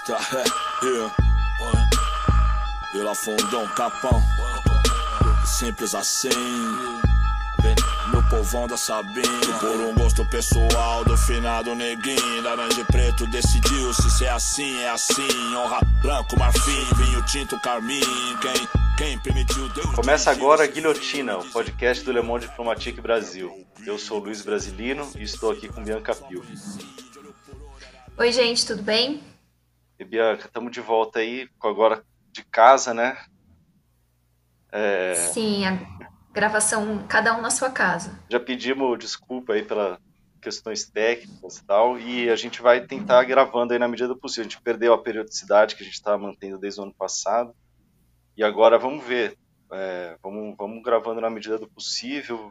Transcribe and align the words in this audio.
Nostra, 0.00 0.16
é. 0.32 0.44
Fundão, 3.14 3.68
Capão. 3.68 4.20
Simples 5.44 5.94
assim. 5.94 6.30
Meu 8.10 8.22
povão 8.28 8.66
da 8.66 8.76
Sabina 8.76 9.28
Por 9.60 9.80
um 9.80 9.94
gosto 9.94 10.28
pessoal 10.30 11.04
do 11.04 11.16
finado 11.16 11.74
neguinho 11.74 12.42
Laranja 12.42 12.80
e 12.80 12.84
preto 12.84 13.26
decidiu 13.26 13.92
se 13.92 14.10
ser 14.10 14.28
assim 14.28 14.80
é 14.80 14.88
assim 14.88 15.54
Honra 15.54 15.80
branco, 16.02 16.38
marfim, 16.38 16.86
vinho 16.96 17.22
tinto, 17.26 17.60
carmim 17.60 18.00
Quem, 18.40 18.66
quem 18.96 19.18
permitiu 19.18 19.68
Deus 19.68 19.94
Começa 19.94 20.30
agora 20.30 20.64
a 20.64 20.66
Guilhotina, 20.66 21.36
o 21.36 21.44
podcast 21.50 22.02
do 22.02 22.12
Le 22.12 22.22
Monde 22.22 22.48
Diplomatique 22.48 22.98
Brasil 23.00 23.66
Eu 23.86 23.98
sou 23.98 24.18
Luiz 24.18 24.40
Brasilino 24.40 25.06
e 25.16 25.22
estou 25.22 25.52
aqui 25.52 25.68
com 25.68 25.84
Bianca 25.84 26.14
Pio 26.14 26.42
Oi 28.16 28.32
gente, 28.32 28.66
tudo 28.66 28.82
bem? 28.82 29.29
E 30.00 30.04
Bianca, 30.04 30.46
estamos 30.46 30.72
de 30.72 30.80
volta 30.80 31.18
aí, 31.18 31.46
agora 31.62 32.02
de 32.32 32.42
casa, 32.42 32.94
né? 32.94 33.22
É... 34.72 35.14
Sim, 35.14 35.64
gravação 36.32 37.06
cada 37.06 37.36
um 37.36 37.42
na 37.42 37.50
sua 37.50 37.68
casa. 37.68 38.18
Já 38.30 38.40
pedimos 38.40 38.98
desculpa 38.98 39.52
aí 39.52 39.62
pelas 39.62 39.98
questões 40.40 40.88
técnicas 40.88 41.58
e 41.58 41.66
tal, 41.66 41.98
e 41.98 42.30
a 42.30 42.34
gente 42.34 42.62
vai 42.62 42.80
tentar 42.80 43.22
gravando 43.24 43.74
aí 43.74 43.78
na 43.78 43.86
medida 43.86 44.08
do 44.08 44.16
possível. 44.16 44.46
A 44.46 44.48
gente 44.48 44.62
perdeu 44.62 44.94
a 44.94 45.02
periodicidade 45.02 45.76
que 45.76 45.82
a 45.82 45.84
gente 45.84 45.96
estava 45.96 46.16
mantendo 46.16 46.56
desde 46.56 46.80
o 46.80 46.84
ano 46.84 46.94
passado, 46.94 47.54
e 48.34 48.42
agora 48.42 48.78
vamos 48.78 49.04
ver. 49.04 49.36
É, 49.70 50.16
vamos, 50.22 50.56
vamos 50.56 50.82
gravando 50.82 51.20
na 51.20 51.28
medida 51.28 51.58
do 51.58 51.68
possível, 51.68 52.50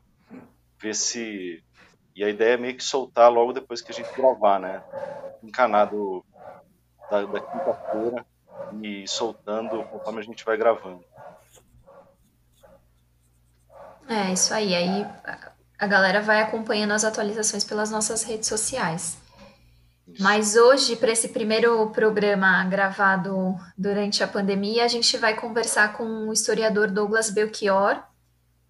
ver 0.80 0.94
se. 0.94 1.64
E 2.16 2.24
a 2.24 2.30
ideia 2.30 2.54
é 2.54 2.58
meio 2.58 2.78
que 2.78 2.84
soltar 2.84 3.32
logo 3.32 3.54
depois 3.54 3.82
que 3.82 3.92
a 3.92 3.96
gente 3.96 4.14
gravar, 4.14 4.60
né? 4.60 4.84
Encanado 5.42 6.24
da, 7.10 7.26
da 7.26 7.40
quinta-feira 7.40 8.26
e 8.82 9.08
soltando 9.08 9.84
conforme 9.84 10.20
a 10.20 10.24
gente 10.24 10.46
vai 10.46 10.58
gravando. 10.58 11.04
É, 14.08 14.34
isso 14.34 14.54
aí. 14.54 14.74
Aí 14.74 15.06
a 15.78 15.88
galera 15.88 16.22
vai 16.22 16.42
acompanhando 16.42 16.92
as 16.92 17.04
atualizações 17.04 17.64
pelas 17.64 17.92
nossas 17.92 18.24
redes 18.24 18.48
sociais. 18.48 19.18
Mas 20.20 20.56
hoje, 20.56 20.96
para 20.96 21.12
esse 21.12 21.30
primeiro 21.30 21.92
programa 21.92 22.64
gravado 22.66 23.56
durante 23.78 24.24
a 24.24 24.28
pandemia, 24.28 24.84
a 24.84 24.88
gente 24.88 25.16
vai 25.18 25.36
conversar 25.36 25.94
com 25.94 26.28
o 26.28 26.34
historiador 26.34 26.90
Douglas 26.90 27.30
Belchior. 27.30 28.02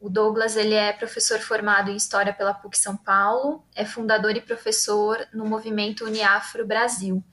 O 0.01 0.09
Douglas 0.09 0.57
ele 0.57 0.75
é 0.75 0.91
professor 0.91 1.39
formado 1.39 1.89
em 1.89 1.95
História 1.95 2.33
pela 2.33 2.53
PUC 2.53 2.77
São 2.77 2.97
Paulo, 2.97 3.63
é 3.73 3.85
fundador 3.85 4.35
e 4.35 4.41
professor 4.41 5.25
no 5.33 5.45
movimento 5.45 6.05
Uniafro 6.05 6.65
Brasil. 6.65 7.23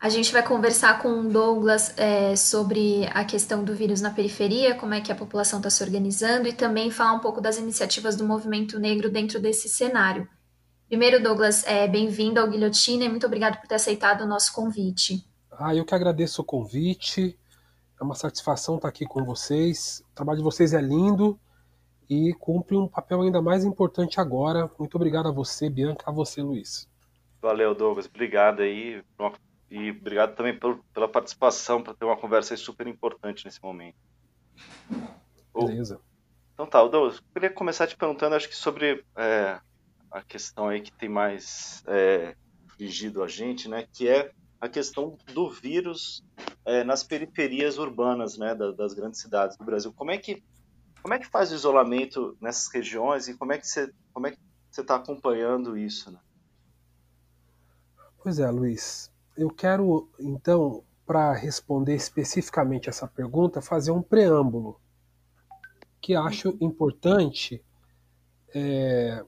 A 0.00 0.08
gente 0.08 0.32
vai 0.32 0.42
conversar 0.42 1.00
com 1.00 1.20
o 1.20 1.28
Douglas 1.28 1.96
é, 1.96 2.36
sobre 2.36 3.06
a 3.06 3.24
questão 3.24 3.64
do 3.64 3.74
vírus 3.74 4.00
na 4.00 4.10
periferia, 4.10 4.74
como 4.74 4.92
é 4.92 5.00
que 5.00 5.10
a 5.10 5.14
população 5.14 5.58
está 5.58 5.70
se 5.70 5.82
organizando 5.82 6.46
e 6.46 6.52
também 6.52 6.90
falar 6.90 7.14
um 7.14 7.20
pouco 7.20 7.40
das 7.40 7.56
iniciativas 7.56 8.14
do 8.14 8.24
movimento 8.24 8.78
negro 8.78 9.10
dentro 9.10 9.40
desse 9.40 9.68
cenário. 9.68 10.28
Primeiro, 10.88 11.22
Douglas, 11.22 11.66
é, 11.66 11.88
bem-vindo 11.88 12.38
ao 12.38 12.48
Guilhotina 12.48 13.04
e 13.04 13.08
muito 13.08 13.26
obrigado 13.26 13.58
por 13.58 13.66
ter 13.66 13.76
aceitado 13.76 14.20
o 14.20 14.26
nosso 14.26 14.52
convite. 14.52 15.26
Ah, 15.50 15.74
eu 15.74 15.84
que 15.84 15.94
agradeço 15.94 16.42
o 16.42 16.44
convite. 16.44 17.38
É 17.98 18.04
uma 18.04 18.14
satisfação 18.14 18.76
estar 18.76 18.88
aqui 18.88 19.06
com 19.06 19.24
vocês. 19.24 20.04
O 20.12 20.14
trabalho 20.14 20.38
de 20.38 20.44
vocês 20.44 20.74
é 20.74 20.80
lindo 20.80 21.38
e 22.08 22.34
cumpre 22.34 22.76
um 22.76 22.86
papel 22.86 23.22
ainda 23.22 23.40
mais 23.40 23.64
importante 23.64 24.20
agora. 24.20 24.70
Muito 24.78 24.96
obrigado 24.96 25.28
a 25.28 25.32
você, 25.32 25.70
Bianca, 25.70 26.04
a 26.06 26.12
você, 26.12 26.42
Luiz. 26.42 26.88
Valeu, 27.40 27.74
Douglas. 27.74 28.06
Obrigado 28.06 28.60
aí. 28.60 29.02
E 29.70 29.90
obrigado 29.90 30.34
também 30.34 30.58
pela 30.92 31.08
participação, 31.08 31.82
para 31.82 31.94
ter 31.94 32.04
uma 32.04 32.16
conversa 32.16 32.56
super 32.56 32.86
importante 32.86 33.44
nesse 33.44 33.62
momento. 33.62 33.96
Beleza. 35.54 36.00
Então 36.52 36.66
tá, 36.66 36.80
Douglas, 36.86 37.16
eu 37.16 37.22
queria 37.32 37.50
começar 37.50 37.86
te 37.86 37.96
perguntando, 37.96 38.36
acho 38.36 38.48
que 38.48 38.56
sobre 38.56 39.04
é, 39.16 39.60
a 40.10 40.22
questão 40.22 40.68
aí 40.68 40.80
que 40.80 40.92
tem 40.92 41.08
mais 41.08 41.82
é, 41.86 42.36
a 43.22 43.28
gente, 43.28 43.68
né, 43.68 43.86
que 43.92 44.08
é 44.08 44.30
a 44.60 44.68
questão 44.68 45.18
do 45.32 45.50
vírus 45.50 46.24
é, 46.64 46.84
nas 46.84 47.02
periferias 47.02 47.78
urbanas, 47.78 48.38
né, 48.38 48.54
das, 48.54 48.76
das 48.76 48.94
grandes 48.94 49.20
cidades 49.20 49.56
do 49.56 49.64
Brasil. 49.64 49.92
Como 49.92 50.10
é 50.10 50.18
que 50.18 50.42
como 51.02 51.12
é 51.12 51.18
que 51.18 51.26
faz 51.26 51.52
o 51.52 51.54
isolamento 51.54 52.34
nessas 52.40 52.72
regiões 52.72 53.28
e 53.28 53.36
como 53.36 53.52
é 53.52 53.58
que 53.58 53.66
você 53.66 53.92
como 54.12 54.26
é 54.26 54.30
que 54.30 54.38
você 54.70 54.80
está 54.80 54.96
acompanhando 54.96 55.76
isso, 55.76 56.10
né? 56.10 56.18
Pois 58.22 58.38
é, 58.38 58.50
Luiz. 58.50 59.12
Eu 59.36 59.50
quero, 59.50 60.08
então, 60.18 60.84
para 61.04 61.32
responder 61.32 61.94
especificamente 61.94 62.88
essa 62.88 63.06
pergunta, 63.06 63.60
fazer 63.60 63.90
um 63.90 64.02
preâmbulo 64.02 64.80
que 66.00 66.14
acho 66.14 66.56
importante 66.60 67.64
é, 68.54 69.24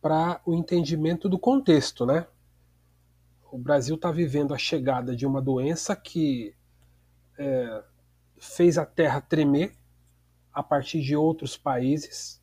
para 0.00 0.40
o 0.46 0.54
entendimento 0.54 1.28
do 1.28 1.38
contexto, 1.38 2.06
né? 2.06 2.26
O 3.52 3.58
Brasil 3.58 3.96
está 3.96 4.10
vivendo 4.10 4.54
a 4.54 4.58
chegada 4.58 5.14
de 5.14 5.26
uma 5.26 5.42
doença 5.42 5.94
que 5.94 6.54
é, 7.38 7.84
fez 8.38 8.78
a 8.78 8.86
Terra 8.86 9.20
tremer 9.20 9.74
a 10.52 10.62
partir 10.62 11.02
de 11.02 11.14
outros 11.14 11.56
países, 11.56 12.42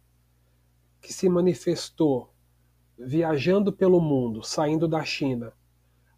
que 1.02 1.12
se 1.12 1.28
manifestou 1.28 2.34
viajando 2.98 3.74
pelo 3.74 4.00
mundo, 4.00 4.44
saindo 4.44 4.88
da 4.88 5.04
China, 5.04 5.54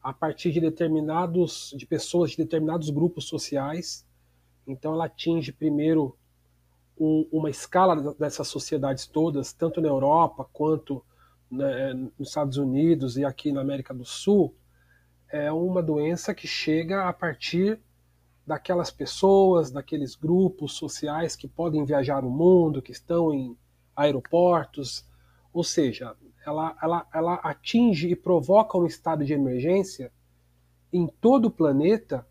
a 0.02 0.14
partir 0.14 0.52
de 0.52 0.60
determinados 0.60 1.74
de 1.76 1.86
pessoas 1.86 2.32
de 2.32 2.38
determinados 2.38 2.90
grupos 2.90 3.26
sociais. 3.26 4.06
Então 4.66 4.94
ela 4.94 5.06
atinge 5.06 5.52
primeiro 5.52 6.18
um, 6.98 7.28
uma 7.32 7.50
escala 7.50 8.14
dessas 8.14 8.48
sociedades 8.48 9.08
todas, 9.08 9.54
tanto 9.54 9.82
na 9.82 9.88
Europa 9.88 10.48
quanto 10.52 11.04
né, 11.50 11.94
nos 12.18 12.30
Estados 12.30 12.58
Unidos 12.58 13.18
e 13.18 13.26
aqui 13.26 13.52
na 13.52 13.62
América 13.62 13.94
do 13.94 14.06
Sul. 14.06 14.54
É 15.32 15.52
uma 15.52 15.82
doença 15.82 16.34
que 16.34 16.48
chega 16.48 17.08
a 17.08 17.14
partir 17.14 17.80
daquelas 18.46 18.90
pessoas, 18.90 19.70
daqueles 19.70 20.16
grupos 20.16 20.74
sociais 20.74 21.36
que 21.36 21.48
podem 21.48 21.86
viajar 21.86 22.26
o 22.26 22.32
mundo, 22.32 22.82
que 22.82 22.92
estão 22.92 23.34
em 23.34 23.56
aeroportos, 23.96 25.06
ou 25.54 25.64
seja, 25.64 26.16
ela, 26.46 26.78
ela, 26.82 27.08
ela 27.14 27.34
atinge 27.36 28.08
e 28.08 28.16
provoca 28.16 28.78
um 28.78 28.86
estado 28.86 29.26
de 29.26 29.34
emergência 29.34 30.12
em 30.92 31.08
todo 31.08 31.46
o 31.46 31.52
planeta, 31.52 32.28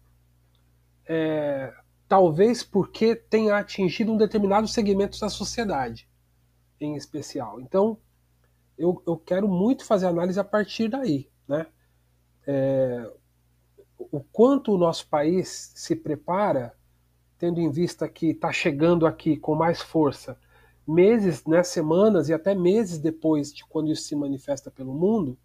é, 1.07 1.73
talvez 2.09 2.63
porque 2.63 3.15
tenha 3.15 3.57
atingido 3.57 4.13
um 4.13 4.17
determinado 4.17 4.67
segmento 4.67 5.19
da 5.21 5.29
sociedade, 5.29 6.09
em 6.81 6.97
especial. 6.97 7.61
Então, 7.61 7.99
eu, 8.77 9.03
eu 9.07 9.17
quero 9.17 9.49
muito 9.49 9.85
fazer 9.85 10.07
análise 10.07 10.39
a 10.39 10.45
partir 10.45 10.89
daí, 10.89 11.29
né? 11.47 11.67
É, 12.47 13.11
o 13.99 14.21
quanto 14.21 14.73
o 14.73 14.79
nosso 14.79 15.07
país 15.09 15.73
se 15.75 15.95
prepara, 15.95 16.75
tendo 17.37 17.61
em 17.61 17.71
vista 17.71 18.09
que 18.09 18.31
está 18.31 18.53
chegando 18.53 19.07
aqui 19.07 19.37
com 19.37 19.55
mais 19.55 19.83
força 19.83 20.39
meses, 20.89 21.45
né, 21.45 21.63
semanas 21.63 22.31
e 22.31 22.33
até 22.33 22.55
meses 22.55 22.99
depois 22.99 23.53
de 23.53 23.63
quando 23.67 23.93
isso 23.93 24.05
se 24.05 24.17
manifesta 24.17 24.71
pelo 24.71 24.95
mundo. 24.95 25.37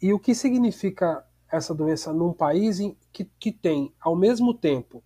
E 0.00 0.12
o 0.12 0.18
que 0.18 0.32
significa 0.32 1.26
essa 1.50 1.74
doença 1.74 2.12
num 2.12 2.32
país 2.32 2.78
que, 3.12 3.24
que 3.38 3.50
tem, 3.50 3.92
ao 4.00 4.14
mesmo 4.14 4.54
tempo, 4.54 5.02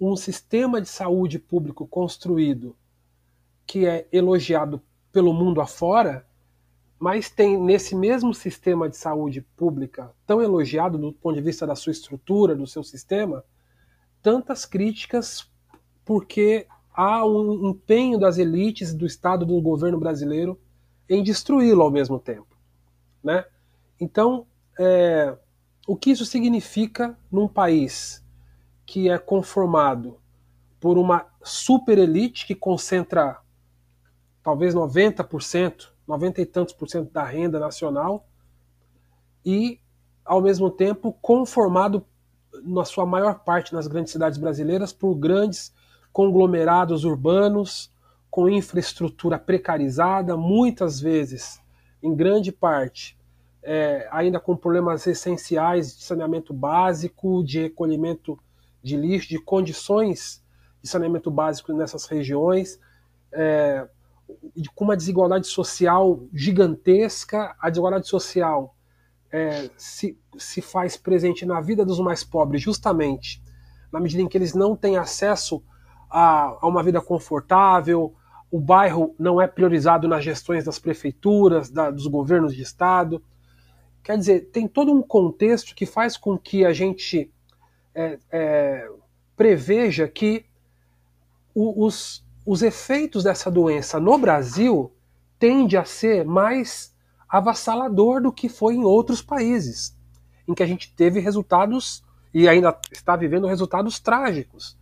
um 0.00 0.14
sistema 0.16 0.80
de 0.80 0.88
saúde 0.88 1.38
público 1.38 1.86
construído 1.86 2.76
que 3.66 3.86
é 3.86 4.06
elogiado 4.12 4.80
pelo 5.12 5.32
mundo 5.32 5.60
afora, 5.60 6.26
mas 6.98 7.28
tem 7.28 7.58
nesse 7.58 7.96
mesmo 7.96 8.32
sistema 8.32 8.88
de 8.88 8.96
saúde 8.96 9.40
pública, 9.56 10.14
tão 10.26 10.40
elogiado 10.40 10.96
do 10.96 11.12
ponto 11.12 11.34
de 11.34 11.42
vista 11.42 11.66
da 11.66 11.74
sua 11.74 11.92
estrutura, 11.92 12.54
do 12.54 12.66
seu 12.66 12.84
sistema, 12.84 13.44
tantas 14.22 14.64
críticas 14.64 15.48
porque 16.04 16.66
há 17.00 17.24
um 17.24 17.70
empenho 17.70 18.18
das 18.18 18.36
elites 18.36 18.92
do 18.92 19.06
Estado 19.06 19.46
do 19.46 19.58
governo 19.58 19.98
brasileiro 19.98 20.60
em 21.08 21.22
destruí-lo 21.22 21.80
ao 21.82 21.90
mesmo 21.90 22.18
tempo. 22.18 22.54
Né? 23.24 23.42
Então, 23.98 24.46
é, 24.78 25.34
o 25.86 25.96
que 25.96 26.10
isso 26.10 26.26
significa 26.26 27.16
num 27.32 27.48
país 27.48 28.22
que 28.84 29.08
é 29.08 29.16
conformado 29.16 30.20
por 30.78 30.98
uma 30.98 31.24
super 31.42 31.96
elite 31.96 32.46
que 32.46 32.54
concentra 32.54 33.40
talvez 34.42 34.74
90%, 34.74 35.88
90 36.06 36.42
e 36.42 36.44
tantos 36.44 36.74
por 36.74 36.86
cento 36.86 37.10
da 37.10 37.24
renda 37.24 37.58
nacional 37.58 38.26
e, 39.42 39.80
ao 40.22 40.42
mesmo 40.42 40.70
tempo, 40.70 41.16
conformado 41.22 42.04
na 42.62 42.84
sua 42.84 43.06
maior 43.06 43.38
parte 43.38 43.72
nas 43.72 43.86
grandes 43.86 44.12
cidades 44.12 44.38
brasileiras 44.38 44.92
por 44.92 45.14
grandes 45.14 45.72
conglomerados 46.12 47.04
urbanos 47.04 47.92
com 48.30 48.48
infraestrutura 48.48 49.38
precarizada, 49.38 50.36
muitas 50.36 51.00
vezes 51.00 51.60
em 52.02 52.14
grande 52.14 52.52
parte, 52.52 53.18
é, 53.62 54.08
ainda 54.10 54.40
com 54.40 54.56
problemas 54.56 55.06
essenciais 55.06 55.96
de 55.96 56.04
saneamento 56.04 56.54
básico, 56.54 57.44
de 57.44 57.60
recolhimento 57.62 58.38
de 58.82 58.96
lixo, 58.96 59.28
de 59.28 59.38
condições 59.38 60.42
de 60.82 60.88
saneamento 60.88 61.30
básico 61.30 61.72
nessas 61.72 62.06
regiões, 62.06 62.80
é, 63.32 63.86
com 64.74 64.84
uma 64.84 64.96
desigualdade 64.96 65.46
social 65.46 66.22
gigantesca. 66.32 67.54
A 67.60 67.68
desigualdade 67.68 68.08
social 68.08 68.74
é, 69.30 69.70
se, 69.76 70.18
se 70.38 70.62
faz 70.62 70.96
presente 70.96 71.44
na 71.44 71.60
vida 71.60 71.84
dos 71.84 72.00
mais 72.00 72.24
pobres, 72.24 72.62
justamente 72.62 73.42
na 73.92 74.00
medida 74.00 74.22
em 74.22 74.28
que 74.28 74.38
eles 74.38 74.54
não 74.54 74.76
têm 74.76 74.96
acesso 74.96 75.62
a, 76.10 76.58
a 76.60 76.66
uma 76.66 76.82
vida 76.82 77.00
confortável, 77.00 78.14
o 78.50 78.58
bairro 78.58 79.14
não 79.18 79.40
é 79.40 79.46
priorizado 79.46 80.08
nas 80.08 80.24
gestões 80.24 80.64
das 80.64 80.78
prefeituras, 80.78 81.70
da, 81.70 81.90
dos 81.90 82.06
governos 82.06 82.54
de 82.54 82.62
estado. 82.62 83.22
Quer 84.02 84.18
dizer, 84.18 84.50
tem 84.50 84.66
todo 84.66 84.92
um 84.92 85.02
contexto 85.02 85.74
que 85.74 85.86
faz 85.86 86.16
com 86.16 86.36
que 86.36 86.64
a 86.64 86.72
gente 86.72 87.32
é, 87.94 88.18
é, 88.30 88.88
preveja 89.36 90.08
que 90.08 90.44
o, 91.54 91.86
os, 91.86 92.24
os 92.44 92.62
efeitos 92.62 93.22
dessa 93.22 93.50
doença 93.50 94.00
no 94.00 94.18
Brasil 94.18 94.92
tende 95.38 95.76
a 95.76 95.84
ser 95.84 96.24
mais 96.24 96.94
avassalador 97.28 98.20
do 98.20 98.32
que 98.32 98.48
foi 98.48 98.74
em 98.74 98.84
outros 98.84 99.22
países, 99.22 99.96
em 100.48 100.54
que 100.54 100.62
a 100.62 100.66
gente 100.66 100.92
teve 100.94 101.20
resultados 101.20 102.02
e 102.34 102.48
ainda 102.48 102.76
está 102.90 103.14
vivendo 103.14 103.46
resultados 103.46 104.00
trágicos. 104.00 104.76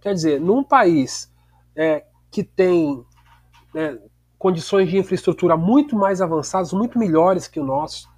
Quer 0.00 0.14
dizer, 0.14 0.40
num 0.40 0.62
país 0.62 1.32
é, 1.74 2.04
que 2.30 2.42
tem 2.42 3.04
é, 3.74 3.98
condições 4.38 4.88
de 4.88 4.98
infraestrutura 4.98 5.56
muito 5.56 5.96
mais 5.96 6.20
avançadas, 6.20 6.72
muito 6.72 6.98
melhores 6.98 7.48
que 7.48 7.58
o 7.58 7.64
nosso, 7.64 8.08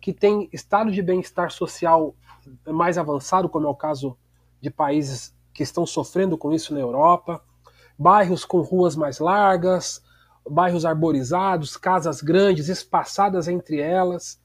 que 0.00 0.12
tem 0.12 0.48
estado 0.52 0.90
de 0.90 1.02
bem-estar 1.02 1.50
social 1.50 2.14
mais 2.66 2.98
avançado, 2.98 3.48
como 3.48 3.66
é 3.66 3.70
o 3.70 3.74
caso 3.74 4.16
de 4.60 4.70
países 4.70 5.34
que 5.52 5.62
estão 5.62 5.86
sofrendo 5.86 6.36
com 6.36 6.52
isso 6.52 6.74
na 6.74 6.80
Europa, 6.80 7.42
bairros 7.98 8.44
com 8.44 8.60
ruas 8.60 8.96
mais 8.96 9.18
largas, 9.18 10.02
bairros 10.48 10.84
arborizados, 10.84 11.76
casas 11.76 12.20
grandes, 12.22 12.68
espaçadas 12.68 13.46
entre 13.46 13.78
elas, 13.78 14.40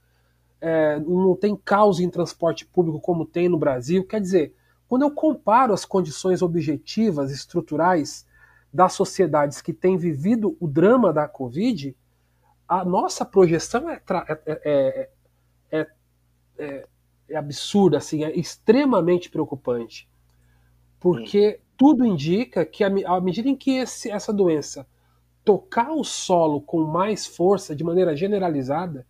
é, 0.60 1.00
não 1.00 1.36
tem 1.36 1.56
caos 1.56 2.00
em 2.00 2.10
transporte 2.10 2.66
público 2.66 3.00
como 3.00 3.26
tem 3.26 3.48
no 3.48 3.58
Brasil. 3.58 4.06
Quer 4.06 4.20
dizer, 4.20 4.54
quando 4.88 5.02
eu 5.02 5.12
comparo 5.12 5.74
as 5.74 5.86
condições 5.86 6.42
objetivas, 6.42 7.32
estruturais 7.32 8.26
das 8.74 8.94
sociedades 8.94 9.62
que 9.62 9.74
têm 9.74 9.98
vivido 9.98 10.56
o 10.60 10.68
drama 10.68 11.12
da 11.12 11.28
Covid, 11.28 11.96
a 12.68 12.84
nossa 12.84 13.24
projeção 13.24 13.90
é, 13.90 14.02
é, 14.48 15.10
é, 15.72 15.88
é, 16.58 16.88
é 17.30 17.36
absurda, 17.36 17.98
assim, 17.98 18.24
é 18.24 18.38
extremamente 18.38 19.30
preocupante. 19.30 20.10
Porque 21.00 21.60
tudo 21.78 22.06
indica 22.06 22.66
que, 22.66 22.84
à 22.84 23.22
medida 23.22 23.50
em 23.50 23.56
que 23.56 23.78
esse, 23.78 24.10
essa 24.10 24.34
doença 24.34 24.88
tocar 25.44 25.92
o 25.92 26.04
solo 26.04 26.60
com 26.60 26.84
mais 26.84 27.28
força, 27.28 27.76
de 27.76 27.84
maneira 27.84 28.16
generalizada, 28.16 29.06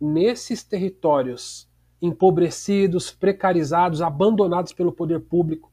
nesses 0.00 0.64
territórios 0.64 1.68
empobrecidos, 2.00 3.10
precarizados, 3.10 4.02
abandonados 4.02 4.72
pelo 4.72 4.92
poder 4.92 5.20
público, 5.20 5.70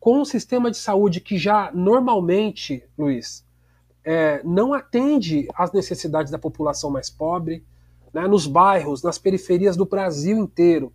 com 0.00 0.20
um 0.20 0.24
sistema 0.24 0.70
de 0.70 0.76
saúde 0.76 1.20
que 1.20 1.36
já 1.36 1.70
normalmente, 1.74 2.84
Luiz, 2.96 3.44
é, 4.04 4.40
não 4.44 4.72
atende 4.72 5.46
às 5.54 5.72
necessidades 5.72 6.30
da 6.30 6.38
população 6.38 6.90
mais 6.90 7.10
pobre, 7.10 7.64
né, 8.12 8.26
nos 8.26 8.46
bairros, 8.46 9.02
nas 9.02 9.18
periferias 9.18 9.76
do 9.76 9.84
Brasil 9.84 10.38
inteiro. 10.38 10.92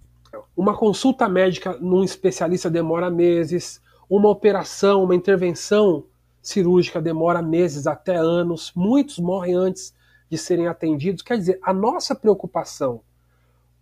Uma 0.56 0.76
consulta 0.76 1.30
médica 1.30 1.78
num 1.80 2.04
especialista 2.04 2.70
demora 2.70 3.12
meses, 3.12 3.82
uma 4.10 4.30
operação, 4.30 5.04
uma 5.04 5.16
intervenção 5.16 6.06
cirúrgica 6.42 7.02
demora 7.02 7.42
meses 7.42 7.88
até 7.88 8.16
anos, 8.16 8.72
muitos 8.76 9.20
morrem 9.20 9.56
antes 9.56 9.94
de 10.30 10.38
serem 10.38 10.68
atendidos. 10.68 11.22
Quer 11.22 11.38
dizer, 11.38 11.60
a 11.62 11.74
nossa 11.74 12.16
preocupação 12.16 13.02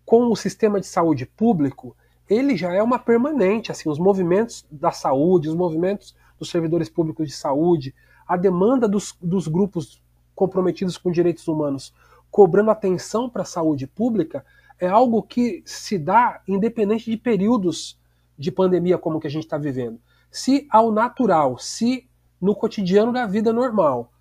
com 0.05 0.31
o 0.31 0.35
sistema 0.35 0.79
de 0.79 0.87
saúde 0.87 1.25
público, 1.25 1.95
ele 2.29 2.55
já 2.55 2.73
é 2.73 2.81
uma 2.81 2.99
permanente, 2.99 3.71
assim, 3.71 3.89
os 3.89 3.99
movimentos 3.99 4.65
da 4.71 4.91
saúde, 4.91 5.49
os 5.49 5.55
movimentos 5.55 6.15
dos 6.39 6.49
servidores 6.49 6.89
públicos 6.89 7.27
de 7.27 7.33
saúde, 7.33 7.93
a 8.27 8.37
demanda 8.37 8.87
dos, 8.87 9.15
dos 9.21 9.47
grupos 9.47 10.01
comprometidos 10.33 10.97
com 10.97 11.11
direitos 11.11 11.47
humanos 11.47 11.93
cobrando 12.31 12.71
atenção 12.71 13.29
para 13.29 13.41
a 13.41 13.45
saúde 13.45 13.85
pública 13.85 14.45
é 14.79 14.87
algo 14.87 15.21
que 15.21 15.61
se 15.65 15.99
dá 15.99 16.41
independente 16.47 17.11
de 17.11 17.17
períodos 17.17 17.99
de 18.37 18.51
pandemia 18.51 18.97
como 18.97 19.19
que 19.19 19.27
a 19.27 19.29
gente 19.29 19.43
está 19.43 19.57
vivendo. 19.57 19.99
Se 20.31 20.65
ao 20.71 20.91
natural, 20.91 21.59
se 21.59 22.09
no 22.39 22.55
cotidiano 22.55 23.11
da 23.11 23.27
vida 23.27 23.51
normal, 23.53 24.11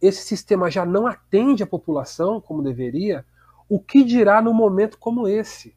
esse 0.00 0.22
sistema 0.22 0.70
já 0.70 0.84
não 0.84 1.06
atende 1.06 1.62
a 1.62 1.66
população 1.66 2.40
como 2.40 2.62
deveria, 2.62 3.24
o 3.68 3.78
que 3.78 4.02
dirá 4.02 4.40
no 4.40 4.54
momento 4.54 4.98
como 4.98 5.28
esse? 5.28 5.74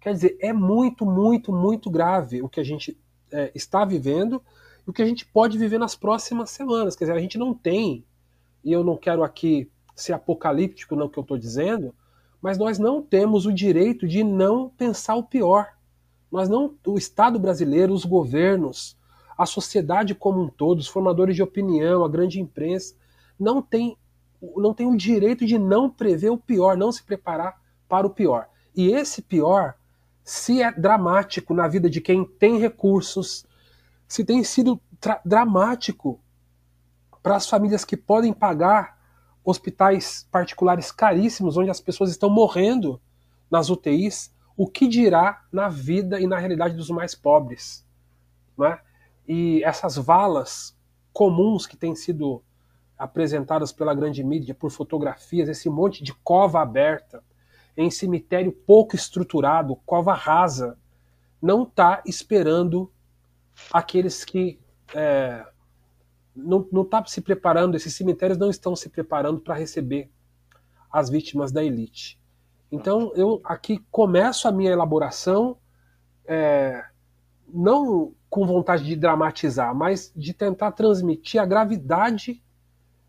Quer 0.00 0.12
dizer, 0.12 0.38
é 0.40 0.52
muito, 0.52 1.04
muito, 1.04 1.52
muito 1.52 1.90
grave 1.90 2.40
o 2.42 2.48
que 2.48 2.60
a 2.60 2.64
gente 2.64 2.96
é, 3.32 3.50
está 3.54 3.84
vivendo 3.84 4.42
e 4.86 4.90
o 4.90 4.92
que 4.92 5.02
a 5.02 5.06
gente 5.06 5.26
pode 5.26 5.58
viver 5.58 5.78
nas 5.78 5.94
próximas 5.96 6.50
semanas. 6.50 6.94
Quer 6.94 7.04
dizer, 7.04 7.16
a 7.16 7.20
gente 7.20 7.36
não 7.36 7.52
tem, 7.52 8.04
e 8.64 8.72
eu 8.72 8.84
não 8.84 8.96
quero 8.96 9.22
aqui 9.22 9.70
ser 9.94 10.12
apocalíptico 10.12 10.94
no 10.94 11.10
que 11.10 11.18
eu 11.18 11.22
estou 11.22 11.36
dizendo, 11.36 11.92
mas 12.40 12.56
nós 12.56 12.78
não 12.78 13.02
temos 13.02 13.46
o 13.46 13.52
direito 13.52 14.06
de 14.06 14.22
não 14.22 14.70
pensar 14.70 15.16
o 15.16 15.24
pior. 15.24 15.74
Nós 16.30 16.48
não, 16.48 16.74
o 16.86 16.96
Estado 16.96 17.38
brasileiro, 17.38 17.92
os 17.92 18.04
governos, 18.04 18.96
a 19.36 19.44
sociedade 19.44 20.14
como 20.14 20.42
um 20.42 20.48
todo, 20.48 20.78
os 20.78 20.86
formadores 20.86 21.34
de 21.34 21.42
opinião, 21.42 22.04
a 22.04 22.08
grande 22.08 22.40
imprensa, 22.40 22.94
não 23.38 23.60
tem, 23.60 23.96
não 24.56 24.72
tem 24.72 24.86
o 24.86 24.96
direito 24.96 25.44
de 25.44 25.58
não 25.58 25.90
prever 25.90 26.30
o 26.30 26.38
pior, 26.38 26.76
não 26.76 26.92
se 26.92 27.02
preparar 27.02 27.60
para 27.88 28.06
o 28.06 28.10
pior. 28.10 28.48
E 28.74 28.92
esse 28.92 29.22
pior, 29.22 29.74
se 30.22 30.62
é 30.62 30.70
dramático 30.70 31.52
na 31.52 31.66
vida 31.66 31.90
de 31.90 32.00
quem 32.00 32.24
tem 32.24 32.58
recursos, 32.58 33.44
se 34.06 34.24
tem 34.24 34.44
sido 34.44 34.80
dramático 35.24 36.20
para 37.22 37.36
as 37.36 37.48
famílias 37.48 37.84
que 37.84 37.96
podem 37.96 38.32
pagar 38.32 38.98
hospitais 39.44 40.26
particulares 40.30 40.92
caríssimos, 40.92 41.56
onde 41.56 41.70
as 41.70 41.80
pessoas 41.80 42.10
estão 42.10 42.30
morrendo 42.30 43.00
nas 43.50 43.70
UTIs, 43.70 44.32
o 44.56 44.66
que 44.66 44.86
dirá 44.86 45.44
na 45.52 45.68
vida 45.68 46.20
e 46.20 46.26
na 46.26 46.38
realidade 46.38 46.74
dos 46.74 46.90
mais 46.90 47.14
pobres? 47.14 47.86
Né? 48.56 48.78
E 49.26 49.62
essas 49.64 49.96
valas 49.96 50.76
comuns 51.12 51.66
que 51.66 51.76
têm 51.76 51.94
sido 51.94 52.42
apresentadas 52.98 53.70
pela 53.70 53.94
grande 53.94 54.24
mídia 54.24 54.54
por 54.54 54.70
fotografias, 54.70 55.48
esse 55.48 55.70
monte 55.70 56.02
de 56.02 56.12
cova 56.12 56.60
aberta 56.60 57.22
em 57.76 57.90
cemitério 57.90 58.50
pouco 58.50 58.96
estruturado, 58.96 59.76
cova 59.86 60.12
rasa, 60.12 60.76
não 61.40 61.62
está 61.62 62.02
esperando 62.04 62.92
aqueles 63.72 64.24
que 64.24 64.58
é, 64.92 65.46
não 66.34 66.82
está 66.82 67.04
se 67.06 67.20
preparando, 67.20 67.76
esses 67.76 67.94
cemitérios 67.94 68.38
não 68.38 68.50
estão 68.50 68.74
se 68.74 68.88
preparando 68.88 69.40
para 69.40 69.54
receber 69.54 70.10
as 70.90 71.08
vítimas 71.08 71.52
da 71.52 71.62
elite. 71.62 72.18
Então 72.70 73.12
eu 73.14 73.40
aqui 73.44 73.78
começo 73.90 74.48
a 74.48 74.52
minha 74.52 74.72
elaboração 74.72 75.56
é, 76.26 76.84
não 77.48 78.12
com 78.28 78.46
vontade 78.46 78.84
de 78.84 78.94
dramatizar, 78.94 79.74
mas 79.74 80.12
de 80.14 80.34
tentar 80.34 80.72
transmitir 80.72 81.40
a 81.40 81.46
gravidade 81.46 82.42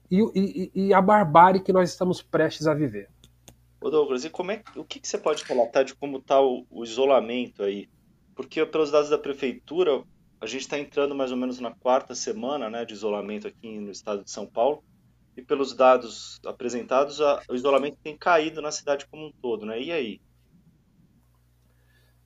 e, 0.10 0.22
e, 0.36 0.72
e 0.88 0.94
a 0.94 1.02
barbárie 1.02 1.62
que 1.62 1.74
nós 1.74 1.90
estamos 1.90 2.22
prestes 2.22 2.68
a 2.68 2.74
viver. 2.74 3.10
Ô 3.82 3.90
Douglas, 3.90 4.26
e 4.26 4.30
como 4.30 4.52
é, 4.52 4.62
o 4.76 4.84
que, 4.84 5.00
que 5.00 5.08
você 5.08 5.18
pode 5.18 5.44
relatar 5.44 5.86
de 5.86 5.96
como 5.96 6.18
está 6.18 6.42
o, 6.42 6.66
o 6.70 6.84
isolamento 6.84 7.64
aí? 7.64 7.88
Porque 8.36 8.66
pelos 8.66 8.92
dados 8.92 9.10
da 9.10 9.18
prefeitura, 9.18 10.04
a 10.42 10.46
gente 10.46 10.62
está 10.62 10.78
entrando 10.78 11.16
mais 11.16 11.32
ou 11.32 11.38
menos 11.38 11.60
na 11.60 11.72
quarta 11.72 12.16
semana 12.16 12.70
né, 12.70 12.86
de 12.86 12.94
isolamento 12.94 13.48
aqui 13.48 13.80
no 13.80 13.92
estado 13.92 14.24
de 14.24 14.32
São 14.32 14.46
Paulo. 14.46 14.84
E 15.38 15.42
pelos 15.42 15.74
dados 15.74 16.42
apresentados, 16.46 17.22
a, 17.22 17.42
o 17.50 17.56
isolamento 17.56 17.98
tem 18.04 18.18
caído 18.18 18.62
na 18.62 18.72
cidade 18.72 19.08
como 19.08 19.28
um 19.28 19.32
todo, 19.42 19.66
né? 19.66 19.82
E 19.82 19.92
aí? 19.92 20.22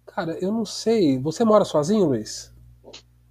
Cara, 0.05 0.37
eu 0.39 0.51
não 0.51 0.65
sei. 0.65 1.19
Você 1.19 1.43
mora 1.43 1.65
sozinho, 1.65 2.05
Luiz? 2.05 2.52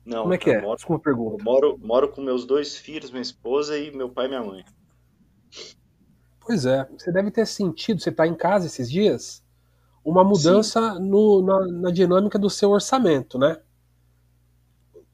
Não. 0.05 0.23
Como 0.23 0.35
é 0.35 0.39
que 0.39 0.51
é? 0.51 0.61
Moro, 0.61 0.77
Desculpa 0.77 1.01
a 1.01 1.05
pergunta. 1.05 1.37
Eu 1.41 1.45
moro, 1.45 1.79
moro 1.79 2.09
com 2.09 2.21
meus 2.21 2.45
dois 2.45 2.77
filhos, 2.77 3.11
minha 3.11 3.23
esposa 3.23 3.79
e 3.79 3.95
meu 3.95 4.09
pai 4.09 4.27
e 4.27 4.29
minha 4.29 4.43
mãe. 4.43 4.65
Pois 6.41 6.67
é. 6.67 6.89
Você 6.99 7.13
deve 7.13 7.31
ter 7.31 7.47
sentido, 7.47 8.01
você 8.01 8.11
está 8.11 8.27
em 8.27 8.35
casa 8.35 8.67
esses 8.67 8.91
dias, 8.91 9.45
uma 10.05 10.25
mudança 10.25 10.99
no, 10.99 11.43
na, 11.43 11.67
na 11.83 11.91
dinâmica 11.91 12.39
do 12.39 12.51
seu 12.51 12.71
orçamento, 12.71 13.39
né? 13.39 13.59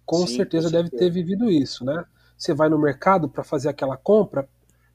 com 0.06 0.26
Sim, 0.26 0.36
certeza 0.36 0.68
com 0.68 0.72
deve 0.72 0.88
ter 0.88 1.10
vivido 1.10 1.50
isso, 1.50 1.84
né? 1.84 2.02
Você 2.34 2.54
vai 2.54 2.70
no 2.70 2.78
mercado 2.78 3.28
para 3.28 3.44
fazer 3.44 3.68
aquela 3.68 3.94
compra, 3.94 4.48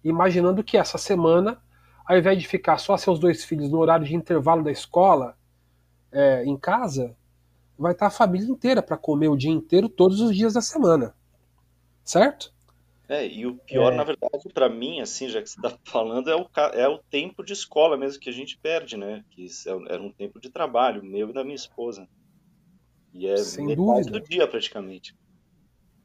imaginando 0.04 0.64
que 0.64 0.76
essa 0.76 0.98
semana 0.98 1.62
ao 2.06 2.18
invés 2.18 2.38
de 2.40 2.48
ficar 2.48 2.78
só 2.78 2.98
seus 2.98 3.20
dois 3.20 3.44
filhos 3.44 3.70
no 3.70 3.80
horário 3.80 4.06
de 4.06 4.16
intervalo 4.16 4.64
da 4.64 4.72
escola, 4.72 5.38
é, 6.12 6.44
em 6.44 6.58
casa, 6.58 7.16
vai 7.78 7.94
estar 7.94 8.08
a 8.08 8.12
família 8.12 8.50
inteira 8.50 8.82
para 8.82 8.98
comer 8.98 9.30
o 9.30 9.38
dia 9.38 9.52
inteiro, 9.52 9.90
todos 9.90 10.20
os 10.22 10.36
dias 10.36 10.54
da 10.54 10.62
semana. 10.62 11.16
Certo? 12.04 12.54
É, 13.08 13.28
e 13.28 13.46
o 13.46 13.56
pior, 13.58 13.92
é. 13.94 13.96
na 13.96 14.04
verdade, 14.04 14.50
para 14.54 14.70
mim, 14.70 15.02
assim, 15.02 15.30
já 15.30 15.42
que 15.42 15.50
você 15.50 15.60
está 15.60 15.78
falando, 15.86 16.30
é 16.30 16.36
o, 16.36 16.50
é 16.74 16.88
o 16.88 16.98
tempo 16.98 17.44
de 17.44 17.54
escola 17.54 17.98
mesmo 17.98 18.20
que 18.20 18.30
a 18.30 18.34
gente 18.34 18.58
perde, 18.58 18.98
né? 18.98 19.24
Que 19.30 19.46
é 19.46 19.94
era 19.94 20.02
um 20.02 20.12
tempo 20.12 20.40
de 20.40 20.50
trabalho, 20.50 21.04
meu 21.04 21.30
e 21.30 21.34
da 21.34 21.44
minha 21.44 21.56
esposa. 21.56 22.08
E 23.14 23.28
é 23.28 23.38
Sem 23.38 23.68
metade 23.68 23.86
dúvida. 23.86 24.12
do 24.12 24.22
dia, 24.22 24.48
praticamente. 24.48 25.16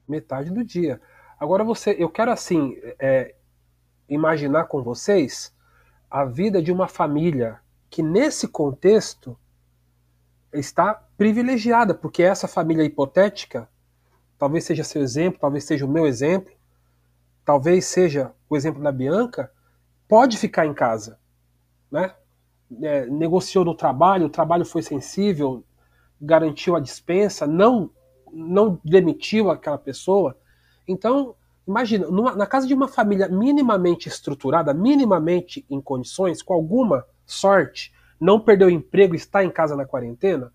Metade 0.07 0.51
do 0.51 0.65
dia. 0.65 1.01
Agora 1.39 1.65
você, 1.65 1.97
eu 1.99 2.11
quero 2.11 2.31
assim, 2.31 2.77
é, 2.99 3.35
imaginar 4.09 4.65
com 4.65 4.83
vocês 4.83 5.55
a 6.11 6.25
vida 6.25 6.61
de 6.61 6.73
uma 6.73 6.89
família 6.89 7.61
que 7.89 8.03
nesse 8.03 8.49
contexto 8.49 9.39
está 10.53 10.95
privilegiada, 11.17 11.95
porque 11.95 12.23
essa 12.23 12.49
família 12.49 12.85
hipotética, 12.85 13.69
talvez 14.39 14.65
seja 14.65 14.85
seu 14.85 15.03
exemplo, 15.03 15.41
talvez 15.41 15.65
seja 15.65 15.85
o 15.85 15.89
meu 15.89 16.07
exemplo, 16.07 16.53
talvez 17.45 17.85
seja 17.87 18.33
o 18.49 18.57
exemplo 18.57 18.83
da 18.83 18.93
Bianca, 18.93 19.51
pode 20.07 20.37
ficar 20.37 20.67
em 20.67 20.75
casa, 20.75 21.19
né? 21.91 22.15
É, 22.83 23.07
negociou 23.07 23.65
no 23.65 23.75
trabalho, 23.75 24.27
o 24.27 24.31
trabalho 24.31 24.65
foi 24.65 24.83
sensível, 24.83 25.65
garantiu 26.21 26.77
a 26.77 26.81
dispensa, 26.81 27.47
não 27.47 27.91
não 28.31 28.79
demitiu 28.85 29.51
aquela 29.51 29.79
pessoa. 29.79 30.37
Então, 30.87 31.35
imagina, 31.67 32.07
numa, 32.09 32.35
na 32.35 32.47
casa 32.47 32.67
de 32.67 32.75
uma 32.75 32.89
família 32.89 33.29
minimamente 33.29 34.09
estruturada, 34.09 34.75
minimamente 34.75 35.65
em 35.69 35.81
condições, 35.81 36.43
com 36.43 36.55
alguma 36.55 37.07
sorte, 37.25 37.93
não 38.21 38.41
perdeu 38.41 38.69
o 38.69 38.71
emprego, 38.71 39.15
está 39.15 39.45
em 39.45 39.51
casa 39.51 39.77
na 39.77 39.85
quarentena, 39.85 40.53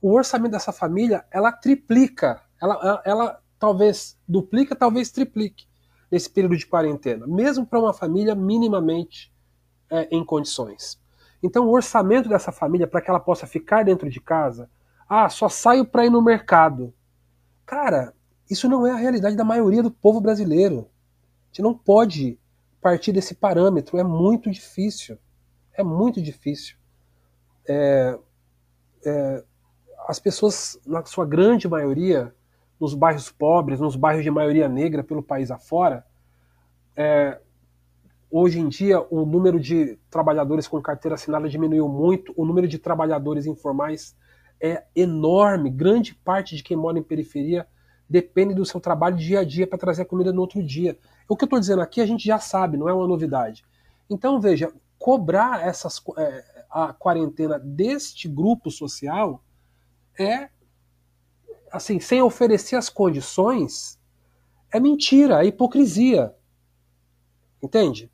o 0.00 0.12
orçamento 0.12 0.52
dessa 0.52 0.72
família 0.72 1.24
ela 1.30 1.50
triplica, 1.50 2.42
ela, 2.60 3.02
ela, 3.04 3.42
talvez 3.58 4.16
duplica, 4.26 4.76
talvez 4.76 5.10
triplique 5.10 5.66
nesse 6.10 6.30
período 6.30 6.56
de 6.56 6.66
quarentena, 6.66 7.26
mesmo 7.26 7.66
para 7.66 7.80
uma 7.80 7.92
família 7.92 8.34
minimamente 8.34 9.32
é, 9.90 10.08
em 10.10 10.24
condições. 10.24 11.00
Então, 11.42 11.66
o 11.66 11.72
orçamento 11.72 12.28
dessa 12.28 12.50
família, 12.50 12.86
para 12.86 13.00
que 13.00 13.10
ela 13.10 13.20
possa 13.20 13.46
ficar 13.46 13.84
dentro 13.84 14.10
de 14.10 14.20
casa, 14.20 14.68
ah, 15.08 15.28
só 15.28 15.48
saio 15.48 15.84
para 15.84 16.04
ir 16.04 16.10
no 16.10 16.22
mercado. 16.22 16.92
Cara, 17.64 18.12
isso 18.50 18.68
não 18.68 18.86
é 18.86 18.90
a 18.90 18.96
realidade 18.96 19.36
da 19.36 19.44
maioria 19.44 19.82
do 19.82 19.90
povo 19.90 20.20
brasileiro. 20.20 20.88
A 21.44 21.46
gente 21.48 21.62
não 21.62 21.74
pode 21.74 22.38
partir 22.80 23.12
desse 23.12 23.34
parâmetro, 23.34 23.98
é 23.98 24.04
muito 24.04 24.50
difícil. 24.50 25.18
É 25.72 25.82
muito 25.82 26.20
difícil. 26.20 26.77
É, 27.68 28.18
é, 29.04 29.44
as 30.08 30.18
pessoas, 30.18 30.80
na 30.86 31.04
sua 31.04 31.26
grande 31.26 31.68
maioria, 31.68 32.34
nos 32.80 32.94
bairros 32.94 33.30
pobres, 33.30 33.78
nos 33.80 33.96
bairros 33.96 34.24
de 34.24 34.30
maioria 34.30 34.68
negra 34.68 35.04
pelo 35.04 35.22
país 35.22 35.50
afora, 35.50 36.04
é, 36.96 37.38
hoje 38.30 38.58
em 38.58 38.68
dia 38.68 39.00
o 39.10 39.24
número 39.24 39.60
de 39.60 39.98
trabalhadores 40.10 40.66
com 40.66 40.80
carteira 40.80 41.14
assinada 41.14 41.48
diminuiu 41.48 41.88
muito, 41.88 42.32
o 42.36 42.44
número 42.44 42.66
de 42.66 42.78
trabalhadores 42.78 43.46
informais 43.46 44.16
é 44.60 44.84
enorme. 44.94 45.70
Grande 45.70 46.14
parte 46.14 46.56
de 46.56 46.62
quem 46.62 46.76
mora 46.76 46.98
em 46.98 47.02
periferia 47.02 47.66
depende 48.08 48.54
do 48.54 48.64
seu 48.64 48.80
trabalho 48.80 49.16
dia 49.16 49.40
a 49.40 49.44
dia 49.44 49.66
para 49.66 49.78
trazer 49.78 50.02
a 50.02 50.06
comida 50.06 50.32
no 50.32 50.40
outro 50.40 50.62
dia. 50.62 50.98
O 51.28 51.36
que 51.36 51.44
eu 51.44 51.46
estou 51.46 51.60
dizendo 51.60 51.82
aqui 51.82 52.00
a 52.00 52.06
gente 52.06 52.24
já 52.24 52.38
sabe, 52.38 52.76
não 52.76 52.88
é 52.88 52.92
uma 52.92 53.06
novidade. 53.06 53.64
Então 54.08 54.40
veja, 54.40 54.72
cobrar 54.98 55.66
essas, 55.66 56.02
é, 56.16 56.57
a 56.70 56.92
quarentena 56.92 57.58
deste 57.58 58.28
grupo 58.28 58.70
social 58.70 59.42
é 60.18 60.50
assim, 61.70 62.00
sem 62.00 62.22
oferecer 62.22 62.76
as 62.76 62.88
condições, 62.88 63.98
é 64.72 64.80
mentira, 64.80 65.42
é 65.42 65.48
hipocrisia. 65.48 66.34
Entende? 67.62 68.10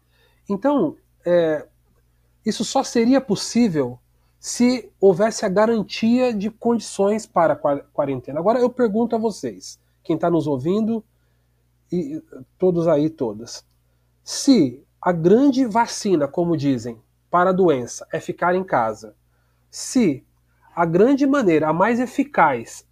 Então, 0.49 0.97
é, 1.25 1.67
isso 2.45 2.65
só 2.65 2.83
seria 2.83 3.21
possível 3.21 3.99
se 4.39 4.93
houvesse 5.01 5.47
a 5.47 5.49
garantia 5.49 6.33
de 6.35 6.51
condições 6.51 7.27
para 7.27 7.55
a 7.55 7.57
quarentena. 7.57 8.39
Agora 8.39 8.59
eu 8.59 8.69
pergunto 8.69 9.17
a 9.17 9.19
vocês, 9.19 9.79
quem 10.03 10.17
está 10.17 10.31
nos 10.31 10.47
ouvindo, 10.47 11.03
e 11.91 12.23
todos 12.59 12.87
aí, 12.89 13.09
todas, 13.09 13.65
se 14.23 14.83
a 15.01 15.13
grande 15.13 15.65
vacina, 15.65 16.27
como 16.27 16.57
dizem, 16.57 17.01
para 17.35 17.51
a 17.51 17.53
doença 17.53 18.07
é 18.13 18.21
ficar 18.21 18.55
em 18.55 18.63
casa, 18.63 19.17
se 19.69 20.25
a 20.73 20.87
grande 20.87 21.27
maneira, 21.27 21.69
a 21.69 21.73
mais 21.73 21.99
eficaz, 21.99 22.89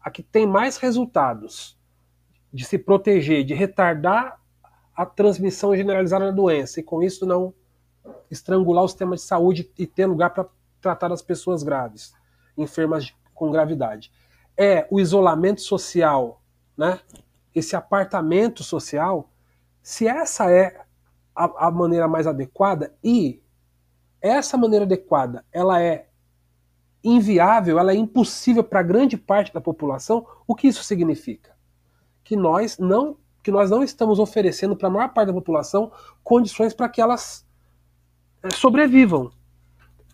a 0.00 0.08
que 0.08 0.22
tem 0.22 0.46
mais 0.46 0.76
resultados 0.76 1.76
de 2.52 2.64
se 2.64 2.78
proteger, 2.78 3.42
de 3.42 3.52
retardar 3.52 4.40
a 4.94 5.04
transmissão 5.04 5.74
generalizada 5.74 6.26
da 6.26 6.30
doença 6.30 6.78
e 6.78 6.84
com 6.84 7.02
isso 7.02 7.26
não 7.26 7.52
estrangular 8.30 8.84
o 8.84 8.88
sistema 8.88 9.16
de 9.16 9.22
saúde 9.22 9.68
e 9.76 9.88
ter 9.88 10.06
lugar 10.06 10.30
para 10.30 10.46
tratar 10.80 11.10
as 11.10 11.20
pessoas 11.20 11.64
graves, 11.64 12.14
enfermas 12.56 13.12
com 13.34 13.50
gravidade. 13.50 14.12
É 14.56 14.86
o 14.88 15.00
isolamento 15.00 15.62
social, 15.62 16.40
né? 16.76 17.00
Esse 17.52 17.74
apartamento 17.74 18.62
social, 18.62 19.28
se 19.82 20.06
essa 20.06 20.48
é 20.48 20.80
a, 21.34 21.66
a 21.66 21.70
maneira 21.72 22.06
mais 22.06 22.28
adequada 22.28 22.94
e 23.02 23.42
essa 24.20 24.56
maneira 24.56 24.84
adequada, 24.84 25.44
ela 25.52 25.82
é 25.82 26.06
inviável, 27.02 27.78
ela 27.78 27.92
é 27.92 27.96
impossível 27.96 28.62
para 28.62 28.82
grande 28.82 29.16
parte 29.16 29.52
da 29.52 29.60
população, 29.60 30.26
o 30.46 30.54
que 30.54 30.68
isso 30.68 30.84
significa? 30.84 31.56
Que 32.22 32.36
nós 32.36 32.78
não 32.78 33.16
que 33.42 33.50
nós 33.50 33.70
não 33.70 33.82
estamos 33.82 34.18
oferecendo 34.18 34.76
para 34.76 34.88
a 34.88 34.90
maior 34.90 35.08
parte 35.14 35.28
da 35.28 35.32
população 35.32 35.90
condições 36.22 36.74
para 36.74 36.90
que 36.90 37.00
elas 37.00 37.46
é, 38.42 38.50
sobrevivam. 38.50 39.32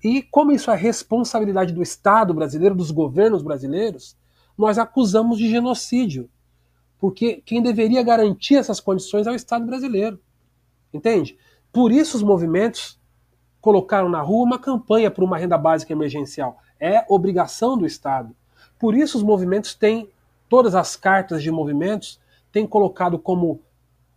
E 0.03 0.23
como 0.23 0.53
isso 0.53 0.71
é 0.71 0.77
responsabilidade 0.77 1.73
do 1.73 1.83
Estado 1.83 2.33
brasileiro, 2.33 2.77
dos 2.77 2.93
governos 2.93 3.43
brasileiros, 3.43 4.17
nós 4.57 4.79
acusamos 4.79 5.39
de 5.39 5.51
genocídio. 5.51 6.31
Porque 6.99 7.43
quem 7.45 7.61
deveria 7.61 8.03
garantir 8.03 8.55
essas 8.55 8.79
condições 8.79 9.27
é 9.27 9.31
o 9.33 9.35
Estado 9.35 9.67
brasileiro. 9.67 10.21
Entende? 10.95 11.37
Por 11.73 11.91
isso 11.91 12.17
os 12.17 12.23
movimentos 12.23 12.99
colocaram 13.67 14.09
na 14.09 14.21
rua 14.21 14.45
uma 14.45 14.61
campanha 14.61 15.11
por 15.11 15.25
uma 15.25 15.37
renda 15.37 15.59
básica 15.59 15.93
emergencial 15.93 16.57
é 16.79 17.05
obrigação 17.09 17.77
do 17.77 17.85
Estado. 17.85 18.33
Por 18.79 18.95
isso 18.95 19.19
os 19.19 19.25
movimentos 19.25 19.75
têm, 19.75 20.09
todas 20.49 20.77
as 20.77 20.95
cartas 20.95 21.43
de 21.43 21.51
movimentos 21.51 22.21
têm 22.53 22.65
colocado 22.65 23.19
como 23.19 23.61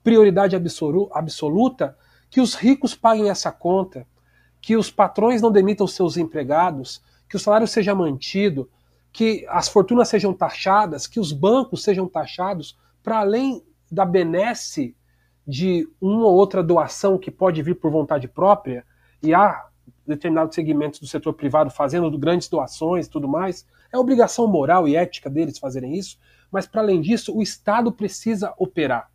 prioridade 0.04 0.56
absoluta 0.56 1.98
que 2.30 2.40
os 2.40 2.54
ricos 2.54 2.94
paguem 2.94 3.32
essa 3.32 3.52
conta, 3.52 4.06
que 4.62 4.78
os 4.78 4.92
patrões 4.92 5.42
não 5.42 5.52
demitam 5.52 5.88
seus 5.88 6.16
empregados, 6.16 7.02
que 7.28 7.36
o 7.36 7.40
salário 7.40 7.68
seja 7.68 7.96
mantido, 7.96 8.70
que 9.12 9.48
as 9.50 9.68
fortunas 9.68 10.10
sejam 10.10 10.32
taxadas, 10.32 11.08
que 11.08 11.20
os 11.20 11.32
bancos 11.32 11.82
sejam 11.82 12.08
taxados, 12.08 12.78
para 13.02 13.18
além 13.18 13.64
da 13.92 14.06
benesse 14.06 14.96
de 15.48 15.90
uma 16.00 16.28
ou 16.28 16.36
outra 16.36 16.62
doação 16.62 17.18
que 17.18 17.32
pode 17.32 17.64
vir 17.64 17.80
por 17.80 17.90
vontade 17.90 18.28
própria, 18.28 18.86
e 19.22 19.34
há 19.34 19.68
determinados 20.06 20.56
segmentos 20.56 21.00
do 21.00 21.08
setor 21.08 21.34
privado 21.34 21.70
fazendo 21.70 22.18
grandes 22.18 22.48
doações 22.48 23.06
e 23.06 23.10
tudo 23.10 23.28
mais. 23.28 23.66
É 23.92 23.98
obrigação 23.98 24.48
moral 24.48 24.88
e 24.88 24.96
ética 24.96 25.30
deles 25.30 25.60
fazerem 25.60 25.96
isso, 25.96 26.18
mas 26.52 26.68
para 26.68 26.82
além 26.82 27.02
disso, 27.02 27.36
o 27.36 27.42
Estado 27.42 27.92
precisa 27.92 28.54
operar. 28.58 29.10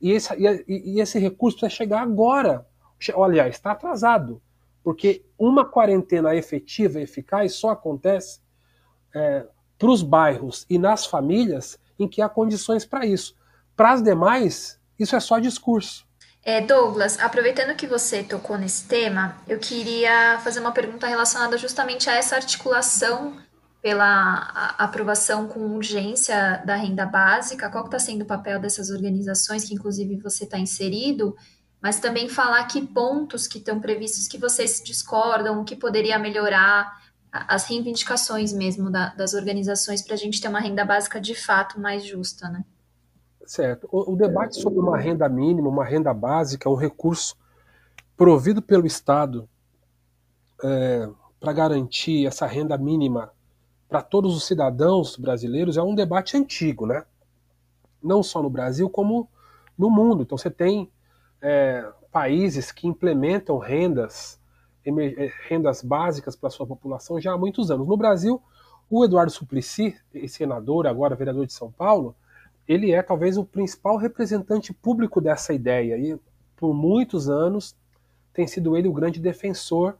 E 0.00 0.12
esse, 0.12 0.32
e, 0.34 0.94
e 0.94 1.00
esse 1.00 1.18
recurso 1.18 1.58
precisa 1.58 1.76
chegar 1.76 2.02
agora. 2.02 2.66
Olha, 3.14 3.48
está 3.48 3.72
atrasado, 3.72 4.40
porque 4.82 5.24
uma 5.38 5.64
quarentena 5.64 6.34
efetiva 6.34 7.00
e 7.00 7.02
eficaz 7.02 7.54
só 7.54 7.70
acontece 7.70 8.40
é, 9.14 9.46
para 9.78 9.90
os 9.90 10.02
bairros 10.02 10.66
e 10.68 10.78
nas 10.78 11.06
famílias 11.06 11.78
em 11.98 12.06
que 12.06 12.20
há 12.20 12.28
condições 12.28 12.84
para 12.84 13.06
isso. 13.06 13.34
Para 13.74 13.92
as 13.92 14.02
demais, 14.02 14.80
isso 14.98 15.16
é 15.16 15.20
só 15.20 15.38
discurso. 15.38 16.05
É, 16.48 16.60
Douglas, 16.60 17.18
aproveitando 17.18 17.74
que 17.74 17.88
você 17.88 18.22
tocou 18.22 18.56
nesse 18.56 18.84
tema, 18.86 19.36
eu 19.48 19.58
queria 19.58 20.38
fazer 20.44 20.60
uma 20.60 20.70
pergunta 20.70 21.04
relacionada 21.04 21.58
justamente 21.58 22.08
a 22.08 22.14
essa 22.14 22.36
articulação 22.36 23.36
pela 23.82 24.74
aprovação 24.78 25.48
com 25.48 25.74
urgência 25.74 26.62
da 26.64 26.76
renda 26.76 27.04
básica, 27.04 27.68
qual 27.68 27.86
está 27.86 27.98
sendo 27.98 28.22
o 28.22 28.26
papel 28.26 28.60
dessas 28.60 28.90
organizações, 28.90 29.64
que 29.64 29.74
inclusive 29.74 30.20
você 30.20 30.44
está 30.44 30.56
inserido, 30.56 31.36
mas 31.82 31.98
também 31.98 32.28
falar 32.28 32.62
que 32.66 32.80
pontos 32.80 33.48
que 33.48 33.58
estão 33.58 33.80
previstos 33.80 34.28
que 34.28 34.38
vocês 34.38 34.80
discordam, 34.84 35.60
o 35.60 35.64
que 35.64 35.74
poderia 35.74 36.16
melhorar 36.16 36.96
as 37.32 37.64
reivindicações 37.64 38.52
mesmo 38.52 38.88
da, 38.88 39.08
das 39.16 39.34
organizações 39.34 40.00
para 40.00 40.14
a 40.14 40.18
gente 40.18 40.40
ter 40.40 40.46
uma 40.46 40.60
renda 40.60 40.84
básica 40.84 41.20
de 41.20 41.34
fato 41.34 41.80
mais 41.80 42.06
justa, 42.06 42.48
né? 42.48 42.64
Certo. 43.46 43.88
O, 43.90 44.12
o, 44.12 44.16
debate 44.16 44.60
sobre 44.60 44.80
uma 44.80 44.98
renda 44.98 45.28
mínima, 45.28 45.68
uma 45.68 45.84
renda 45.84 46.12
básica, 46.12 46.68
é 46.68 46.72
um 46.72 46.76
recurso 46.76 47.36
provido 48.16 48.60
pelo 48.60 48.86
Estado 48.86 49.48
é, 50.64 51.08
para 51.38 51.52
garantir 51.52 52.26
essa 52.26 52.46
renda 52.46 52.76
mínima 52.76 53.30
para 53.88 54.02
todos 54.02 54.36
os 54.36 54.44
cidadãos 54.44 55.16
brasileiros 55.16 55.76
é 55.76 55.82
um 55.82 55.94
debate 55.94 56.36
antigo, 56.36 56.86
né? 56.86 57.04
Não 58.02 58.22
só 58.22 58.42
no 58.42 58.50
Brasil, 58.50 58.90
como 58.90 59.28
no 59.78 59.90
mundo. 59.90 60.22
Então 60.22 60.36
você 60.36 60.50
tem 60.50 60.90
é, 61.40 61.88
países 62.10 62.72
que 62.72 62.88
implementam 62.88 63.58
rendas, 63.58 64.40
é, 64.84 65.30
rendas 65.48 65.82
básicas 65.82 66.34
para 66.34 66.48
a 66.48 66.50
sua 66.50 66.66
população 66.66 67.20
já 67.20 67.32
há 67.32 67.38
muitos 67.38 67.70
anos. 67.70 67.86
No 67.86 67.96
Brasil, 67.96 68.42
o 68.90 69.04
Eduardo 69.04 69.30
Suplicy, 69.30 69.96
senador, 70.28 70.86
agora 70.86 71.14
vereador 71.14 71.46
de 71.46 71.52
São 71.52 71.70
Paulo, 71.70 72.14
ele 72.66 72.92
é 72.92 73.02
talvez 73.02 73.36
o 73.36 73.44
principal 73.44 73.96
representante 73.96 74.72
público 74.72 75.20
dessa 75.20 75.52
ideia 75.52 75.96
e 75.96 76.18
por 76.56 76.74
muitos 76.74 77.28
anos 77.28 77.76
tem 78.32 78.46
sido 78.46 78.76
ele 78.76 78.88
o 78.88 78.92
grande 78.92 79.20
defensor 79.20 79.96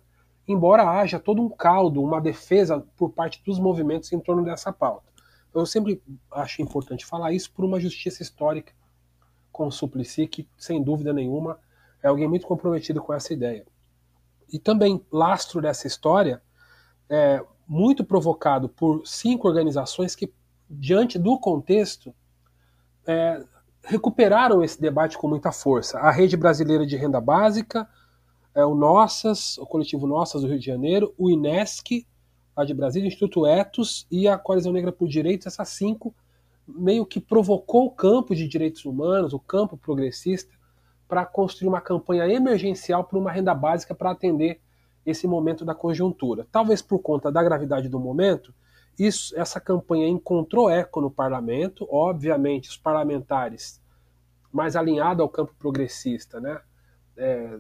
embora 0.46 0.88
haja 0.88 1.18
todo 1.18 1.42
um 1.42 1.48
caldo, 1.48 2.02
uma 2.02 2.20
defesa 2.20 2.84
por 2.96 3.10
parte 3.10 3.42
dos 3.44 3.58
movimentos 3.58 4.12
em 4.12 4.20
torno 4.20 4.44
dessa 4.44 4.72
pauta. 4.72 5.06
Eu 5.52 5.66
sempre 5.66 6.00
acho 6.30 6.62
importante 6.62 7.04
falar 7.04 7.32
isso 7.32 7.50
por 7.50 7.64
uma 7.64 7.80
justiça 7.80 8.22
histórica 8.22 8.72
com 9.50 9.66
o 9.66 9.72
Suplicy, 9.72 10.26
que 10.26 10.48
sem 10.56 10.82
dúvida 10.82 11.12
nenhuma 11.12 11.58
é 12.02 12.08
alguém 12.08 12.28
muito 12.28 12.46
comprometido 12.46 13.00
com 13.00 13.12
essa 13.12 13.32
ideia. 13.32 13.66
E 14.52 14.58
também 14.58 15.04
lastro 15.10 15.60
dessa 15.60 15.86
história 15.86 16.42
é 17.08 17.42
muito 17.66 18.04
provocado 18.04 18.68
por 18.68 19.04
cinco 19.06 19.48
organizações 19.48 20.14
que, 20.14 20.32
diante 20.68 21.18
do 21.18 21.38
contexto, 21.38 22.14
é, 23.06 23.42
recuperaram 23.82 24.62
esse 24.62 24.80
debate 24.80 25.16
com 25.16 25.28
muita 25.28 25.52
força. 25.52 25.98
A 25.98 26.10
Rede 26.10 26.36
Brasileira 26.36 26.86
de 26.86 26.96
Renda 26.96 27.20
Básica, 27.20 27.88
é 28.54 28.64
o 28.64 28.74
Nossas, 28.74 29.58
o 29.58 29.66
coletivo 29.66 30.06
Nossas 30.06 30.40
do 30.40 30.48
Rio 30.48 30.58
de 30.58 30.64
Janeiro, 30.64 31.14
o 31.18 31.30
INESC, 31.30 32.06
lá 32.56 32.64
de 32.64 32.72
Brasília, 32.72 33.06
o 33.06 33.08
Instituto 33.08 33.46
Etos 33.46 34.06
e 34.10 34.26
a 34.26 34.38
Coalizão 34.38 34.72
Negra 34.72 34.90
por 34.90 35.06
Direitos, 35.06 35.46
essas 35.46 35.68
cinco 35.68 36.14
meio 36.66 37.06
que 37.06 37.20
provocou 37.20 37.86
o 37.86 37.90
campo 37.90 38.34
de 38.34 38.48
direitos 38.48 38.84
humanos, 38.84 39.32
o 39.32 39.38
campo 39.38 39.76
progressista, 39.76 40.52
para 41.06 41.24
construir 41.24 41.68
uma 41.68 41.80
campanha 41.80 42.26
emergencial 42.26 43.04
para 43.04 43.18
uma 43.18 43.30
renda 43.30 43.54
básica 43.54 43.94
para 43.94 44.10
atender 44.10 44.60
esse 45.04 45.28
momento 45.28 45.64
da 45.64 45.74
conjuntura. 45.74 46.46
Talvez 46.50 46.82
por 46.82 46.98
conta 46.98 47.30
da 47.30 47.42
gravidade 47.42 47.88
do 47.88 48.00
momento, 48.00 48.52
isso, 48.98 49.38
essa 49.38 49.60
campanha 49.60 50.08
encontrou 50.08 50.70
eco 50.70 51.00
no 51.00 51.10
parlamento, 51.10 51.86
obviamente 51.90 52.68
os 52.68 52.76
parlamentares 52.76 53.80
mais 54.52 54.74
alinhados 54.74 55.20
ao 55.20 55.28
campo 55.28 55.54
progressista, 55.58 56.40
né, 56.40 56.60
é, 57.16 57.58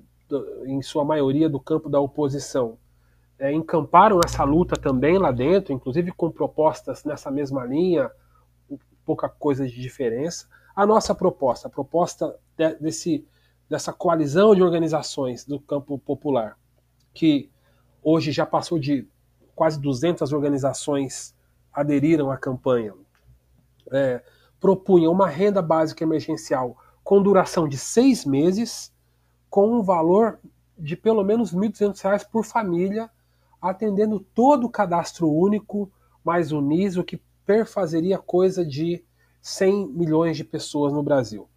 em 0.66 0.80
sua 0.82 1.04
maioria, 1.04 1.48
do 1.48 1.60
campo 1.60 1.88
da 1.88 2.00
oposição, 2.00 2.78
é, 3.38 3.52
encamparam 3.52 4.20
essa 4.24 4.44
luta 4.44 4.76
também 4.76 5.18
lá 5.18 5.30
dentro, 5.30 5.72
inclusive 5.72 6.10
com 6.12 6.30
propostas 6.30 7.04
nessa 7.04 7.30
mesma 7.30 7.64
linha, 7.64 8.10
pouca 9.04 9.28
coisa 9.28 9.66
de 9.66 9.80
diferença. 9.80 10.48
A 10.74 10.86
nossa 10.86 11.14
proposta, 11.14 11.68
a 11.68 11.70
proposta 11.70 12.34
de, 12.56 12.74
desse, 12.76 13.26
dessa 13.68 13.92
coalizão 13.92 14.54
de 14.54 14.62
organizações 14.62 15.44
do 15.44 15.60
campo 15.60 15.98
popular, 15.98 16.58
que 17.12 17.50
hoje 18.02 18.32
já 18.32 18.46
passou 18.46 18.78
de 18.78 19.06
quase 19.56 19.80
200 19.80 20.32
organizações 20.32 21.34
aderiram 21.72 22.30
à 22.30 22.36
campanha, 22.36 22.94
é, 23.90 24.22
propunha 24.60 25.10
uma 25.10 25.26
renda 25.26 25.62
básica 25.62 26.04
emergencial 26.04 26.76
com 27.02 27.22
duração 27.22 27.66
de 27.66 27.78
seis 27.78 28.24
meses, 28.24 28.92
com 29.48 29.78
um 29.78 29.82
valor 29.82 30.38
de 30.78 30.94
pelo 30.94 31.24
menos 31.24 31.52
R$ 31.52 31.68
1.200 31.68 32.28
por 32.30 32.44
família, 32.44 33.08
atendendo 33.60 34.20
todo 34.20 34.66
o 34.66 34.70
cadastro 34.70 35.30
único, 35.30 35.90
mais 36.22 36.52
o 36.52 36.60
NIS, 36.60 36.96
o 36.96 37.04
que 37.04 37.20
perfazeria 37.46 38.18
coisa 38.18 38.64
de 38.64 39.02
100 39.40 39.88
milhões 39.88 40.36
de 40.36 40.44
pessoas 40.44 40.92
no 40.92 41.02
Brasil. 41.02 41.48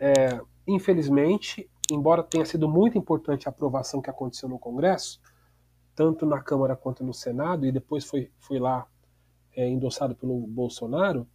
É, 0.00 0.40
infelizmente, 0.66 1.70
embora 1.90 2.22
tenha 2.22 2.44
sido 2.44 2.68
muito 2.68 2.98
importante 2.98 3.46
a 3.46 3.50
aprovação 3.50 4.00
que 4.00 4.10
aconteceu 4.10 4.48
no 4.48 4.58
Congresso, 4.58 5.20
tanto 5.96 6.26
na 6.26 6.40
Câmara 6.40 6.76
quanto 6.76 7.02
no 7.02 7.14
Senado, 7.14 7.66
e 7.66 7.72
depois 7.72 8.04
foi, 8.04 8.30
foi 8.38 8.58
lá 8.58 8.86
é, 9.56 9.66
endossado 9.66 10.14
pelo 10.14 10.46
Bolsonaro, 10.46 11.26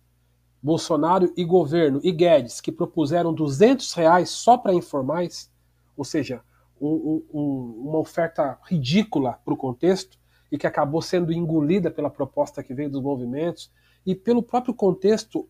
Bolsonaro 0.62 1.34
e 1.36 1.44
governo 1.44 2.00
e 2.04 2.12
Guedes, 2.12 2.62
que 2.62 2.72
propuseram 2.72 3.34
200 3.34 3.92
reais 3.94 4.30
só 4.30 4.58
para 4.58 4.74
informais, 4.74 5.52
ou 5.98 6.06
seja, 6.06 6.42
um, 6.80 7.24
um, 7.34 7.90
uma 7.90 7.98
oferta 7.98 8.60
ridícula 8.64 9.40
para 9.44 9.54
o 9.54 9.58
contexto 9.58 10.20
e 10.52 10.58
que 10.58 10.68
acabou 10.68 11.02
sendo 11.02 11.34
engolida 11.34 11.90
pela 11.90 12.10
proposta 12.10 12.64
que 12.64 12.74
veio 12.74 12.92
dos 12.92 13.02
movimentos 13.02 13.72
e 14.06 14.14
pelo 14.14 14.44
próprio 14.44 14.74
contexto 14.74 15.48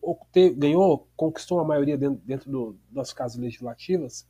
ganhou, 0.56 1.08
conquistou 1.16 1.60
a 1.60 1.64
maioria 1.64 1.98
dentro, 1.98 2.20
dentro 2.24 2.50
do, 2.50 2.76
das 2.90 3.12
casas 3.12 3.38
legislativas. 3.38 4.26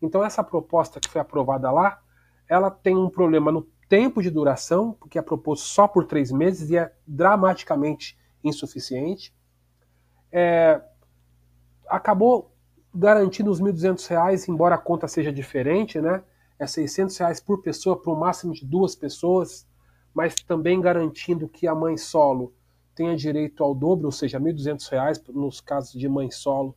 Então 0.00 0.24
essa 0.24 0.42
proposta 0.42 1.00
que 1.00 1.08
foi 1.08 1.20
aprovada 1.20 1.70
lá, 1.70 2.00
ela 2.48 2.70
tem 2.70 2.96
um 2.96 3.08
problema 3.08 3.50
no 3.52 3.66
tempo 3.92 4.22
de 4.22 4.30
duração, 4.30 4.94
porque 4.94 5.18
é 5.18 5.22
proposto 5.22 5.66
só 5.66 5.86
por 5.86 6.06
três 6.06 6.32
meses 6.32 6.70
e 6.70 6.78
é 6.78 6.90
dramaticamente 7.06 8.18
insuficiente. 8.42 9.34
É, 10.32 10.80
acabou 11.86 12.56
garantindo 12.94 13.50
os 13.50 13.60
R$ 13.60 13.70
1.200, 13.70 14.48
embora 14.48 14.76
a 14.76 14.78
conta 14.78 15.06
seja 15.06 15.30
diferente, 15.30 16.00
né? 16.00 16.24
É 16.58 16.66
600 16.66 17.14
reais 17.18 17.38
por 17.38 17.60
pessoa 17.60 17.94
para 17.94 18.10
um 18.10 18.16
máximo 18.16 18.54
de 18.54 18.64
duas 18.64 18.94
pessoas, 18.94 19.68
mas 20.14 20.36
também 20.36 20.80
garantindo 20.80 21.46
que 21.46 21.68
a 21.68 21.74
mãe 21.74 21.98
solo 21.98 22.54
tenha 22.94 23.14
direito 23.14 23.62
ao 23.62 23.74
dobro, 23.74 24.06
ou 24.06 24.12
seja, 24.12 24.38
R$ 24.38 24.54
1.200 24.54 25.28
nos 25.34 25.60
casos 25.60 25.92
de 25.92 26.08
mãe 26.08 26.30
solo 26.30 26.74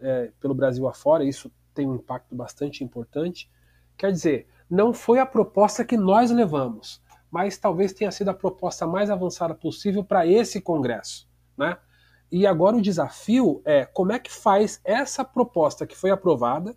é, 0.00 0.32
pelo 0.40 0.54
Brasil 0.54 0.88
afora. 0.88 1.22
Isso 1.22 1.48
tem 1.72 1.86
um 1.86 1.94
impacto 1.94 2.34
bastante 2.34 2.82
importante. 2.82 3.48
Quer 3.96 4.10
dizer, 4.10 4.48
não 4.70 4.94
foi 4.94 5.18
a 5.18 5.26
proposta 5.26 5.84
que 5.84 5.96
nós 5.96 6.30
levamos, 6.30 7.02
mas 7.30 7.58
talvez 7.58 7.92
tenha 7.92 8.10
sido 8.12 8.28
a 8.28 8.34
proposta 8.34 8.86
mais 8.86 9.10
avançada 9.10 9.54
possível 9.54 10.04
para 10.04 10.26
esse 10.26 10.60
Congresso, 10.60 11.28
né? 11.58 11.76
E 12.30 12.46
agora 12.46 12.76
o 12.76 12.82
desafio 12.82 13.60
é 13.64 13.84
como 13.84 14.12
é 14.12 14.18
que 14.18 14.32
faz 14.32 14.80
essa 14.84 15.24
proposta 15.24 15.84
que 15.84 15.96
foi 15.96 16.10
aprovada, 16.10 16.76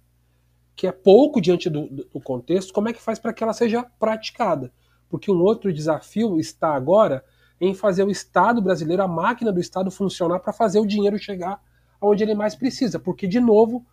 que 0.75 0.87
é 0.87 0.91
pouco 0.91 1.39
diante 1.39 1.69
do, 1.69 1.87
do 1.87 2.19
contexto, 2.19 2.73
como 2.73 2.89
é 2.89 2.93
que 2.93 3.01
faz 3.01 3.19
para 3.19 3.31
que 3.31 3.43
ela 3.43 3.53
seja 3.53 3.83
praticada? 3.99 4.73
Porque 5.07 5.31
um 5.31 5.39
outro 5.39 5.71
desafio 5.71 6.39
está 6.39 6.73
agora 6.73 7.23
em 7.61 7.75
fazer 7.75 8.03
o 8.03 8.09
Estado 8.09 8.59
brasileiro, 8.59 9.03
a 9.03 9.07
máquina 9.07 9.51
do 9.53 9.59
Estado 9.59 9.91
funcionar 9.91 10.39
para 10.39 10.51
fazer 10.51 10.79
o 10.79 10.87
dinheiro 10.87 11.19
chegar 11.19 11.61
aonde 12.01 12.23
ele 12.23 12.33
mais 12.33 12.55
precisa. 12.55 12.99
Porque, 12.99 13.27
de 13.27 13.39
novo, 13.39 13.85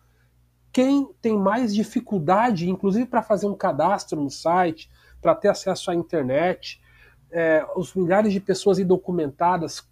quem 0.71 1.09
tem 1.21 1.37
mais 1.37 1.73
dificuldade, 1.73 2.69
inclusive 2.69 3.05
para 3.05 3.21
fazer 3.21 3.47
um 3.47 3.55
cadastro 3.55 4.21
no 4.21 4.29
site, 4.29 4.89
para 5.21 5.35
ter 5.35 5.49
acesso 5.49 5.91
à 5.91 5.95
internet, 5.95 6.81
é, 7.31 7.65
os 7.75 7.93
milhares 7.93 8.31
de 8.33 8.39
pessoas 8.39 8.79
indocumentadas, 8.79 9.87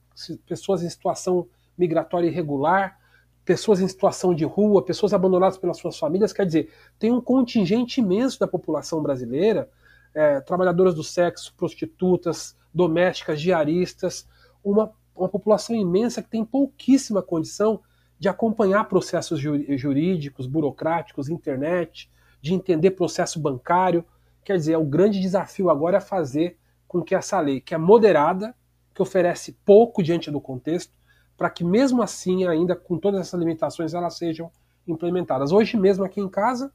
pessoas 0.45 0.83
em 0.83 0.89
situação 0.89 1.47
migratória 1.77 2.27
irregular, 2.27 2.99
pessoas 3.45 3.79
em 3.81 3.87
situação 3.87 4.33
de 4.33 4.45
rua, 4.45 4.83
pessoas 4.83 5.13
abandonadas 5.13 5.57
pelas 5.57 5.77
suas 5.77 5.97
famílias. 5.97 6.33
Quer 6.33 6.45
dizer, 6.45 6.71
tem 6.97 7.11
um 7.11 7.21
contingente 7.21 7.99
imenso 7.99 8.39
da 8.39 8.47
população 8.47 9.01
brasileira, 9.01 9.69
é, 10.13 10.39
trabalhadoras 10.41 10.93
do 10.93 11.03
sexo, 11.03 11.53
prostitutas, 11.55 12.55
domésticas, 12.73 13.41
diaristas, 13.41 14.27
uma, 14.63 14.91
uma 15.15 15.29
população 15.29 15.75
imensa 15.75 16.21
que 16.21 16.29
tem 16.29 16.45
pouquíssima 16.45 17.21
condição 17.21 17.81
de 18.19 18.27
acompanhar 18.27 18.83
processos 18.85 19.39
jurídicos, 19.39 20.45
burocráticos, 20.45 21.29
internet, 21.29 22.11
de 22.41 22.53
entender 22.53 22.91
processo 22.91 23.39
bancário. 23.39 24.03
Quer 24.43 24.57
dizer, 24.57 24.77
o 24.77 24.83
grande 24.83 25.21
desafio 25.21 25.69
agora 25.69 25.97
é 25.97 26.01
fazer 26.01 26.57
com 26.87 27.01
que 27.01 27.15
essa 27.15 27.39
lei, 27.39 27.61
que 27.61 27.73
é 27.73 27.77
moderada, 27.77 28.53
que 28.93 29.01
oferece 29.01 29.53
pouco 29.63 30.03
diante 30.03 30.29
do 30.29 30.41
contexto, 30.41 30.93
para 31.37 31.49
que 31.49 31.63
mesmo 31.63 32.01
assim, 32.01 32.45
ainda 32.45 32.75
com 32.75 32.97
todas 32.97 33.21
essas 33.21 33.39
limitações, 33.39 33.93
elas 33.93 34.17
sejam 34.17 34.51
implementadas. 34.85 35.51
Hoje 35.51 35.77
mesmo 35.77 36.03
aqui 36.03 36.19
em 36.19 36.27
casa, 36.27 36.73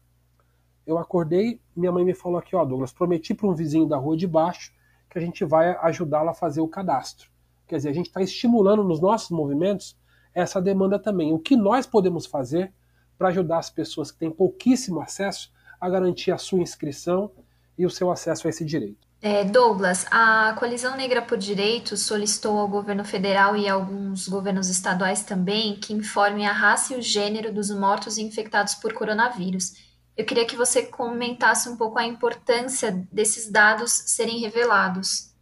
eu 0.87 0.96
acordei, 0.96 1.61
minha 1.76 1.92
mãe 1.92 2.04
me 2.04 2.14
falou 2.14 2.38
aqui, 2.38 2.57
ó, 2.57 2.64
Douglas, 2.64 2.92
prometi 2.92 3.35
para 3.35 3.48
um 3.48 3.54
vizinho 3.54 3.87
da 3.87 3.96
rua 3.96 4.16
de 4.16 4.26
baixo 4.26 4.72
que 5.11 5.18
a 5.18 5.20
gente 5.20 5.44
vai 5.44 5.76
ajudá-la 5.83 6.30
a 6.30 6.35
fazer 6.35 6.61
o 6.61 6.68
cadastro. 6.68 7.30
Quer 7.66 7.76
dizer, 7.76 7.90
a 7.90 7.92
gente 7.92 8.07
está 8.07 8.22
estimulando 8.22 8.83
nos 8.83 9.00
nossos 9.00 9.30
movimentos 9.30 9.96
essa 10.35 10.61
demanda 10.61 10.99
também. 10.99 11.33
O 11.33 11.38
que 11.38 11.57
nós 11.57 11.87
podemos 11.87 12.27
fazer 12.27 12.73
para 13.16 13.29
ajudar 13.29 13.59
as 13.59 13.70
pessoas 13.70 14.11
que 14.11 14.18
têm 14.18 14.31
pouquíssimo 14.31 15.01
acesso 15.01 15.53
a 15.81 15.88
garantir 15.88 16.33
a 16.33 16.38
sua 16.38 16.61
inscrição 16.61 17.31
e 17.79 17.87
o 17.87 17.90
seu 17.90 18.11
acesso 18.11 18.47
a 18.47 18.51
esse 18.51 18.64
direito? 18.64 19.05
É, 19.23 19.42
Douglas, 19.42 20.07
a 20.11 20.55
Coalizão 20.59 20.97
Negra 20.97 21.23
por 21.23 21.38
Direitos 21.38 22.03
solicitou 22.03 22.59
ao 22.59 22.68
governo 22.68 23.05
federal 23.07 23.57
e 23.57 23.66
alguns 23.66 24.29
governos 24.29 24.68
estaduais 24.68 25.23
também 25.23 25.77
que 25.77 25.94
informem 25.94 26.47
a 26.47 26.53
raça 26.53 26.92
e 26.92 26.99
o 26.99 27.03
gênero 27.03 27.51
dos 27.51 27.70
mortos 27.70 28.18
infectados 28.18 28.75
por 28.75 28.92
coronavírus. 28.92 29.73
eu 30.14 30.27
queria 30.27 30.47
que 30.47 30.57
você 30.57 30.83
comentasse 30.83 31.68
um 31.70 31.77
pouco 31.77 31.99
a 31.99 32.05
importância 32.05 32.92
desses 33.11 33.51
dados 33.51 33.90
serem 33.92 34.40
revelados. 34.40 35.33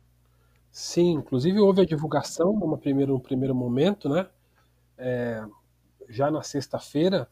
Sim, 0.71 1.15
inclusive 1.15 1.59
houve 1.59 1.83
a 1.83 1.85
divulgação 1.85 2.53
numa 2.53 2.79
primeiro, 2.79 3.15
no 3.15 3.21
primeiro 3.21 3.55
momento, 3.55 4.09
né? 4.09 4.27
É, 5.05 5.45
já 6.09 6.31
na 6.31 6.43
sexta-feira, 6.43 7.29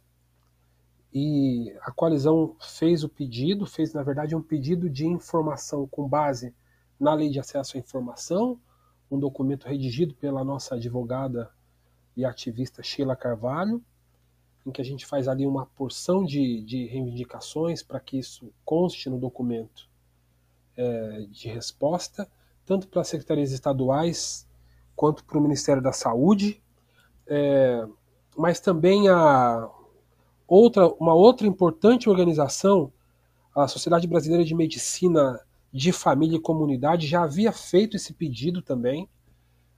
e 1.13 1.77
a 1.83 1.91
coalizão 1.91 2.57
fez 2.61 3.03
o 3.03 3.09
pedido, 3.09 3.67
fez 3.67 3.93
na 3.93 4.03
verdade 4.03 4.35
um 4.35 4.43
pedido 4.43 4.89
de 4.89 5.07
informação 5.07 5.87
com 5.87 6.09
base 6.09 6.55
na 6.99 7.15
Lei 7.15 7.31
de 7.31 7.41
Acesso 7.41 7.77
à 7.77 7.81
Informação, 7.81 8.61
um 9.11 9.19
documento 9.19 9.67
redigido 9.67 10.15
pela 10.15 10.45
nossa 10.45 10.77
advogada 10.77 11.51
e 12.17 12.25
ativista 12.25 12.83
Sheila 12.83 13.17
Carvalho, 13.17 13.83
em 14.65 14.71
que 14.71 14.81
a 14.81 14.85
gente 14.85 15.07
faz 15.07 15.27
ali 15.27 15.47
uma 15.47 15.67
porção 15.67 16.25
de, 16.25 16.63
de 16.63 16.87
reivindicações 16.87 17.83
para 17.83 17.99
que 17.99 18.19
isso 18.19 18.53
conste 18.65 19.09
no 19.09 19.19
documento 19.19 19.89
é, 20.77 21.27
de 21.31 21.49
resposta, 21.49 22.31
tanto 22.65 22.87
para 22.87 23.01
as 23.01 23.09
secretarias 23.09 23.51
estaduais 23.53 24.47
quanto 24.95 25.25
para 25.25 25.39
o 25.39 25.41
Ministério 25.41 25.83
da 25.83 25.93
Saúde, 25.93 26.63
é, 27.31 27.87
mas 28.37 28.59
também 28.59 29.09
a 29.09 29.71
outra, 30.49 30.89
uma 30.95 31.15
outra 31.15 31.47
importante 31.47 32.11
organização, 32.11 32.93
a 33.55 33.69
Sociedade 33.69 34.09
Brasileira 34.09 34.45
de 34.45 34.55
Medicina 34.55 35.41
de 35.73 35.93
Família 35.93 36.37
e 36.37 36.41
Comunidade, 36.41 37.07
já 37.07 37.23
havia 37.23 37.53
feito 37.53 37.97
esse 37.97 38.13
pedido 38.13 38.61
também. 38.61 39.09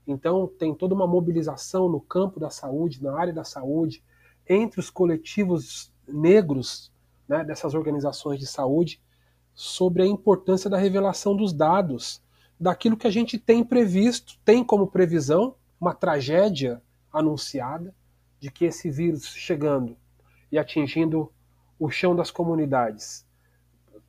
Então, 0.07 0.51
tem 0.57 0.73
toda 0.73 0.95
uma 0.95 1.05
mobilização 1.05 1.87
no 1.87 2.01
campo 2.01 2.39
da 2.39 2.49
saúde, 2.49 3.03
na 3.03 3.17
área 3.17 3.31
da 3.31 3.43
saúde, 3.43 4.03
entre 4.49 4.79
os 4.79 4.89
coletivos 4.89 5.93
negros 6.07 6.91
né, 7.29 7.43
dessas 7.43 7.75
organizações 7.75 8.39
de 8.39 8.47
saúde 8.47 8.99
sobre 9.53 10.01
a 10.01 10.07
importância 10.07 10.69
da 10.69 10.77
revelação 10.77 11.35
dos 11.35 11.53
dados, 11.53 12.19
daquilo 12.59 12.97
que 12.97 13.07
a 13.07 13.11
gente 13.11 13.37
tem 13.37 13.63
previsto, 13.63 14.39
tem 14.43 14.63
como 14.63 14.87
previsão 14.87 15.55
uma 15.79 15.93
tragédia 15.93 16.81
anunciada 17.13 17.95
de 18.39 18.51
que 18.51 18.65
esse 18.65 18.89
vírus 18.89 19.27
chegando 19.27 19.95
e 20.51 20.57
atingindo 20.57 21.31
o 21.79 21.89
chão 21.89 22.15
das 22.15 22.31
comunidades 22.31 23.25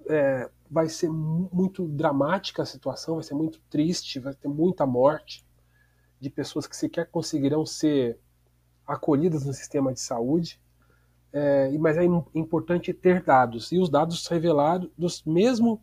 é, 0.08 0.50
vai 0.70 0.88
ser 0.88 1.08
muito 1.08 1.86
dramática 1.86 2.62
a 2.62 2.66
situação, 2.66 3.14
vai 3.16 3.24
ser 3.24 3.34
muito 3.34 3.60
triste, 3.70 4.18
vai 4.18 4.34
ter 4.34 4.48
muita 4.48 4.86
morte 4.86 5.46
de 6.20 6.30
pessoas 6.30 6.66
que 6.66 6.76
sequer 6.76 7.10
conseguirão 7.10 7.64
ser 7.64 8.18
acolhidas 8.86 9.44
no 9.44 9.52
sistema 9.52 9.92
de 9.92 10.00
saúde, 10.00 10.60
é, 11.32 11.70
mas 11.78 11.96
é 11.96 12.04
importante 12.34 12.92
ter 12.92 13.22
dados, 13.22 13.72
e 13.72 13.78
os 13.78 13.88
dados 13.88 14.26
revelados, 14.26 15.22
mesmo 15.26 15.82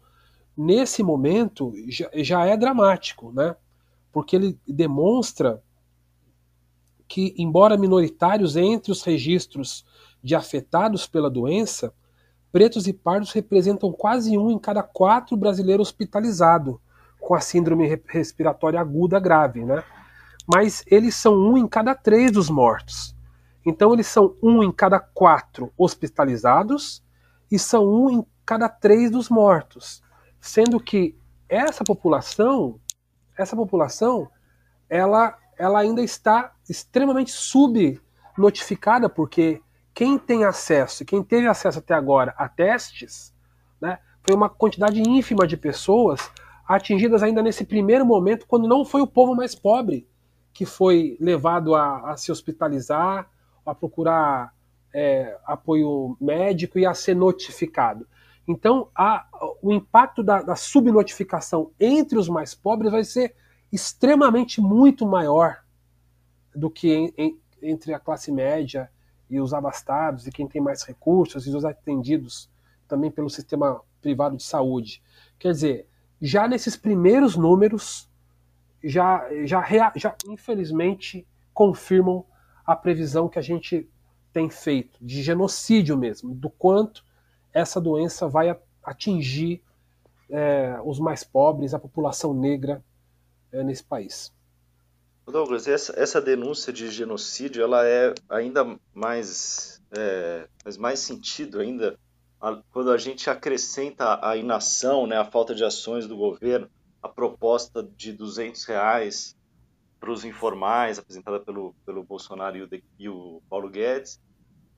nesse 0.56 1.04
momento, 1.04 1.74
já, 1.88 2.10
já 2.16 2.46
é 2.46 2.56
dramático, 2.56 3.32
né? 3.32 3.56
porque 4.12 4.36
ele 4.36 4.60
demonstra 4.68 5.62
que, 7.12 7.36
embora 7.38 7.76
minoritários 7.76 8.56
entre 8.56 8.90
os 8.90 9.04
registros 9.04 9.86
de 10.24 10.34
afetados 10.34 11.06
pela 11.06 11.30
doença, 11.30 11.94
pretos 12.54 12.88
e 12.88 12.94
pardos 12.94 13.34
representam 13.34 13.92
quase 13.92 14.38
um 14.38 14.50
em 14.50 14.58
cada 14.58 14.82
quatro 14.82 15.36
brasileiros 15.36 15.90
hospitalizado 15.90 16.80
com 17.20 17.36
a 17.36 17.42
síndrome 17.42 18.02
respiratória 18.08 18.80
aguda 18.80 19.20
grave, 19.20 19.66
né? 19.66 19.84
mas 20.48 20.86
eles 20.88 21.14
são 21.14 21.34
um 21.36 21.58
em 21.58 21.68
cada 21.68 21.94
três 21.94 22.32
dos 22.32 22.50
mortos. 22.50 23.14
Então 23.66 23.94
eles 23.94 24.08
são 24.08 24.34
um 24.42 24.64
em 24.64 24.72
cada 24.72 24.98
quatro 24.98 25.70
hospitalizados 25.78 27.04
e 27.52 27.60
são 27.60 27.86
um 27.94 28.10
em 28.10 28.26
cada 28.46 28.70
três 28.70 29.12
dos 29.12 29.28
mortos, 29.28 30.02
sendo 30.40 30.80
que 30.80 31.14
essa 31.50 31.84
população, 31.84 32.80
essa 33.38 33.54
população, 33.54 34.30
ela, 34.90 35.38
ela 35.62 35.80
ainda 35.80 36.02
está 36.02 36.54
extremamente 36.68 37.32
subnotificada 37.32 39.08
porque 39.08 39.62
quem 39.94 40.18
tem 40.18 40.44
acesso, 40.44 41.06
quem 41.06 41.22
teve 41.22 41.48
acesso 41.48 41.78
até 41.78 41.94
agora 41.94 42.34
a 42.36 42.50
testes, 42.50 43.32
né, 43.80 44.00
foi 44.24 44.36
uma 44.36 44.50
quantidade 44.50 45.00
ínfima 45.02 45.46
de 45.46 45.56
pessoas 45.56 46.32
atingidas 46.68 47.22
ainda 47.22 47.44
nesse 47.44 47.64
primeiro 47.64 48.06
momento, 48.06 48.48
quando 48.48 48.68
não 48.68 48.84
foi 48.84 49.02
o 49.02 49.08
povo 49.08 49.36
mais 49.36 49.54
pobre 49.54 50.08
que 50.54 50.66
foi 50.66 51.16
levado 51.20 51.76
a, 51.76 52.12
a 52.12 52.18
se 52.18 52.32
hospitalizar, 52.32 53.30
a 53.66 53.76
procurar 53.76 54.54
é, 54.94 55.38
apoio 55.46 56.18
médico 56.20 56.80
e 56.80 56.86
a 56.86 56.94
ser 56.94 57.16
notificado. 57.16 58.08
Então, 58.48 58.90
a, 58.96 59.26
o 59.62 59.72
impacto 59.72 60.24
da, 60.24 60.42
da, 60.42 60.56
subnotificação 60.56 61.72
entre 61.80 62.18
os 62.18 62.28
mais 62.28 62.56
pobres 62.56 62.92
vai 62.92 63.04
ser 63.04 63.36
extremamente 63.72 64.60
muito 64.60 65.06
maior 65.06 65.64
do 66.54 66.70
que 66.70 66.92
em, 66.92 67.14
em, 67.18 67.40
entre 67.62 67.94
a 67.94 68.00
classe 68.00 68.32
média 68.32 68.90
e 69.30 69.40
os 69.40 69.54
abastados, 69.54 70.28
e 70.28 70.32
quem 70.32 70.48
tem 70.48 70.62
mais 70.62 70.84
recursos, 70.84 71.48
e 71.48 71.56
os 71.56 71.64
atendidos 71.64 72.50
também 72.88 73.10
pelo 73.10 73.30
sistema 73.30 73.82
privado 74.02 74.36
de 74.36 74.44
saúde. 74.44 75.02
Quer 75.40 75.52
dizer, 75.52 75.88
já 76.22 76.48
nesses 76.48 76.76
primeiros 76.76 77.38
números, 77.38 78.10
já, 78.84 79.26
já, 79.46 79.94
já 79.96 80.16
infelizmente 80.28 81.26
confirmam 81.54 82.26
a 82.66 82.76
previsão 82.76 83.30
que 83.30 83.40
a 83.40 83.42
gente 83.42 83.90
tem 84.34 84.50
feito 84.50 84.98
de 85.02 85.22
genocídio 85.22 85.98
mesmo, 85.98 86.34
do 86.34 86.50
quanto 86.50 87.04
essa 87.54 87.80
doença 87.80 88.28
vai 88.28 88.58
atingir 88.84 89.62
é, 90.30 90.80
os 90.84 91.00
mais 91.00 91.24
pobres, 91.24 91.74
a 91.74 91.80
população 91.80 92.34
negra 92.34 92.84
é, 93.52 93.64
nesse 93.64 93.84
país. 93.84 94.32
Douglas, 95.26 95.68
essa, 95.68 95.94
essa 95.98 96.22
denúncia 96.22 96.74
de 96.74 96.90
genocídio, 96.90 97.64
ela 97.64 97.88
é 97.88 98.14
ainda 98.30 98.78
mais, 98.94 99.82
é, 99.92 100.48
faz 100.64 100.78
mais 100.78 101.00
sentido 101.00 101.60
ainda 101.60 101.98
quando 102.72 102.92
a 102.92 102.98
gente 102.98 103.30
acrescenta 103.30 104.20
a 104.28 104.36
inação, 104.36 105.06
né, 105.06 105.18
a 105.18 105.26
falta 105.26 105.54
de 105.54 105.64
ações 105.64 106.08
do 106.08 106.18
governo, 106.18 106.68
a 107.02 107.08
proposta 107.08 107.84
de 107.84 108.12
200 108.12 108.66
reais 108.66 109.38
para 110.00 110.12
os 110.12 110.26
informais, 110.26 110.98
apresentada 110.98 111.40
pelo, 111.40 111.76
pelo 111.86 112.04
Bolsonaro 112.04 112.58
e 112.58 112.64
o, 112.64 112.70
e 112.98 113.10
o 113.10 113.42
Paulo 113.48 113.70
Guedes, 113.70 114.20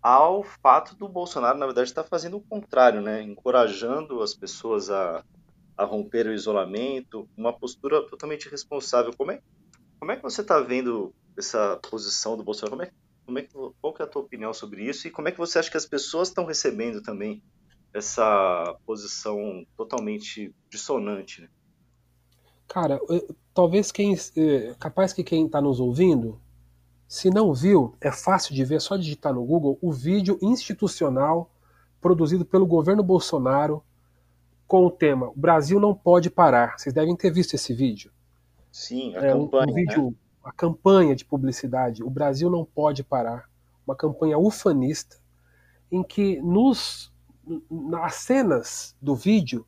ao 0.01 0.43
fato 0.43 0.95
do 0.95 1.07
Bolsonaro, 1.07 1.57
na 1.57 1.65
verdade, 1.65 1.87
estar 1.87 2.03
tá 2.03 2.09
fazendo 2.09 2.35
o 2.35 2.41
contrário, 2.41 3.01
né? 3.01 3.21
encorajando 3.21 4.21
as 4.21 4.33
pessoas 4.33 4.89
a, 4.89 5.23
a 5.77 5.83
romper 5.83 6.27
o 6.27 6.33
isolamento, 6.33 7.27
uma 7.35 7.53
postura 7.53 8.01
totalmente 8.07 8.45
irresponsável. 8.45 9.13
Como 9.17 9.31
é, 9.31 9.41
como 9.99 10.11
é 10.11 10.15
que 10.15 10.23
você 10.23 10.41
está 10.41 10.59
vendo 10.59 11.13
essa 11.37 11.79
posição 11.89 12.37
do 12.37 12.43
Bolsonaro? 12.43 12.77
Como 12.77 12.83
é, 12.83 12.91
como 13.25 13.39
é, 13.39 13.47
qual 13.81 13.93
que 13.93 14.01
é 14.01 14.05
a 14.05 14.07
tua 14.07 14.21
opinião 14.21 14.53
sobre 14.53 14.83
isso? 14.83 15.07
E 15.07 15.11
como 15.11 15.27
é 15.27 15.31
que 15.31 15.37
você 15.37 15.59
acha 15.59 15.71
que 15.71 15.77
as 15.77 15.85
pessoas 15.85 16.27
estão 16.27 16.45
recebendo 16.45 17.01
também 17.01 17.41
essa 17.93 18.77
posição 18.85 19.65
totalmente 19.75 20.53
dissonante? 20.69 21.41
Né? 21.41 21.49
Cara, 22.67 22.99
talvez 23.53 23.91
quem. 23.91 24.15
É, 24.35 24.75
capaz 24.79 25.13
que 25.13 25.23
quem 25.23 25.45
está 25.45 25.61
nos 25.61 25.79
ouvindo, 25.79 26.39
se 27.07 27.29
não 27.29 27.53
viu, 27.53 27.95
é 28.01 28.11
fácil 28.11 28.55
de 28.55 28.65
ver, 28.65 28.75
é 28.75 28.79
só 28.79 28.97
digitar 28.97 29.33
no 29.33 29.45
Google 29.45 29.77
o 29.81 29.91
vídeo 29.91 30.37
institucional 30.41 31.51
produzido 32.01 32.43
pelo 32.43 32.65
governo 32.65 33.03
Bolsonaro 33.03 33.83
com 34.73 34.87
o 34.87 34.89
tema 34.89 35.27
O 35.27 35.35
Brasil 35.35 35.79
não 35.79 35.93
pode 35.93 36.31
parar. 36.31 36.79
Vocês 36.79 36.95
devem 36.95 37.15
ter 37.15 37.29
visto 37.29 37.53
esse 37.53 37.75
vídeo. 37.75 38.11
Sim, 38.71 39.15
a 39.15 39.23
é, 39.23 39.31
campanha. 39.31 39.67
Um, 39.67 39.69
um 39.69 39.73
vídeo, 39.75 40.05
né? 40.05 40.13
a 40.43 40.51
campanha 40.51 41.15
de 41.15 41.23
publicidade, 41.23 42.03
O 42.03 42.09
Brasil 42.09 42.49
não 42.49 42.65
pode 42.65 43.03
parar. 43.03 43.47
Uma 43.85 43.95
campanha 43.95 44.35
ufanista, 44.35 45.17
em 45.91 46.01
que 46.01 46.41
nos, 46.41 47.13
nas 47.69 48.15
cenas 48.15 48.95
do 48.99 49.13
vídeo 49.13 49.63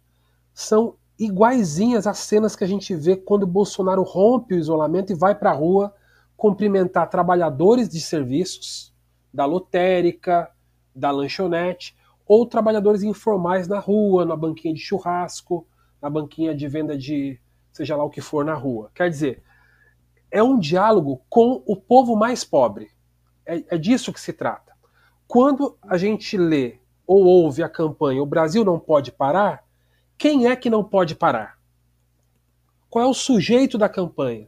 são 0.56 0.96
iguaizinhas 1.20 2.08
às 2.08 2.18
cenas 2.18 2.56
que 2.56 2.64
a 2.64 2.68
gente 2.68 2.96
vê 2.96 3.16
quando 3.16 3.46
Bolsonaro 3.46 4.02
rompe 4.02 4.56
o 4.56 4.58
isolamento 4.58 5.12
e 5.12 5.16
vai 5.16 5.36
para 5.36 5.52
a 5.52 5.54
rua 5.54 5.94
cumprimentar 6.36 7.12
trabalhadores 7.12 7.88
de 7.88 8.02
serviços, 8.02 8.92
da 9.32 9.46
lotérica, 9.46 10.50
da 10.96 11.12
lanchonete, 11.12 11.96
ou 12.28 12.46
trabalhadores 12.46 13.04
informais 13.04 13.68
na 13.68 13.80
rua, 13.80 14.26
na 14.26 14.36
banquinha 14.36 14.74
de 14.74 14.80
churrasco, 14.80 15.68
na 16.02 16.10
banquinha 16.10 16.56
de 16.56 16.68
venda 16.68 16.98
de 16.98 17.40
seja 17.72 17.96
lá 17.96 18.04
o 18.04 18.10
que 18.10 18.22
for 18.22 18.46
na 18.46 18.54
rua. 18.54 18.90
Quer 18.96 19.10
dizer, 19.10 19.44
é 20.32 20.42
um 20.42 20.58
diálogo 20.58 21.22
com 21.30 21.62
o 21.66 21.76
povo 21.76 22.16
mais 22.16 22.44
pobre. 22.44 22.90
É, 23.46 23.76
é 23.76 23.78
disso 23.78 24.14
que 24.14 24.20
se 24.20 24.34
trata. 24.34 24.74
Quando 25.28 25.78
a 25.82 25.98
gente 25.98 26.38
lê 26.38 26.80
ou 27.06 27.24
ouve 27.24 27.62
a 27.62 27.70
campanha 27.70 28.22
O 28.22 28.26
Brasil 28.26 28.66
não 28.66 28.80
pode 28.80 29.12
parar, 29.12 29.64
quem 30.18 30.48
é 30.48 30.56
que 30.56 30.70
não 30.70 30.84
pode 30.84 31.16
parar? 31.16 31.58
Qual 32.90 33.04
é 33.04 33.08
o 33.08 33.14
sujeito 33.14 33.78
da 33.78 33.90
campanha? 33.90 34.48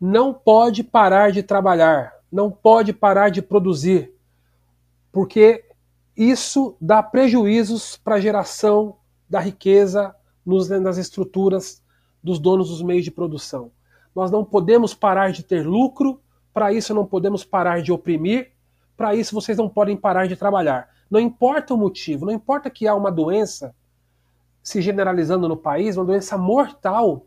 Não 0.00 0.34
pode 0.34 0.82
parar 0.82 1.30
de 1.30 1.42
trabalhar, 1.42 2.12
não 2.30 2.50
pode 2.50 2.92
parar 2.92 3.30
de 3.30 3.40
produzir, 3.40 4.12
porque 5.12 5.64
isso 6.16 6.76
dá 6.80 7.02
prejuízos 7.02 7.96
para 7.96 8.16
a 8.16 8.20
geração 8.20 8.96
da 9.28 9.38
riqueza 9.40 10.14
nos, 10.44 10.68
nas 10.68 10.96
estruturas 10.96 11.82
dos 12.22 12.38
donos 12.38 12.70
dos 12.70 12.82
meios 12.82 13.04
de 13.04 13.10
produção. 13.10 13.70
Nós 14.14 14.30
não 14.30 14.44
podemos 14.44 14.94
parar 14.94 15.30
de 15.30 15.42
ter 15.42 15.66
lucro, 15.66 16.20
para 16.54 16.72
isso 16.72 16.94
não 16.94 17.04
podemos 17.04 17.44
parar 17.44 17.82
de 17.82 17.92
oprimir, 17.92 18.52
para 18.96 19.14
isso 19.14 19.34
vocês 19.34 19.58
não 19.58 19.68
podem 19.68 19.96
parar 19.96 20.26
de 20.26 20.36
trabalhar. 20.36 20.88
Não 21.10 21.20
importa 21.20 21.74
o 21.74 21.76
motivo, 21.76 22.24
não 22.24 22.32
importa 22.32 22.70
que 22.70 22.88
há 22.88 22.94
uma 22.94 23.12
doença 23.12 23.74
se 24.62 24.80
generalizando 24.80 25.48
no 25.48 25.56
país, 25.56 25.96
uma 25.96 26.04
doença 26.04 26.36
mortal, 26.36 27.26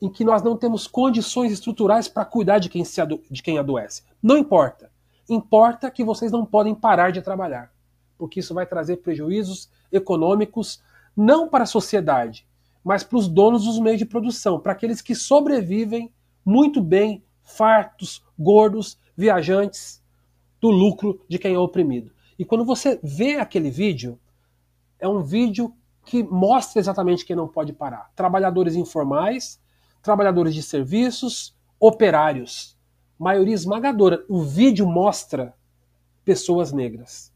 em 0.00 0.08
que 0.08 0.24
nós 0.24 0.42
não 0.42 0.56
temos 0.56 0.86
condições 0.86 1.50
estruturais 1.50 2.06
para 2.06 2.24
cuidar 2.24 2.58
de 2.58 2.68
quem, 2.68 2.84
se 2.84 3.00
ado 3.00 3.20
de 3.30 3.42
quem 3.42 3.58
adoece. 3.58 4.02
Não 4.22 4.36
importa. 4.36 4.90
Importa 5.28 5.90
que 5.90 6.04
vocês 6.04 6.30
não 6.30 6.44
podem 6.44 6.74
parar 6.74 7.10
de 7.10 7.22
trabalhar, 7.22 7.72
porque 8.16 8.40
isso 8.40 8.54
vai 8.54 8.66
trazer 8.66 8.98
prejuízos 8.98 9.70
econômicos 9.90 10.82
não 11.16 11.48
para 11.48 11.64
a 11.64 11.66
sociedade, 11.66 12.46
mas 12.84 13.02
para 13.02 13.18
os 13.18 13.26
donos 13.26 13.64
dos 13.64 13.78
meios 13.80 13.98
de 13.98 14.06
produção, 14.06 14.60
para 14.60 14.72
aqueles 14.72 15.00
que 15.00 15.14
sobrevivem 15.14 16.12
muito 16.44 16.80
bem, 16.80 17.24
fartos, 17.42 18.22
gordos, 18.38 18.98
viajantes, 19.16 20.02
do 20.60 20.68
lucro 20.68 21.20
de 21.28 21.38
quem 21.38 21.54
é 21.54 21.58
oprimido. 21.58 22.12
E 22.38 22.44
quando 22.44 22.64
você 22.64 23.00
vê 23.02 23.36
aquele 23.36 23.70
vídeo, 23.70 24.18
é 24.98 25.08
um 25.08 25.22
vídeo 25.22 25.74
que 26.04 26.22
mostra 26.22 26.78
exatamente 26.78 27.24
quem 27.24 27.34
não 27.34 27.48
pode 27.48 27.72
parar: 27.72 28.10
trabalhadores 28.14 28.74
informais, 28.76 29.60
trabalhadores 30.02 30.54
de 30.54 30.62
serviços, 30.62 31.56
operários. 31.80 32.75
Maioria 33.18 33.54
esmagadora. 33.54 34.24
O 34.28 34.42
vídeo 34.42 34.86
mostra 34.86 35.54
pessoas 36.24 36.72
negras. 36.72 37.32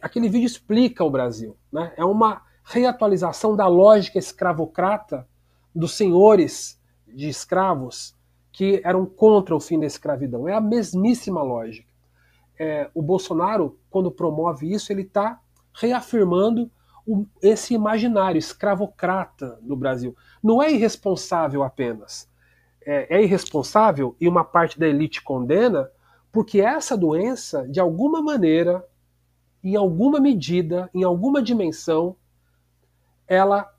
Aquele 0.00 0.28
vídeo 0.28 0.46
explica 0.46 1.04
o 1.04 1.10
Brasil. 1.10 1.56
Né? 1.72 1.92
É 1.96 2.04
uma 2.04 2.42
reatualização 2.64 3.54
da 3.54 3.66
lógica 3.66 4.18
escravocrata 4.18 5.28
dos 5.74 5.92
senhores 5.92 6.80
de 7.06 7.28
escravos 7.28 8.16
que 8.50 8.80
eram 8.84 9.04
contra 9.04 9.54
o 9.54 9.60
fim 9.60 9.78
da 9.78 9.86
escravidão. 9.86 10.48
É 10.48 10.54
a 10.54 10.60
mesmíssima 10.60 11.42
lógica. 11.42 11.88
É, 12.58 12.88
o 12.94 13.02
Bolsonaro, 13.02 13.78
quando 13.90 14.10
promove 14.10 14.72
isso, 14.72 14.92
ele 14.92 15.02
está 15.02 15.40
reafirmando 15.72 16.70
o, 17.06 17.26
esse 17.42 17.74
imaginário 17.74 18.38
escravocrata 18.38 19.58
no 19.62 19.76
Brasil. 19.76 20.16
Não 20.42 20.62
é 20.62 20.72
irresponsável 20.72 21.62
apenas. 21.62 22.28
É, 22.86 23.18
é 23.18 23.22
irresponsável 23.22 24.14
e 24.20 24.28
uma 24.28 24.44
parte 24.44 24.78
da 24.78 24.86
elite 24.86 25.22
condena 25.22 25.90
porque 26.34 26.60
essa 26.60 26.96
doença, 26.96 27.66
de 27.68 27.78
alguma 27.78 28.20
maneira, 28.20 28.84
em 29.62 29.76
alguma 29.76 30.18
medida, 30.18 30.90
em 30.92 31.04
alguma 31.04 31.40
dimensão, 31.40 32.16
ela, 33.26 33.72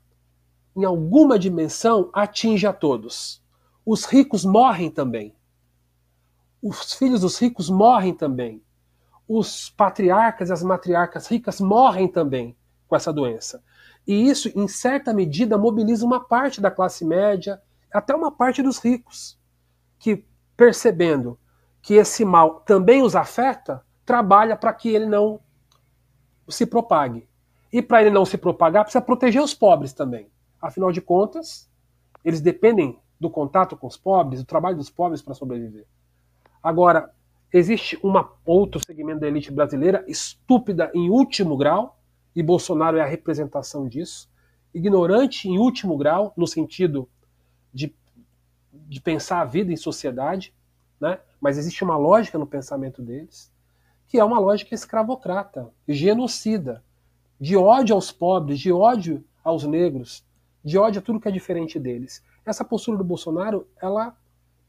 em 0.74 0.82
alguma 0.82 1.38
dimensão, 1.38 2.10
atinge 2.14 2.66
a 2.66 2.72
todos. 2.72 3.42
Os 3.84 4.06
ricos 4.06 4.42
morrem 4.42 4.90
também. 4.90 5.34
Os 6.62 6.94
filhos 6.94 7.20
dos 7.20 7.38
ricos 7.38 7.68
morrem 7.68 8.14
também. 8.14 8.62
Os 9.28 9.68
patriarcas 9.68 10.48
e 10.48 10.52
as 10.54 10.62
matriarcas 10.62 11.26
ricas 11.26 11.60
morrem 11.60 12.08
também 12.08 12.56
com 12.88 12.96
essa 12.96 13.12
doença. 13.12 13.62
E 14.06 14.28
isso, 14.28 14.50
em 14.56 14.66
certa 14.66 15.12
medida, 15.12 15.58
mobiliza 15.58 16.06
uma 16.06 16.20
parte 16.20 16.58
da 16.58 16.70
classe 16.70 17.04
média, 17.04 17.60
até 17.96 18.14
uma 18.14 18.30
parte 18.30 18.62
dos 18.62 18.78
ricos, 18.78 19.38
que, 19.98 20.24
percebendo 20.56 21.38
que 21.80 21.94
esse 21.94 22.24
mal 22.24 22.60
também 22.60 23.02
os 23.02 23.16
afeta, 23.16 23.84
trabalha 24.04 24.56
para 24.56 24.72
que 24.72 24.88
ele 24.88 25.06
não 25.06 25.40
se 26.48 26.66
propague. 26.66 27.28
E 27.72 27.82
para 27.82 28.00
ele 28.00 28.10
não 28.10 28.24
se 28.24 28.38
propagar, 28.38 28.84
precisa 28.84 29.02
proteger 29.02 29.42
os 29.42 29.54
pobres 29.54 29.92
também. 29.92 30.30
Afinal 30.60 30.92
de 30.92 31.00
contas, 31.00 31.70
eles 32.24 32.40
dependem 32.40 32.98
do 33.18 33.30
contato 33.30 33.76
com 33.76 33.86
os 33.86 33.96
pobres, 33.96 34.40
do 34.40 34.46
trabalho 34.46 34.76
dos 34.76 34.90
pobres 34.90 35.22
para 35.22 35.34
sobreviver. 35.34 35.86
Agora, 36.62 37.10
existe 37.52 37.98
um 38.04 38.12
outro 38.44 38.80
segmento 38.84 39.20
da 39.20 39.28
elite 39.28 39.50
brasileira 39.50 40.04
estúpida 40.06 40.90
em 40.94 41.08
último 41.08 41.56
grau, 41.56 41.98
e 42.34 42.42
Bolsonaro 42.42 42.98
é 42.98 43.00
a 43.00 43.06
representação 43.06 43.88
disso, 43.88 44.30
ignorante 44.74 45.48
em 45.48 45.58
último 45.58 45.96
grau, 45.96 46.34
no 46.36 46.46
sentido 46.46 47.08
de, 47.76 47.94
de 48.72 49.00
pensar 49.02 49.42
a 49.42 49.44
vida 49.44 49.70
em 49.70 49.76
sociedade, 49.76 50.54
né? 50.98 51.20
mas 51.38 51.58
existe 51.58 51.84
uma 51.84 51.96
lógica 51.96 52.38
no 52.38 52.46
pensamento 52.46 53.02
deles, 53.02 53.52
que 54.08 54.18
é 54.18 54.24
uma 54.24 54.38
lógica 54.38 54.74
escravocrata, 54.74 55.70
genocida, 55.86 56.82
de 57.38 57.54
ódio 57.54 57.94
aos 57.94 58.10
pobres, 58.10 58.58
de 58.58 58.72
ódio 58.72 59.22
aos 59.44 59.64
negros, 59.64 60.24
de 60.64 60.78
ódio 60.78 61.00
a 61.00 61.02
tudo 61.02 61.20
que 61.20 61.28
é 61.28 61.30
diferente 61.32 61.78
deles. 61.78 62.24
Essa 62.46 62.64
postura 62.64 62.96
do 62.96 63.04
Bolsonaro, 63.04 63.68
ela, 63.80 64.16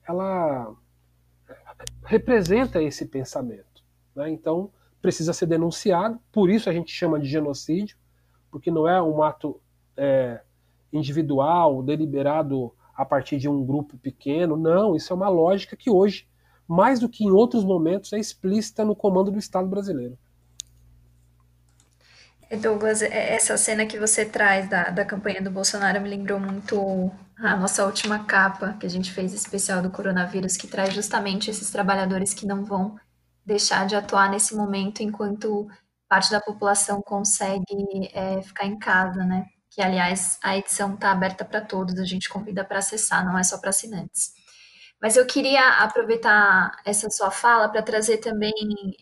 ela 0.06 0.76
representa 2.04 2.82
esse 2.82 3.06
pensamento. 3.06 3.84
Né? 4.13 4.30
Então, 4.32 4.70
precisa 5.02 5.32
ser 5.32 5.46
denunciado, 5.46 6.20
por 6.30 6.50
isso 6.50 6.70
a 6.70 6.74
gente 6.74 6.91
chama 6.91 7.20
de 7.20 7.30
genocídio, 7.30 7.98
porque 8.52 8.70
não 8.70 8.86
é 8.86 9.02
um 9.02 9.24
ato 9.24 9.62
é, 9.96 10.41
individual, 10.91 11.82
deliberado 11.82 12.74
a 12.97 13.05
partir 13.05 13.38
de 13.38 13.47
um 13.47 13.63
grupo 13.63 13.95
pequeno, 13.99 14.57
não, 14.57 14.95
isso 14.95 15.13
é 15.13 15.15
uma 15.15 15.29
lógica 15.29 15.77
que 15.77 15.89
hoje, 15.89 16.27
mais 16.67 16.99
do 16.99 17.07
que 17.07 17.23
em 17.23 17.31
outros 17.31 17.63
momentos, 17.63 18.12
é 18.12 18.17
explícita 18.17 18.83
no 18.83 18.95
comando 18.95 19.31
do 19.31 19.38
Estado 19.38 19.67
brasileiro. 19.67 20.17
Douglas, 22.60 23.01
é, 23.01 23.36
essa 23.36 23.55
cena 23.57 23.86
que 23.86 23.99
você 23.99 24.25
traz 24.25 24.67
da, 24.69 24.89
da 24.89 25.05
campanha 25.05 25.41
do 25.41 25.51
Bolsonaro 25.51 26.01
me 26.01 26.10
lembrou 26.10 26.39
muito 26.39 27.12
a 27.38 27.55
nossa 27.55 27.86
última 27.86 28.23
capa 28.23 28.75
que 28.79 28.86
a 28.86 28.89
gente 28.89 29.12
fez 29.12 29.33
especial 29.33 29.81
do 29.81 29.91
coronavírus, 29.91 30.57
que 30.57 30.65
traz 30.65 30.93
justamente 30.93 31.51
esses 31.51 31.69
trabalhadores 31.69 32.33
que 32.33 32.47
não 32.47 32.65
vão 32.65 32.97
deixar 33.45 33.86
de 33.86 33.95
atuar 33.95 34.31
nesse 34.31 34.55
momento 34.55 35.03
enquanto 35.03 35.67
parte 36.10 36.31
da 36.31 36.41
população 36.41 37.01
consegue 37.01 38.10
é, 38.13 38.41
ficar 38.41 38.65
em 38.65 38.79
casa, 38.79 39.23
né? 39.23 39.45
Que, 39.78 39.84
aliás, 39.84 40.40
a 40.42 40.58
edição 40.58 40.96
está 40.96 41.12
aberta 41.12 41.46
para 41.46 41.62
todos, 41.62 42.00
a 42.00 42.04
gente 42.04 42.30
convida 42.30 42.66
para 42.66 42.80
acessar, 42.80 43.24
não 43.24 43.38
é 43.38 43.44
só 43.44 43.60
para 43.60 43.70
assinantes. 43.70 44.34
Mas 45.00 45.16
eu 45.16 45.24
queria 45.28 45.84
aproveitar 45.84 46.76
essa 46.84 47.08
sua 47.12 47.30
fala 47.30 47.70
para 47.70 47.84
trazer 47.84 48.18
também 48.18 48.52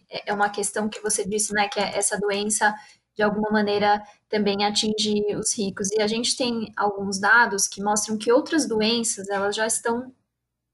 é, 0.10 0.32
é 0.32 0.34
uma 0.34 0.50
questão 0.50 0.90
que 0.90 1.02
você 1.02 1.26
disse, 1.26 1.54
né, 1.54 1.70
que 1.70 1.80
é 1.80 1.98
essa 1.98 2.20
doença 2.20 2.76
de 3.16 3.24
alguma 3.24 3.50
maneira 3.50 4.04
também 4.28 4.66
atinge 4.66 5.24
os 5.38 5.58
ricos. 5.58 5.90
E 5.92 6.02
a 6.02 6.08
gente 6.08 6.36
tem 6.36 6.74
alguns 6.76 7.20
dados 7.20 7.70
que 7.70 7.82
mostram 7.82 8.18
que 8.18 8.30
outras 8.30 8.68
doenças 8.68 9.30
elas 9.30 9.56
já 9.56 9.66
estão 9.66 10.14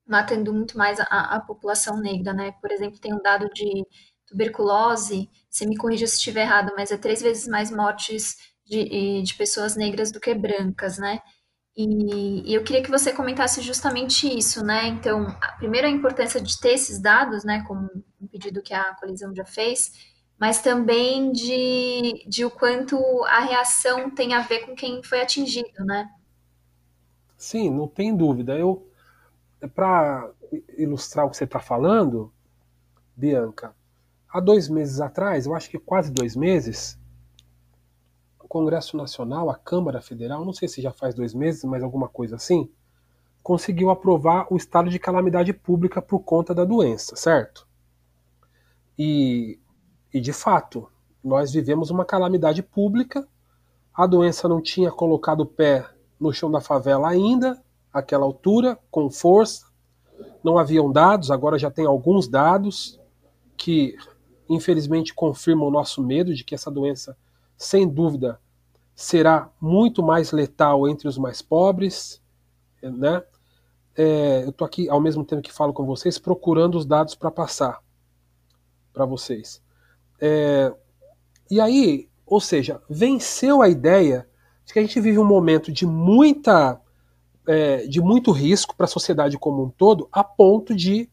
matando 0.07 0.51
muito 0.51 0.75
mais 0.75 0.99
a, 0.99 1.35
a 1.35 1.39
população 1.41 1.97
negra, 1.97 2.33
né? 2.33 2.53
Por 2.59 2.71
exemplo, 2.71 2.99
tem 2.99 3.13
um 3.13 3.21
dado 3.21 3.47
de 3.53 3.85
tuberculose, 4.25 5.29
você 5.47 5.67
me 5.67 5.77
corrija 5.77 6.07
se 6.07 6.15
estiver 6.15 6.41
errado, 6.41 6.73
mas 6.75 6.91
é 6.91 6.97
três 6.97 7.21
vezes 7.21 7.47
mais 7.47 7.69
mortes 7.69 8.50
de, 8.71 9.21
de 9.21 9.33
pessoas 9.33 9.75
negras 9.75 10.11
do 10.11 10.19
que 10.19 10.33
brancas, 10.33 10.97
né? 10.97 11.19
E, 11.75 12.49
e, 12.49 12.53
eu 12.53 12.63
queria 12.63 12.81
que 12.81 12.89
você 12.89 13.11
comentasse 13.11 13.61
justamente 13.61 14.27
isso, 14.27 14.63
né? 14.63 14.87
Então, 14.87 15.27
a, 15.41 15.51
primeiro 15.53 15.87
a 15.87 15.89
importância 15.89 16.39
de 16.39 16.57
ter 16.59 16.73
esses 16.73 16.99
dados, 16.99 17.43
né? 17.43 17.63
Como 17.67 17.89
um 18.21 18.27
pedido 18.27 18.61
que 18.61 18.73
a 18.73 18.95
colisão 18.95 19.35
já 19.35 19.45
fez, 19.45 19.91
mas 20.39 20.61
também 20.61 21.33
de, 21.33 22.25
de 22.27 22.45
o 22.45 22.51
quanto 22.51 22.97
a 23.25 23.41
reação 23.41 24.09
tem 24.09 24.33
a 24.33 24.41
ver 24.41 24.65
com 24.65 24.73
quem 24.73 25.03
foi 25.03 25.21
atingido, 25.21 25.83
né? 25.85 26.09
Sim, 27.37 27.69
não 27.71 27.87
tem 27.87 28.15
dúvida. 28.15 28.57
Eu, 28.57 28.87
para 29.75 30.29
ilustrar 30.77 31.25
o 31.25 31.29
que 31.29 31.37
você 31.37 31.43
está 31.43 31.59
falando, 31.59 32.31
Bianca, 33.15 33.75
há 34.29 34.39
dois 34.39 34.69
meses 34.69 35.01
atrás, 35.01 35.45
eu 35.45 35.55
acho 35.55 35.69
que 35.69 35.79
quase 35.79 36.11
dois 36.11 36.35
meses, 36.35 36.97
Congresso 38.51 38.97
Nacional, 38.97 39.49
a 39.49 39.55
Câmara 39.55 40.01
Federal, 40.01 40.43
não 40.43 40.51
sei 40.51 40.67
se 40.67 40.81
já 40.81 40.91
faz 40.91 41.15
dois 41.15 41.33
meses, 41.33 41.63
mas 41.63 41.81
alguma 41.81 42.09
coisa 42.09 42.35
assim, 42.35 42.69
conseguiu 43.41 43.89
aprovar 43.89 44.47
o 44.51 44.57
estado 44.57 44.89
de 44.89 44.99
calamidade 44.99 45.53
pública 45.53 46.01
por 46.01 46.19
conta 46.19 46.53
da 46.53 46.65
doença, 46.65 47.15
certo? 47.15 47.65
E 48.99 49.57
e 50.13 50.19
de 50.19 50.33
fato, 50.33 50.89
nós 51.23 51.53
vivemos 51.53 51.89
uma 51.89 52.03
calamidade 52.03 52.61
pública. 52.61 53.25
A 53.93 54.05
doença 54.05 54.47
não 54.47 54.61
tinha 54.61 54.91
colocado 54.91 55.41
o 55.41 55.45
pé 55.45 55.89
no 56.19 56.33
chão 56.33 56.51
da 56.51 56.59
favela 56.59 57.09
ainda, 57.09 57.61
àquela 57.93 58.25
altura, 58.25 58.77
com 58.89 59.09
força. 59.09 59.67
Não 60.43 60.57
haviam 60.57 60.91
dados, 60.91 61.31
agora 61.31 61.57
já 61.57 61.71
tem 61.71 61.85
alguns 61.85 62.27
dados 62.27 62.99
que 63.55 63.95
infelizmente 64.49 65.13
confirmam 65.13 65.67
o 65.67 65.71
nosso 65.71 66.03
medo 66.03 66.33
de 66.33 66.43
que 66.43 66.53
essa 66.53 66.69
doença, 66.69 67.17
sem 67.61 67.87
dúvida, 67.87 68.39
será 68.95 69.49
muito 69.61 70.01
mais 70.01 70.31
letal 70.31 70.89
entre 70.89 71.07
os 71.07 71.17
mais 71.17 71.41
pobres, 71.41 72.19
né? 72.81 73.21
É, 73.95 74.43
eu 74.45 74.49
estou 74.49 74.65
aqui, 74.65 74.89
ao 74.89 74.99
mesmo 74.99 75.23
tempo 75.23 75.43
que 75.43 75.53
falo 75.53 75.71
com 75.71 75.85
vocês, 75.85 76.17
procurando 76.17 76.75
os 76.75 76.85
dados 76.85 77.13
para 77.13 77.29
passar 77.29 77.79
para 78.91 79.05
vocês. 79.05 79.61
É, 80.19 80.73
E 81.49 81.61
aí, 81.61 82.09
ou 82.25 82.39
seja, 82.41 82.81
venceu 82.89 83.61
a 83.61 83.69
ideia 83.69 84.27
de 84.65 84.73
que 84.73 84.79
a 84.79 84.81
gente 84.81 84.99
vive 84.99 85.19
um 85.19 85.25
momento 85.25 85.71
de 85.71 85.85
muita 85.85 86.81
é, 87.47 87.85
de 87.85 88.01
muito 88.01 88.31
risco 88.31 88.75
para 88.75 88.85
a 88.85 88.89
sociedade 88.89 89.37
como 89.37 89.63
um 89.63 89.69
todo, 89.69 90.07
a 90.11 90.23
ponto 90.23 90.73
de 90.75 91.09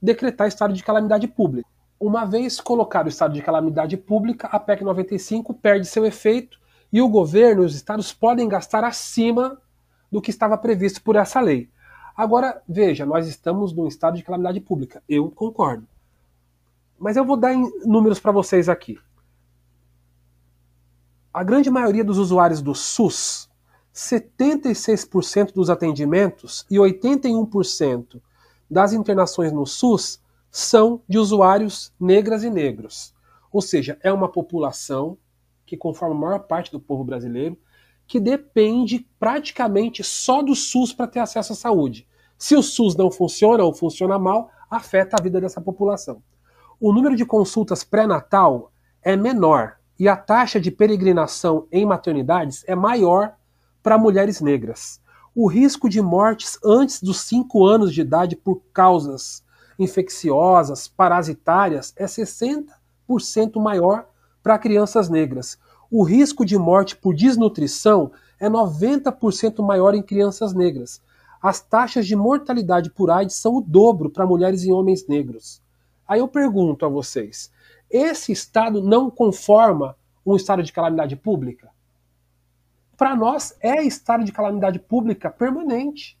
decretar 0.00 0.46
estado 0.46 0.74
de 0.74 0.82
calamidade 0.84 1.26
pública. 1.26 1.68
Uma 2.00 2.24
vez 2.24 2.60
colocado 2.60 3.06
o 3.06 3.08
estado 3.08 3.34
de 3.34 3.42
calamidade 3.42 3.96
pública, 3.96 4.46
a 4.48 4.60
PEC 4.60 4.84
95 4.84 5.52
perde 5.54 5.86
seu 5.86 6.06
efeito 6.06 6.58
e 6.92 7.02
o 7.02 7.08
governo 7.08 7.62
e 7.62 7.66
os 7.66 7.74
estados 7.74 8.12
podem 8.12 8.48
gastar 8.48 8.84
acima 8.84 9.60
do 10.10 10.22
que 10.22 10.30
estava 10.30 10.56
previsto 10.56 11.02
por 11.02 11.16
essa 11.16 11.40
lei. 11.40 11.68
Agora, 12.16 12.62
veja, 12.68 13.04
nós 13.04 13.26
estamos 13.26 13.72
num 13.72 13.86
estado 13.86 14.16
de 14.16 14.22
calamidade 14.22 14.60
pública. 14.60 15.02
Eu 15.08 15.30
concordo. 15.30 15.86
Mas 16.98 17.16
eu 17.16 17.24
vou 17.24 17.36
dar 17.36 17.54
números 17.84 18.20
para 18.20 18.32
vocês 18.32 18.68
aqui. 18.68 18.98
A 21.32 21.42
grande 21.42 21.70
maioria 21.70 22.04
dos 22.04 22.18
usuários 22.18 22.62
do 22.62 22.74
SUS, 22.74 23.48
76% 23.94 25.52
dos 25.52 25.68
atendimentos 25.68 26.64
e 26.70 26.76
81% 26.76 28.20
das 28.70 28.92
internações 28.92 29.52
no 29.52 29.66
SUS 29.66 30.20
são 30.50 31.02
de 31.08 31.18
usuários 31.18 31.92
negras 31.98 32.42
e 32.42 32.50
negros. 32.50 33.14
Ou 33.52 33.62
seja, 33.62 33.98
é 34.02 34.12
uma 34.12 34.28
população 34.28 35.18
que 35.64 35.76
conforma 35.76 36.14
a 36.14 36.18
maior 36.18 36.38
parte 36.40 36.72
do 36.72 36.80
povo 36.80 37.04
brasileiro, 37.04 37.58
que 38.06 38.18
depende 38.18 39.06
praticamente 39.18 40.02
só 40.02 40.42
do 40.42 40.54
SUS 40.54 40.92
para 40.92 41.06
ter 41.06 41.20
acesso 41.20 41.52
à 41.52 41.56
saúde. 41.56 42.08
Se 42.38 42.56
o 42.56 42.62
SUS 42.62 42.96
não 42.96 43.10
funciona 43.10 43.62
ou 43.64 43.74
funciona 43.74 44.18
mal, 44.18 44.50
afeta 44.70 45.16
a 45.18 45.22
vida 45.22 45.40
dessa 45.40 45.60
população. 45.60 46.22
O 46.80 46.92
número 46.92 47.16
de 47.16 47.26
consultas 47.26 47.84
pré-natal 47.84 48.72
é 49.02 49.16
menor 49.16 49.76
e 49.98 50.08
a 50.08 50.16
taxa 50.16 50.60
de 50.60 50.70
peregrinação 50.70 51.66
em 51.72 51.84
maternidades 51.84 52.64
é 52.66 52.74
maior 52.74 53.34
para 53.82 53.98
mulheres 53.98 54.40
negras. 54.40 55.00
O 55.34 55.46
risco 55.48 55.88
de 55.88 56.00
mortes 56.00 56.58
antes 56.64 57.02
dos 57.02 57.20
5 57.22 57.66
anos 57.66 57.92
de 57.92 58.00
idade 58.00 58.36
por 58.36 58.62
causas 58.72 59.42
infecciosas, 59.78 60.88
parasitárias, 60.88 61.94
é 61.96 62.04
60% 62.04 62.66
maior 63.60 64.08
para 64.42 64.58
crianças 64.58 65.08
negras. 65.08 65.58
O 65.90 66.02
risco 66.02 66.44
de 66.44 66.58
morte 66.58 66.96
por 66.96 67.14
desnutrição 67.14 68.10
é 68.40 68.48
90% 68.48 69.64
maior 69.64 69.94
em 69.94 70.02
crianças 70.02 70.52
negras. 70.52 71.00
As 71.40 71.60
taxas 71.60 72.06
de 72.06 72.16
mortalidade 72.16 72.90
por 72.90 73.10
AIDS 73.10 73.36
são 73.36 73.56
o 73.56 73.60
dobro 73.60 74.10
para 74.10 74.26
mulheres 74.26 74.64
e 74.64 74.72
homens 74.72 75.06
negros. 75.06 75.62
Aí 76.06 76.20
eu 76.20 76.28
pergunto 76.28 76.84
a 76.84 76.88
vocês: 76.88 77.50
esse 77.90 78.32
estado 78.32 78.82
não 78.82 79.10
conforma 79.10 79.96
um 80.26 80.34
estado 80.34 80.62
de 80.62 80.72
calamidade 80.72 81.14
pública? 81.16 81.70
Para 82.96 83.14
nós 83.14 83.54
é 83.60 83.82
estado 83.82 84.24
de 84.24 84.32
calamidade 84.32 84.78
pública 84.78 85.30
permanente. 85.30 86.18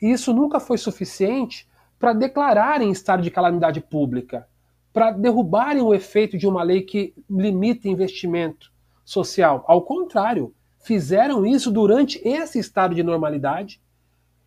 E 0.00 0.12
isso 0.12 0.32
nunca 0.34 0.60
foi 0.60 0.76
suficiente 0.76 1.68
para 2.00 2.14
declararem 2.14 2.90
estado 2.90 3.22
de 3.22 3.30
calamidade 3.30 3.80
pública 3.80 4.48
para 4.92 5.12
derrubarem 5.12 5.82
o 5.82 5.94
efeito 5.94 6.36
de 6.36 6.46
uma 6.46 6.62
lei 6.62 6.82
que 6.82 7.14
limita 7.28 7.88
investimento 7.88 8.72
social. 9.04 9.64
Ao 9.68 9.82
contrário, 9.82 10.52
fizeram 10.80 11.46
isso 11.46 11.70
durante 11.70 12.20
esse 12.26 12.58
estado 12.58 12.94
de 12.94 13.02
normalidade, 13.02 13.80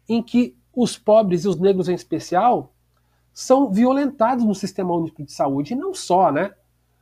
em 0.08 0.22
que 0.22 0.56
os 0.76 0.98
pobres 0.98 1.46
e 1.46 1.48
os 1.48 1.60
negros 1.60 1.88
em 1.88 1.94
especial 1.94 2.74
são 3.34 3.72
violentados 3.72 4.44
no 4.44 4.54
sistema 4.54 4.94
único 4.94 5.24
de 5.24 5.32
saúde, 5.32 5.74
e 5.74 5.78
não 5.78 5.94
só, 5.94 6.32
né? 6.32 6.54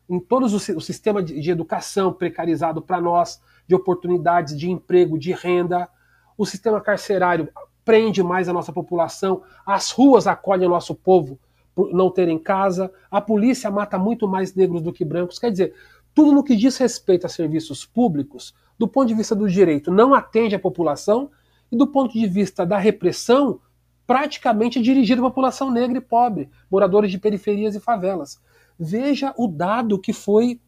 Em 0.08 0.20
todo 0.20 0.46
o 0.46 0.82
sistema 0.82 1.24
de, 1.24 1.40
de 1.40 1.50
educação 1.50 2.14
precarizado 2.14 2.82
para 2.82 3.02
nós, 3.02 3.42
de 3.68 3.74
oportunidades 3.74 4.58
de 4.58 4.70
emprego, 4.70 5.18
de 5.18 5.32
renda, 5.32 5.90
o 6.38 6.46
sistema 6.46 6.80
carcerário 6.80 7.50
prende 7.84 8.22
mais 8.24 8.48
a 8.48 8.54
nossa 8.54 8.72
população, 8.72 9.42
as 9.66 9.92
ruas 9.92 10.28
acolhem 10.28 10.68
o 10.68 10.72
nosso 10.72 10.96
povo 10.96 11.40
por 11.74 11.94
não 11.94 12.10
terem 12.10 12.38
casa, 12.38 12.92
a 13.10 13.22
polícia 13.22 13.72
mata 13.72 13.98
muito 13.98 14.28
mais 14.28 14.54
negros 14.54 14.82
do 14.82 14.92
que 14.92 15.06
brancos. 15.06 15.40
Quer 15.40 15.52
dizer, 15.52 15.74
tudo 16.14 16.32
no 16.32 16.44
que 16.44 16.56
diz 16.56 16.78
respeito 16.78 17.26
a 17.26 17.30
serviços 17.30 17.86
públicos, 17.86 18.54
do 18.78 18.88
ponto 18.88 19.08
de 19.08 19.14
vista 19.14 19.36
do 19.36 19.50
direito, 19.50 19.92
não 19.92 20.14
atende 20.14 20.56
a 20.56 20.60
população, 20.60 21.30
e 21.72 21.78
do 21.78 21.88
ponto 21.88 22.14
de 22.14 22.28
vista 22.28 22.66
da 22.66 22.78
repressão, 22.78 23.60
praticamente 24.06 24.80
é 24.80 24.82
dirigido 24.82 25.26
à 25.26 25.30
população 25.30 25.72
negra 25.72 25.98
e 25.98 26.02
pobre, 26.02 26.50
moradores 26.70 27.10
de 27.10 27.18
periferias 27.18 27.76
e 27.76 27.80
favelas. 27.80 28.42
Veja 28.78 29.34
o 29.38 29.48
dado 29.48 29.98
que 29.98 30.12
foi 30.12 30.60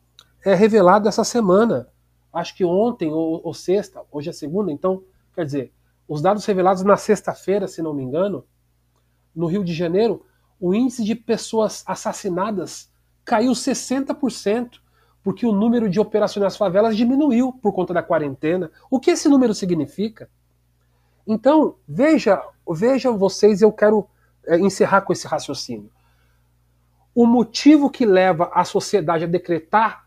é, 0.46 0.56
revelado 0.56 1.10
essa 1.10 1.24
semana. 1.24 1.88
Acho 2.32 2.56
que 2.56 2.64
ontem 2.64 3.12
ou, 3.12 3.42
ou 3.44 3.54
sexta, 3.54 4.02
hoje 4.12 4.30
é 4.30 4.34
segunda, 4.34 4.72
então, 4.72 5.04
quer 5.36 5.44
dizer, 5.44 5.74
os 6.08 6.22
dados 6.22 6.46
revelados 6.46 6.84
na 6.84 6.98
sexta-feira, 6.98 7.68
se 7.68 7.82
não 7.82 7.94
me 7.94 8.04
engano, 8.04 8.46
no 9.36 9.48
Rio 9.48 9.64
de 9.64 9.74
Janeiro, 9.74 10.26
o 10.60 10.74
índice 10.74 11.04
de 11.04 11.16
pessoas 11.16 11.84
assassinadas 11.86 12.92
caiu 13.26 13.52
60%, 13.52 14.80
porque 15.24 15.46
o 15.46 15.54
número 15.54 15.90
de 15.90 16.00
operações 16.00 16.44
nas 16.44 16.58
favelas 16.58 16.96
diminuiu 16.98 17.54
por 17.54 17.74
conta 17.74 17.94
da 17.94 18.04
quarentena. 18.04 18.70
O 18.90 19.00
que 19.00 19.12
esse 19.12 19.30
número 19.30 19.54
significa? 19.54 20.30
Então, 21.26 21.76
veja, 21.88 22.42
vejam 22.70 23.18
vocês, 23.18 23.62
eu 23.62 23.72
quero 23.72 24.08
é, 24.46 24.60
encerrar 24.60 25.02
com 25.02 25.14
esse 25.14 25.26
raciocínio. 25.26 25.90
O 27.16 27.26
motivo 27.26 27.90
que 27.90 28.06
leva 28.06 28.52
a 28.54 28.66
sociedade 28.66 29.24
a 29.24 29.28
decretar 29.28 30.06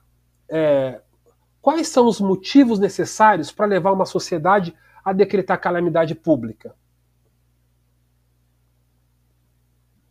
é, 0.49 1.01
quais 1.63 1.89
são 1.89 2.07
os 2.07 2.21
motivos 2.21 2.79
necessários 2.79 3.51
para 3.51 3.67
levar 3.67 3.93
uma 3.93 4.05
sociedade 4.05 4.75
a 5.07 5.13
decretar 5.13 5.61
calamidade 5.61 6.17
pública? 6.17 6.75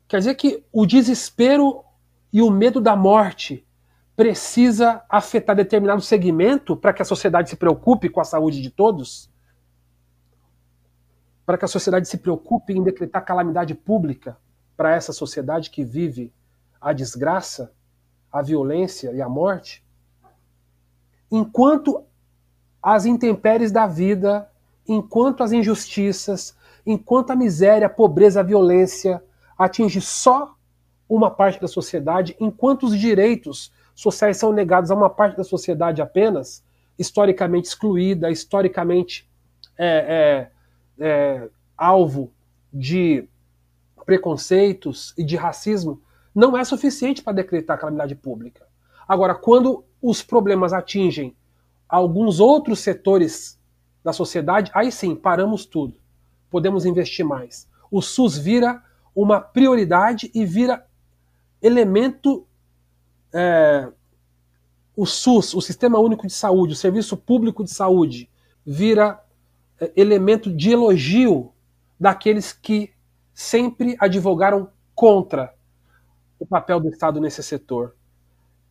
Quer 0.08 0.20
dizer 0.20 0.36
que 0.36 0.66
o 0.72 0.86
desespero 0.86 1.84
e 2.32 2.42
o 2.42 2.50
medo 2.50 2.80
da 2.80 2.96
morte 2.96 3.68
precisa 4.16 5.04
afetar 5.10 5.54
determinado 5.54 6.02
segmento 6.02 6.78
para 6.78 6.94
que 6.94 7.02
a 7.02 7.06
sociedade 7.06 7.50
se 7.50 7.58
preocupe 7.58 8.08
com 8.08 8.22
a 8.22 8.24
saúde 8.24 8.62
de 8.62 8.70
todos? 8.70 9.30
Para 11.46 11.58
que 11.58 11.66
a 11.66 11.68
sociedade 11.68 12.08
se 12.08 12.20
preocupe 12.20 12.72
em 12.72 12.82
decretar 12.82 13.26
calamidade 13.26 13.76
pública 13.76 14.38
para 14.78 14.96
essa 14.96 15.12
sociedade 15.12 15.72
que 15.72 15.84
vive 15.84 16.34
a 16.80 16.94
desgraça, 16.94 17.74
a 18.32 18.42
violência 18.42 19.12
e 19.12 19.22
a 19.22 19.28
morte? 19.28 19.86
Enquanto 21.30 22.06
as 22.82 23.06
intempéries 23.06 23.74
da 23.74 23.88
vida, 23.88 24.50
enquanto 24.88 25.44
as 25.44 25.52
injustiças, 25.52 26.56
enquanto 26.86 27.32
a 27.32 27.36
miséria, 27.36 27.88
a 27.88 27.90
pobreza, 27.90 28.40
a 28.40 28.44
violência, 28.44 29.24
atinge 29.58 30.02
só 30.02 30.56
uma 31.08 31.30
parte 31.30 31.60
da 31.60 31.68
sociedade, 31.68 32.36
enquanto 32.40 32.84
os 32.84 32.98
direitos 32.98 33.72
sociais 33.94 34.38
são 34.38 34.52
negados 34.52 34.92
a 34.92 34.96
uma 34.96 35.10
parte 35.10 35.38
da 35.38 35.44
sociedade 35.44 36.02
apenas, 36.02 36.64
historicamente 36.98 37.68
excluída, 37.68 38.30
historicamente 38.30 39.30
é, 39.78 40.50
é, 41.00 41.06
é, 41.06 41.50
alvo 41.78 42.32
de 42.74 43.28
preconceitos 44.06 45.14
e 45.18 45.24
de 45.24 45.36
racismo, 45.36 46.02
não 46.34 46.58
é 46.58 46.64
suficiente 46.64 47.24
para 47.24 47.34
decretar 47.34 47.80
calamidade 47.80 48.16
pública. 48.16 48.66
Agora, 49.08 49.34
quando 49.34 49.84
os 50.02 50.22
problemas 50.22 50.74
atingem 50.74 51.36
alguns 51.88 52.40
outros 52.40 52.80
setores 52.80 53.60
da 54.06 54.14
sociedade, 54.14 54.70
aí 54.76 54.92
sim, 54.92 55.16
paramos 55.16 55.66
tudo. 55.66 55.96
Podemos 56.52 56.86
investir 56.86 57.26
mais. 57.26 57.68
O 57.90 58.04
SUS 58.04 58.38
vira 58.38 58.84
uma 59.16 59.42
prioridade 59.42 60.30
e 60.32 60.46
vira 60.46 60.88
elemento. 61.60 62.46
É, 63.34 63.92
o 64.96 65.08
SUS, 65.08 65.56
o 65.56 65.60
Sistema 65.60 65.98
Único 65.98 66.28
de 66.28 66.34
Saúde, 66.34 66.74
o 66.74 66.76
Serviço 66.76 67.18
Público 67.18 67.64
de 67.64 67.72
Saúde, 67.72 68.30
vira 68.64 69.20
é, 69.82 69.92
elemento 69.96 70.56
de 70.56 70.72
elogio 70.72 71.52
daqueles 72.00 72.54
que 72.54 72.94
sempre 73.34 73.98
advogaram 74.00 74.70
contra 74.94 75.54
o 76.40 76.46
papel 76.46 76.80
do 76.80 76.90
Estado 76.90 77.20
nesse 77.20 77.42
setor. 77.42 77.96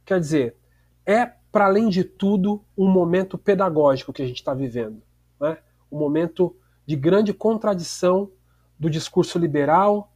Quer 0.05 0.21
dizer, 0.21 0.57
é, 1.05 1.27
para 1.51 1.67
além 1.67 1.89
de 1.89 2.05
tudo, 2.05 2.65
um 2.79 2.89
momento 2.89 3.37
pedagógico 3.37 4.13
que 4.13 4.23
a 4.23 4.27
gente 4.27 4.37
está 4.37 4.55
vivendo. 4.55 5.03
Né? 5.45 5.59
Um 5.91 5.99
momento 5.99 6.57
de 6.87 6.97
grande 6.97 7.33
contradição 7.33 8.31
do 8.79 8.91
discurso 8.91 9.39
liberal, 9.39 10.13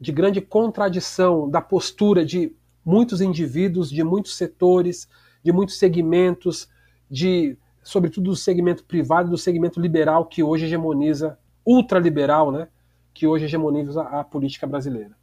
de 0.00 0.12
grande 0.12 0.40
contradição 0.40 1.48
da 1.48 1.60
postura 1.60 2.24
de 2.24 2.54
muitos 2.84 3.20
indivíduos, 3.20 3.90
de 3.90 4.02
muitos 4.02 4.36
setores, 4.36 5.08
de 5.42 5.52
muitos 5.52 5.78
segmentos, 5.78 6.68
de 7.10 7.56
sobretudo 7.82 8.30
do 8.30 8.36
segmento 8.36 8.84
privado, 8.84 9.30
do 9.30 9.38
segmento 9.38 9.80
liberal 9.80 10.26
que 10.26 10.42
hoje 10.42 10.66
hegemoniza, 10.66 11.38
ultraliberal, 11.66 12.50
né, 12.50 12.68
que 13.12 13.26
hoje 13.26 13.44
hegemoniza 13.44 14.02
a, 14.02 14.24
política 14.24 14.66
brasileira. 14.66 15.16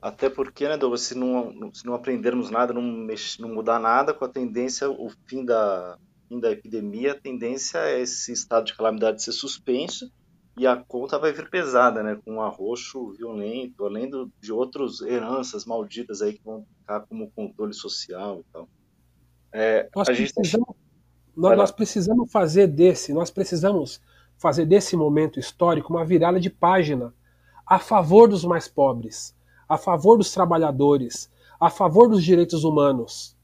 Até 0.00 0.28
porque, 0.28 0.68
né, 0.68 0.76
Douglas, 0.76 1.02
se 1.02 1.14
não, 1.16 1.72
se 1.72 1.84
não 1.84 1.94
aprendermos 1.94 2.50
nada, 2.50 2.72
não, 2.72 2.82
mex, 2.82 3.38
não 3.38 3.48
mudar 3.48 3.78
nada, 3.78 4.14
com 4.14 4.24
a 4.24 4.28
tendência, 4.28 4.88
o 4.90 5.10
fim 5.26 5.44
da, 5.44 5.98
da 6.40 6.50
epidemia, 6.50 7.12
a 7.12 7.20
tendência 7.20 7.78
é 7.78 8.00
esse 8.00 8.32
estado 8.32 8.66
de 8.66 8.76
calamidade 8.76 9.22
ser 9.22 9.32
suspenso 9.32 10.10
e 10.58 10.66
a 10.66 10.76
conta 10.76 11.18
vai 11.18 11.32
vir 11.32 11.50
pesada, 11.50 12.02
né, 12.02 12.18
com 12.24 12.34
um 12.34 12.40
arroxo 12.40 13.12
violento, 13.12 13.84
além 13.84 14.08
do, 14.08 14.32
de 14.40 14.52
outras 14.52 15.02
heranças 15.02 15.66
malditas 15.66 16.22
aí 16.22 16.32
que 16.32 16.42
vão 16.42 16.66
ficar 16.78 17.00
como 17.00 17.30
controle 17.30 17.74
social 17.74 18.40
e 18.40 18.44
tal. 18.52 18.68
É, 19.52 19.88
nós, 19.94 20.06
precisamos, 20.06 20.68
nós, 21.36 21.56
nós 21.56 21.70
precisamos 21.70 22.32
fazer 22.32 22.66
desse, 22.68 23.12
nós 23.12 23.30
precisamos 23.30 24.00
fazer 24.38 24.64
desse 24.64 24.96
momento 24.96 25.38
histórico 25.38 25.92
uma 25.92 26.04
virada 26.04 26.40
de 26.40 26.50
página 26.50 27.14
a 27.66 27.78
favor 27.78 28.28
dos 28.28 28.44
mais 28.44 28.68
pobres, 28.68 29.36
a 29.68 29.76
favor 29.76 30.16
dos 30.16 30.32
trabalhadores, 30.32 31.30
a 31.60 31.68
favor 31.68 32.08
dos 32.08 32.24
direitos 32.24 32.64
humanos. 32.64 33.36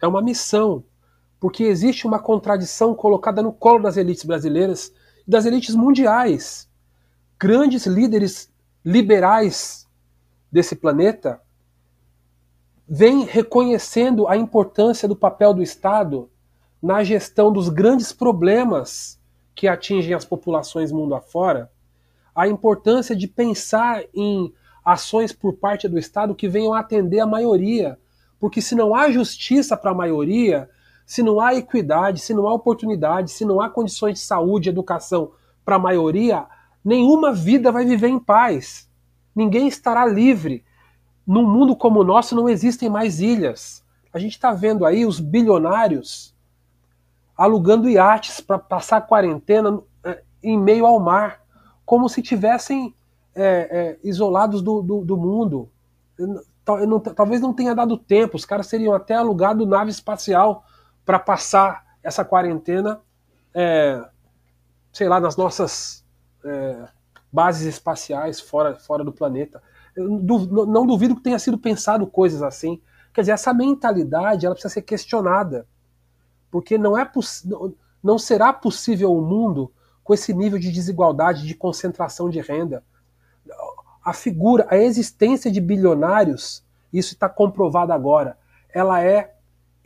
É 0.00 0.06
uma 0.06 0.22
missão, 0.22 0.84
porque 1.38 1.64
existe 1.64 2.06
uma 2.06 2.18
contradição 2.18 2.94
colocada 2.94 3.42
no 3.42 3.52
colo 3.52 3.82
das 3.82 3.96
elites 3.96 4.24
brasileiras 4.24 4.92
e 5.26 5.30
das 5.30 5.44
elites 5.44 5.74
mundiais. 5.74 6.68
Grandes 7.38 7.86
líderes 7.86 8.52
liberais 8.84 9.86
desse 10.50 10.74
planeta 10.76 11.40
vêm 12.88 13.24
reconhecendo 13.24 14.28
a 14.28 14.36
importância 14.36 15.08
do 15.08 15.16
papel 15.16 15.52
do 15.52 15.62
Estado 15.62 16.30
na 16.80 17.02
gestão 17.02 17.52
dos 17.52 17.68
grandes 17.68 18.12
problemas 18.12 19.20
que 19.54 19.66
atingem 19.66 20.14
as 20.14 20.24
populações 20.24 20.92
mundo 20.92 21.14
afora, 21.14 21.70
a 22.34 22.46
importância 22.46 23.16
de 23.16 23.26
pensar 23.26 24.04
em 24.14 24.52
ações 24.84 25.32
por 25.32 25.54
parte 25.54 25.88
do 25.88 25.98
Estado 25.98 26.34
que 26.34 26.48
venham 26.48 26.74
atender 26.74 27.18
a 27.18 27.26
maioria. 27.26 27.98
Porque 28.38 28.60
se 28.60 28.74
não 28.74 28.94
há 28.94 29.10
justiça 29.10 29.76
para 29.76 29.90
a 29.90 29.94
maioria, 29.94 30.68
se 31.06 31.22
não 31.22 31.40
há 31.40 31.54
equidade, 31.54 32.20
se 32.20 32.34
não 32.34 32.48
há 32.48 32.52
oportunidade, 32.52 33.30
se 33.30 33.44
não 33.44 33.60
há 33.60 33.70
condições 33.70 34.14
de 34.14 34.20
saúde 34.20 34.68
educação 34.68 35.30
para 35.64 35.76
a 35.76 35.78
maioria, 35.78 36.44
nenhuma 36.84 37.32
vida 37.32 37.70
vai 37.70 37.84
viver 37.84 38.08
em 38.08 38.18
paz. 38.18 38.90
Ninguém 39.34 39.68
estará 39.68 40.04
livre. 40.04 40.64
Num 41.24 41.48
mundo 41.48 41.76
como 41.76 42.00
o 42.00 42.04
nosso 42.04 42.34
não 42.34 42.48
existem 42.48 42.90
mais 42.90 43.20
ilhas. 43.20 43.84
A 44.12 44.18
gente 44.18 44.32
está 44.32 44.52
vendo 44.52 44.84
aí 44.84 45.06
os 45.06 45.20
bilionários 45.20 46.34
alugando 47.36 47.88
iates 47.88 48.40
para 48.40 48.58
passar 48.58 48.96
a 48.96 49.02
quarentena 49.02 49.80
eh, 50.02 50.22
em 50.42 50.58
meio 50.58 50.86
ao 50.86 50.98
mar, 50.98 51.42
como 51.84 52.08
se 52.08 52.22
tivessem 52.22 52.94
é, 53.34 53.44
é, 53.44 53.98
isolados 54.02 54.62
do, 54.62 54.82
do, 54.82 55.04
do 55.04 55.16
mundo. 55.16 55.68
Talvez 57.14 57.40
não 57.40 57.52
tenha 57.52 57.74
dado 57.74 57.98
tempo, 57.98 58.36
os 58.36 58.44
caras 58.44 58.68
teriam 58.68 58.94
até 58.94 59.14
alugado 59.14 59.66
nave 59.66 59.90
espacial 59.90 60.64
para 61.06 61.18
passar 61.18 61.86
essa 62.02 62.22
quarentena, 62.22 63.00
é, 63.54 64.04
sei 64.92 65.08
lá, 65.08 65.18
nas 65.18 65.36
nossas 65.36 66.04
é, 66.44 66.88
bases 67.32 67.66
espaciais 67.66 68.38
fora, 68.40 68.76
fora 68.76 69.02
do 69.02 69.12
planeta. 69.12 69.62
Não 69.96 70.86
duvido 70.86 71.16
que 71.16 71.22
tenha 71.22 71.38
sido 71.38 71.56
pensado 71.56 72.06
coisas 72.06 72.42
assim. 72.42 72.82
Quer 73.14 73.22
dizer, 73.22 73.32
essa 73.32 73.54
mentalidade 73.54 74.44
ela 74.44 74.54
precisa 74.54 74.74
ser 74.74 74.82
questionada, 74.82 75.66
porque 76.50 76.76
não 76.76 76.98
é 76.98 77.10
não 78.02 78.18
será 78.18 78.52
possível 78.52 79.16
um 79.16 79.22
mundo 79.22 79.72
com 80.04 80.12
esse 80.12 80.34
nível 80.34 80.58
de 80.58 80.70
desigualdade, 80.70 81.46
de 81.46 81.54
concentração 81.54 82.28
de 82.28 82.40
renda 82.40 82.84
a 84.06 84.12
figura, 84.12 84.64
a 84.70 84.76
existência 84.76 85.50
de 85.50 85.60
bilionários, 85.60 86.64
isso 86.92 87.14
está 87.14 87.28
comprovado 87.28 87.92
agora, 87.92 88.38
ela 88.72 89.02
é 89.02 89.34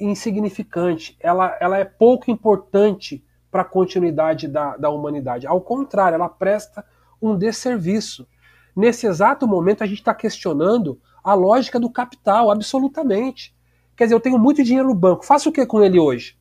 insignificante, 0.00 1.16
ela, 1.20 1.56
ela 1.60 1.78
é 1.78 1.84
pouco 1.84 2.30
importante 2.30 3.24
para 3.50 3.62
a 3.62 3.64
continuidade 3.64 4.48
da, 4.48 4.76
da 4.76 4.90
humanidade. 4.90 5.46
Ao 5.46 5.60
contrário, 5.60 6.14
ela 6.14 6.28
presta 6.28 6.84
um 7.20 7.36
desserviço. 7.36 8.26
Nesse 8.74 9.06
exato 9.06 9.46
momento, 9.46 9.82
a 9.82 9.86
gente 9.86 9.98
está 9.98 10.14
questionando 10.14 11.00
a 11.22 11.34
lógica 11.34 11.78
do 11.78 11.90
capital, 11.90 12.50
absolutamente. 12.50 13.54
Quer 13.96 14.04
dizer, 14.04 14.14
eu 14.14 14.20
tenho 14.20 14.38
muito 14.38 14.62
dinheiro 14.62 14.88
no 14.88 14.94
banco, 14.94 15.26
faço 15.26 15.50
o 15.50 15.52
que 15.52 15.66
com 15.66 15.82
ele 15.82 15.98
hoje? 15.98 16.38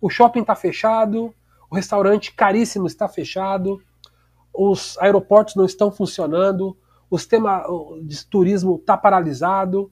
O 0.00 0.10
shopping 0.10 0.40
está 0.40 0.54
fechado, 0.54 1.34
o 1.70 1.74
restaurante 1.74 2.32
caríssimo 2.34 2.86
está 2.86 3.08
fechado, 3.08 3.80
os 4.52 4.98
aeroportos 4.98 5.54
não 5.54 5.64
estão 5.64 5.90
funcionando, 5.90 6.76
o 7.10 7.18
sistema 7.18 7.64
de 8.02 8.26
turismo 8.26 8.76
está 8.76 8.96
paralisado. 8.96 9.90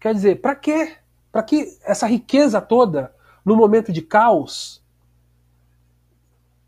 Quer 0.00 0.14
dizer, 0.14 0.40
para 0.40 0.54
quê? 0.54 0.96
Para 1.32 1.42
que 1.42 1.76
essa 1.82 2.06
riqueza 2.06 2.60
toda 2.60 3.14
no 3.44 3.56
momento 3.56 3.92
de 3.92 4.02
caos? 4.02 4.82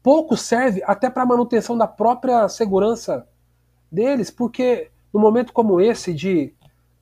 Pouco 0.03 0.37
serve 0.37 0.83
até 0.85 1.11
para 1.11 1.23
a 1.23 1.27
manutenção 1.27 1.77
da 1.77 1.87
própria 1.87 2.49
segurança 2.49 3.29
deles, 3.91 4.31
porque 4.31 4.91
no 5.13 5.21
momento 5.21 5.53
como 5.53 5.81
esse 5.81 6.13
de 6.15 6.55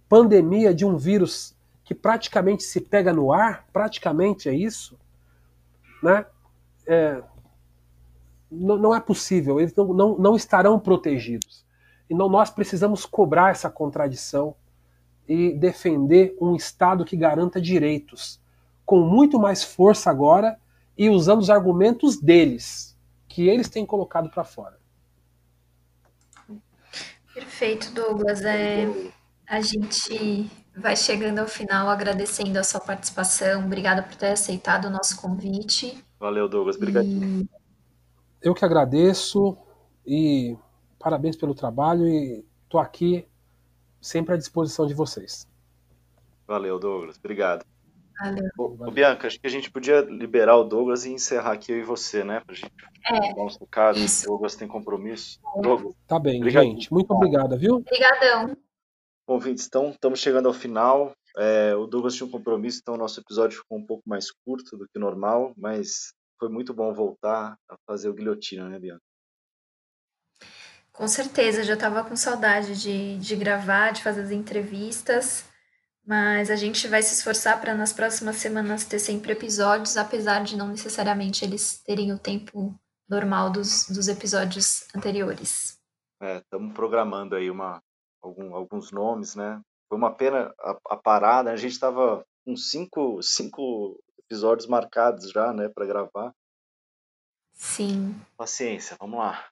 pandemia 0.08 0.74
de 0.74 0.84
um 0.84 0.96
vírus 0.96 1.54
que 1.84 1.94
praticamente 1.94 2.62
se 2.62 2.80
pega 2.80 3.12
no 3.12 3.32
ar, 3.32 3.66
praticamente 3.72 4.48
é 4.48 4.54
isso, 4.54 4.98
né? 6.02 6.26
É, 6.86 7.22
não, 8.50 8.76
não 8.76 8.94
é 8.94 9.00
possível, 9.00 9.60
eles 9.60 9.74
não, 9.74 9.92
não, 9.92 10.18
não 10.18 10.36
estarão 10.36 10.78
protegidos. 10.78 11.64
Então 12.08 12.28
nós 12.28 12.50
precisamos 12.50 13.04
cobrar 13.04 13.50
essa 13.50 13.70
contradição 13.70 14.54
e 15.28 15.52
defender 15.52 16.34
um 16.40 16.56
Estado 16.56 17.04
que 17.04 17.16
garanta 17.16 17.60
direitos, 17.60 18.40
com 18.86 19.00
muito 19.00 19.38
mais 19.38 19.62
força 19.62 20.10
agora 20.10 20.58
e 20.96 21.10
usando 21.10 21.40
os 21.40 21.50
argumentos 21.50 22.16
deles, 22.16 22.96
que 23.28 23.46
eles 23.46 23.68
têm 23.68 23.84
colocado 23.84 24.30
para 24.30 24.42
fora. 24.42 24.78
Perfeito, 27.34 27.92
Douglas. 27.92 28.42
É, 28.42 28.88
a 29.46 29.60
gente 29.60 30.50
vai 30.74 30.96
chegando 30.96 31.38
ao 31.40 31.46
final 31.46 31.88
agradecendo 31.88 32.58
a 32.58 32.64
sua 32.64 32.80
participação. 32.80 33.66
Obrigada 33.66 34.02
por 34.02 34.16
ter 34.16 34.32
aceitado 34.32 34.86
o 34.86 34.90
nosso 34.90 35.20
convite. 35.20 36.02
Valeu, 36.18 36.48
Douglas. 36.48 36.76
Obrigado. 36.76 37.06
E 37.06 37.48
eu 38.40 38.54
que 38.54 38.64
agradeço 38.64 39.56
e 40.06 40.56
parabéns 40.98 41.36
pelo 41.36 41.54
trabalho 41.54 42.08
e 42.08 42.44
estou 42.64 42.80
aqui 42.80 43.27
sempre 44.00 44.34
à 44.34 44.36
disposição 44.36 44.86
de 44.86 44.94
vocês. 44.94 45.46
Valeu, 46.46 46.78
Douglas. 46.78 47.18
Obrigado. 47.18 47.64
Valeu. 48.18 48.50
Ô, 48.58 48.90
Bianca, 48.90 49.26
acho 49.26 49.40
que 49.40 49.46
a 49.46 49.50
gente 49.50 49.70
podia 49.70 50.00
liberar 50.00 50.56
o 50.56 50.64
Douglas 50.64 51.04
e 51.04 51.12
encerrar 51.12 51.52
aqui 51.52 51.72
eu 51.72 51.78
e 51.78 51.82
você, 51.82 52.24
né? 52.24 52.40
Pra 52.40 52.54
gente 52.54 52.72
é, 53.06 53.34
dar 53.34 53.44
uns 53.44 53.56
recados. 53.56 54.24
O 54.24 54.26
Douglas 54.28 54.56
tem 54.56 54.66
compromisso. 54.66 55.38
É. 55.56 55.60
Douglas. 55.60 55.94
Tá 56.06 56.18
bem, 56.18 56.38
obrigado. 56.38 56.64
gente. 56.64 56.92
Muito 56.92 57.12
obrigada, 57.12 57.56
viu? 57.56 57.76
Obrigadão. 57.76 58.56
Bom, 59.26 59.38
Vintes, 59.38 59.66
então 59.66 59.90
estamos 59.90 60.20
chegando 60.20 60.48
ao 60.48 60.54
final. 60.54 61.14
É, 61.36 61.74
o 61.76 61.86
Douglas 61.86 62.14
tinha 62.14 62.26
um 62.26 62.30
compromisso, 62.30 62.80
então 62.80 62.94
o 62.94 62.98
nosso 62.98 63.20
episódio 63.20 63.58
ficou 63.58 63.78
um 63.78 63.86
pouco 63.86 64.02
mais 64.08 64.32
curto 64.44 64.76
do 64.76 64.88
que 64.88 64.98
normal, 64.98 65.52
mas 65.56 66.12
foi 66.40 66.48
muito 66.48 66.74
bom 66.74 66.92
voltar 66.92 67.56
a 67.68 67.76
fazer 67.86 68.08
o 68.08 68.14
Guilhotina, 68.14 68.68
né, 68.68 68.78
Bianca? 68.78 69.02
Com 70.98 71.06
certeza, 71.06 71.62
já 71.62 71.74
estava 71.74 72.02
com 72.02 72.16
saudade 72.16 72.74
de, 72.74 73.16
de 73.18 73.36
gravar, 73.36 73.92
de 73.92 74.02
fazer 74.02 74.22
as 74.22 74.32
entrevistas, 74.32 75.44
mas 76.04 76.50
a 76.50 76.56
gente 76.56 76.88
vai 76.88 77.00
se 77.04 77.14
esforçar 77.14 77.60
para 77.60 77.72
nas 77.72 77.92
próximas 77.92 78.34
semanas 78.34 78.84
ter 78.84 78.98
sempre 78.98 79.30
episódios, 79.30 79.96
apesar 79.96 80.42
de 80.42 80.56
não 80.56 80.66
necessariamente 80.66 81.44
eles 81.44 81.80
terem 81.84 82.12
o 82.12 82.18
tempo 82.18 82.74
normal 83.08 83.48
dos, 83.48 83.86
dos 83.88 84.08
episódios 84.08 84.88
anteriores. 84.92 85.78
É, 86.20 86.38
estamos 86.38 86.74
programando 86.74 87.36
aí 87.36 87.48
uma, 87.48 87.80
algum, 88.20 88.52
alguns 88.56 88.90
nomes, 88.90 89.36
né? 89.36 89.60
Foi 89.88 89.96
uma 89.96 90.12
pena 90.12 90.52
a, 90.58 90.76
a 90.90 90.96
parada, 90.96 91.52
a 91.52 91.56
gente 91.56 91.74
estava 91.74 92.26
com 92.44 92.56
cinco, 92.56 93.22
cinco 93.22 93.96
episódios 94.18 94.66
marcados 94.66 95.30
já, 95.30 95.52
né, 95.52 95.68
para 95.68 95.86
gravar. 95.86 96.34
Sim. 97.54 98.20
Paciência, 98.36 98.96
vamos 98.98 99.20
lá. 99.20 99.48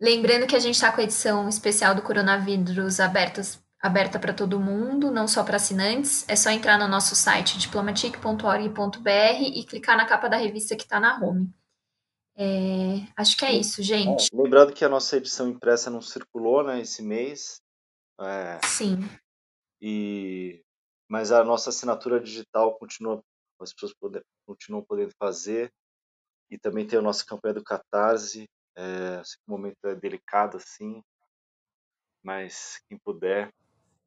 Lembrando 0.00 0.46
que 0.46 0.54
a 0.54 0.60
gente 0.60 0.74
está 0.74 0.92
com 0.92 1.00
a 1.00 1.04
edição 1.04 1.48
especial 1.48 1.94
do 1.94 2.02
coronavírus 2.02 3.00
abertas, 3.00 3.60
aberta 3.80 4.18
para 4.18 4.32
todo 4.32 4.60
mundo, 4.60 5.10
não 5.10 5.26
só 5.26 5.42
para 5.42 5.56
assinantes. 5.56 6.24
É 6.28 6.36
só 6.36 6.50
entrar 6.50 6.78
no 6.78 6.86
nosso 6.86 7.16
site 7.16 7.58
diplomatic.org.br 7.58 9.42
e 9.42 9.64
clicar 9.64 9.96
na 9.96 10.06
capa 10.06 10.28
da 10.28 10.36
revista 10.36 10.76
que 10.76 10.84
está 10.84 11.00
na 11.00 11.18
home. 11.20 11.52
É, 12.36 13.04
acho 13.16 13.36
que 13.36 13.44
é 13.44 13.52
isso, 13.52 13.82
gente. 13.82 14.28
É, 14.32 14.36
lembrando 14.36 14.72
que 14.72 14.84
a 14.84 14.88
nossa 14.88 15.16
edição 15.16 15.48
impressa 15.48 15.90
não 15.90 16.00
circulou 16.00 16.62
né, 16.62 16.80
esse 16.80 17.02
mês. 17.02 17.60
É, 18.20 18.60
Sim. 18.64 19.00
E 19.80 20.62
mas 21.08 21.32
a 21.32 21.42
nossa 21.42 21.70
assinatura 21.70 22.20
digital 22.20 22.78
continua, 22.78 23.22
as 23.60 23.72
pessoas 23.72 23.94
poder, 23.94 24.22
continuam 24.46 24.84
podendo 24.84 25.12
fazer. 25.18 25.72
E 26.50 26.58
também 26.58 26.86
tem 26.86 26.98
a 26.98 27.02
nossa 27.02 27.24
campanha 27.24 27.54
do 27.54 27.64
Catarse. 27.64 28.46
É, 28.78 29.20
esse 29.20 29.36
momento 29.44 29.84
é 29.86 29.94
delicado 29.96 30.56
assim. 30.56 31.02
mas 32.22 32.80
quem 32.88 32.96
puder 32.98 33.52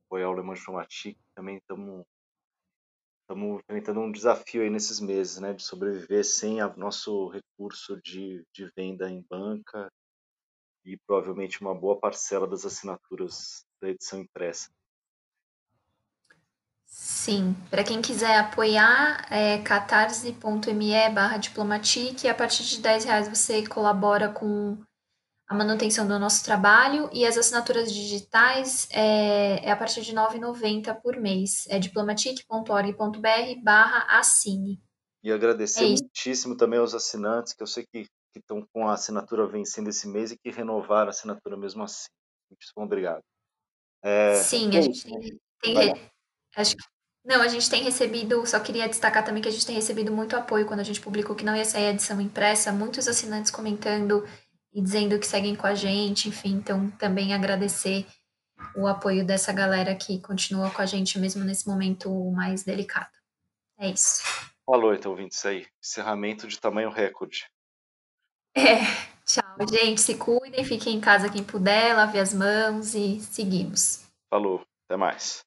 apoiar 0.05 0.29
o 0.29 0.33
Le 0.33 0.43
Mans 0.43 0.59
Chromatique, 0.59 1.19
também 1.35 1.57
estamos 1.57 2.05
enfrentando 3.63 3.99
um 4.01 4.11
desafio 4.11 4.61
aí 4.61 4.69
nesses 4.69 4.99
meses, 4.99 5.39
né, 5.39 5.53
de 5.53 5.63
sobreviver 5.63 6.23
sem 6.23 6.61
o 6.63 6.77
nosso 6.77 7.29
recurso 7.29 8.01
de, 8.01 8.45
de 8.53 8.65
venda 8.75 9.09
em 9.09 9.25
banca 9.29 9.91
e 10.85 10.97
provavelmente 11.07 11.61
uma 11.61 11.75
boa 11.75 11.99
parcela 11.99 12.47
das 12.47 12.65
assinaturas 12.65 13.65
da 13.81 13.89
edição 13.89 14.19
impressa. 14.19 14.69
Sim, 17.03 17.55
para 17.71 17.83
quem 17.83 17.99
quiser 17.99 18.37
apoiar, 18.37 19.25
é 19.31 19.57
catarse.me 19.57 21.09
barra 21.09 21.37
diplomatique, 21.37 22.27
a 22.27 22.35
partir 22.35 22.63
de 22.63 22.79
10 22.79 23.05
reais 23.05 23.27
você 23.27 23.65
colabora 23.65 24.29
com 24.29 24.77
a 25.47 25.55
manutenção 25.55 26.07
do 26.07 26.19
nosso 26.19 26.45
trabalho 26.45 27.09
e 27.11 27.25
as 27.25 27.39
assinaturas 27.39 27.91
digitais 27.91 28.87
é, 28.91 29.65
é 29.65 29.71
a 29.71 29.75
partir 29.75 30.03
de 30.03 30.11
R$ 30.11 30.17
9,90 30.17 31.01
por 31.01 31.17
mês. 31.17 31.65
É 31.69 31.79
diplomatic.org.br 31.79 33.63
barra 33.63 34.19
assine. 34.19 34.79
E 35.23 35.31
agradecer 35.31 35.85
é 35.85 35.87
muitíssimo 35.87 36.55
também 36.55 36.77
aos 36.77 36.93
assinantes, 36.93 37.53
que 37.53 37.63
eu 37.63 37.67
sei 37.67 37.83
que 37.91 38.05
estão 38.35 38.63
com 38.71 38.87
a 38.87 38.93
assinatura 38.93 39.47
vencendo 39.47 39.89
esse 39.89 40.07
mês 40.07 40.31
e 40.31 40.37
que 40.37 40.51
renovaram 40.51 41.07
a 41.07 41.09
assinatura 41.09 41.57
mesmo 41.57 41.81
assim. 41.81 42.09
Muitíssimo 42.51 42.83
obrigado. 42.83 43.23
É... 44.03 44.35
Sim, 44.35 44.77
a 44.77 44.81
gente 44.81 45.03
tem, 45.03 45.39
tem 45.63 46.11
acho 46.55 46.75
que 46.75 46.83
não, 47.23 47.39
a 47.41 47.47
gente 47.47 47.69
tem 47.69 47.83
recebido, 47.83 48.45
só 48.47 48.59
queria 48.59 48.89
destacar 48.89 49.23
também 49.23 49.43
que 49.43 49.49
a 49.49 49.51
gente 49.51 49.65
tem 49.65 49.75
recebido 49.75 50.11
muito 50.11 50.35
apoio 50.35 50.65
quando 50.65 50.79
a 50.79 50.83
gente 50.83 50.99
publicou 50.99 51.35
que 51.35 51.45
não 51.45 51.55
ia 51.55 51.63
sair 51.63 51.87
a 51.87 51.91
edição 51.91 52.19
impressa, 52.19 52.71
muitos 52.71 53.07
assinantes 53.07 53.51
comentando 53.51 54.27
e 54.73 54.81
dizendo 54.81 55.19
que 55.19 55.27
seguem 55.27 55.55
com 55.55 55.67
a 55.67 55.75
gente, 55.75 56.29
enfim, 56.29 56.53
então 56.53 56.89
também 56.91 57.33
agradecer 57.33 58.07
o 58.75 58.87
apoio 58.87 59.25
dessa 59.25 59.53
galera 59.53 59.95
que 59.95 60.19
continua 60.19 60.71
com 60.71 60.81
a 60.81 60.85
gente 60.85 61.19
mesmo 61.19 61.43
nesse 61.43 61.67
momento 61.67 62.09
mais 62.31 62.63
delicado. 62.63 63.11
É 63.77 63.89
isso. 63.89 64.23
Falou, 64.65 64.93
então, 64.93 65.11
ouvintes 65.11 65.43
aí. 65.45 65.67
Encerramento 65.83 66.47
de 66.47 66.59
tamanho 66.59 66.89
recorde. 66.89 67.45
É, 68.55 68.81
tchau, 69.25 69.67
gente. 69.67 69.99
Se 69.99 70.15
cuidem, 70.15 70.63
fiquem 70.63 70.95
em 70.95 71.01
casa 71.01 71.29
quem 71.29 71.43
puder, 71.43 71.95
lave 71.95 72.19
as 72.19 72.33
mãos 72.33 72.93
e 72.93 73.19
seguimos. 73.19 74.05
Falou, 74.29 74.63
até 74.85 74.95
mais. 74.95 75.43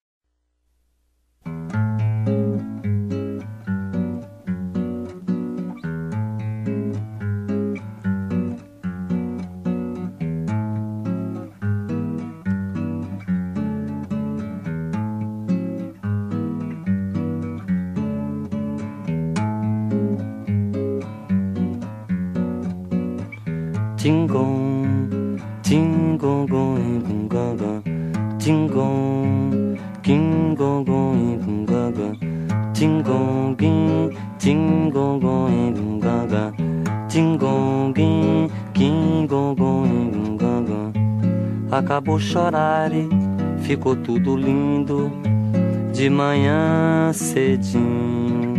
Tingong, 24.05 25.41
tingong, 25.65 26.45
gong, 26.45 26.77
gong, 27.25 27.57
gong, 27.57 27.81
tingong, 28.37 29.81
tingong, 30.05 30.85
tingong, 34.37 34.85
gong, 35.25 35.73
gong, 35.73 36.05
gong, 36.05 36.53
tingong, 37.09 37.97
king, 37.97 38.53
king, 38.77 39.25
gong, 39.25 39.57
gong, 39.57 40.37
gong, 40.37 40.69
gong. 40.69 40.93
Acabou 41.73 42.21
chorar 42.21 42.93
e 42.93 43.09
ficou 43.65 43.97
tudo 43.97 44.37
lindo. 44.37 45.09
De 45.97 46.11
manhã 46.11 47.11
cedinho. 47.15 48.53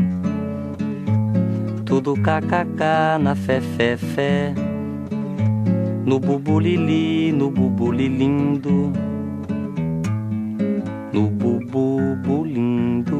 Tudo 1.85 2.17
kkk 2.17 2.81
na 3.21 3.37
fé, 3.37 3.61
fé, 3.61 3.93
fé 3.93 4.64
no 6.05 6.19
bubulili, 6.19 7.31
no 7.31 7.49
bubulilindo, 7.49 8.93
no 11.11 11.21
bububulindo, 11.31 13.17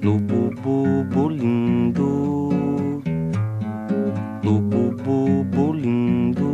no 0.00 0.18
bububulindo, 0.18 2.08
no 4.44 4.60
bububulindo. 4.60 6.44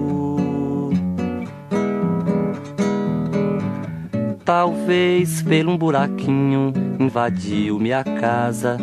Talvez 4.47 5.43
pelo 5.43 5.73
um 5.73 5.77
buraquinho 5.77 6.73
invadiu 6.99 7.79
minha 7.79 8.03
casa, 8.03 8.79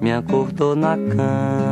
me 0.00 0.10
acordou 0.12 0.74
na 0.74 0.96
cama 0.96 1.71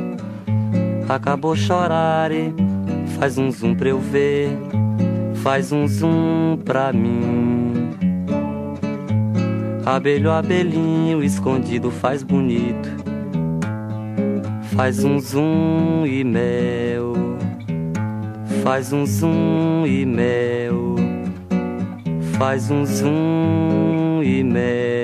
acabou 1.15 1.55
chorar 1.55 2.31
e 2.31 2.53
faz 3.19 3.37
um 3.37 3.51
zoom 3.51 3.75
pra 3.75 3.89
eu 3.89 3.99
ver, 3.99 4.49
faz 5.35 5.71
um 5.71 5.87
zoom 5.87 6.57
pra 6.63 6.93
mim. 6.93 7.91
Abelho, 9.85 10.31
abelhinho 10.31 11.23
escondido 11.23 11.91
faz 11.91 12.23
bonito, 12.23 12.89
faz 14.75 15.03
um 15.03 15.19
zoom 15.19 16.05
e 16.05 16.23
mel, 16.23 17.13
faz 18.63 18.93
um 18.93 19.05
zoom 19.05 19.85
e 19.85 20.05
mel, 20.05 20.95
faz 22.37 22.71
um 22.71 22.85
zoom 22.85 24.23
e 24.23 24.43
mel. 24.43 25.00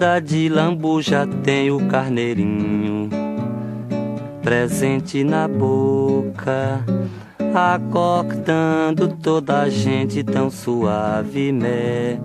Linda 0.00 0.18
de 0.18 0.48
lambuja 0.48 1.28
tem 1.44 1.70
o 1.70 1.86
carneirinho 1.86 3.10
presente 4.42 5.22
na 5.22 5.46
boca, 5.46 6.82
acordando 7.54 9.08
toda 9.08 9.60
a 9.60 9.68
gente 9.68 10.24
tão 10.24 10.50
suavemente, 10.50 12.18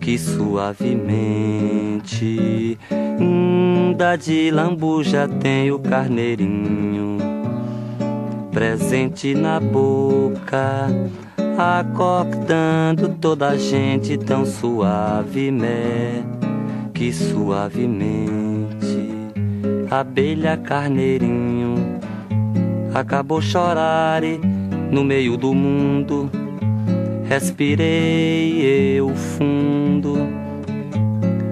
que 0.00 0.18
suavemente. 0.18 1.06
Linda 3.20 4.16
de 4.16 4.50
lambuja 4.50 5.28
tem 5.28 5.70
o 5.70 5.78
carneirinho 5.78 7.18
presente 8.50 9.32
na 9.32 9.60
boca 9.60 10.88
acordando 11.56 13.10
toda 13.20 13.50
a 13.50 13.56
gente 13.56 14.18
tão 14.18 14.44
suavemente 14.44 16.35
que 16.96 17.12
suavemente. 17.12 18.16
Abelha 19.90 20.56
carneirinho 20.56 22.00
acabou 22.94 23.42
chorar 23.42 24.24
e 24.24 24.40
no 24.90 25.04
meio 25.04 25.36
do 25.36 25.52
mundo 25.52 26.30
respirei 27.28 28.96
eu 28.98 29.14
fundo. 29.14 30.16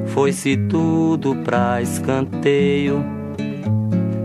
Foi-se 0.07 0.57
tudo 0.57 1.37
pra 1.37 1.83
escanteio. 1.83 3.05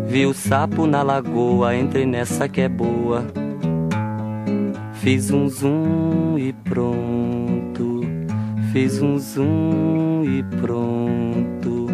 Vi 0.07 0.25
o 0.25 0.33
sapo 0.33 0.87
na 0.87 1.03
lagoa 1.03 1.75
entrei 1.75 2.05
nessa 2.05 2.47
que 2.47 2.61
é 2.61 2.69
boa. 2.69 3.25
Fiz 4.93 5.31
um 5.31 5.49
zoom 5.49 6.37
e 6.37 6.53
pronto 6.53 7.98
Fiz 8.71 9.01
um 9.01 9.17
zoom 9.17 10.23
e 10.25 10.43
pronto. 10.61 11.87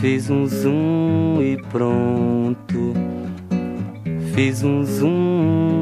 Fiz 0.00 0.28
um 0.28 0.46
zoom 0.46 1.40
e 1.40 1.56
pronto. 1.70 2.92
Fiz 4.34 4.64
um 4.64 4.84
zoom 4.84 5.73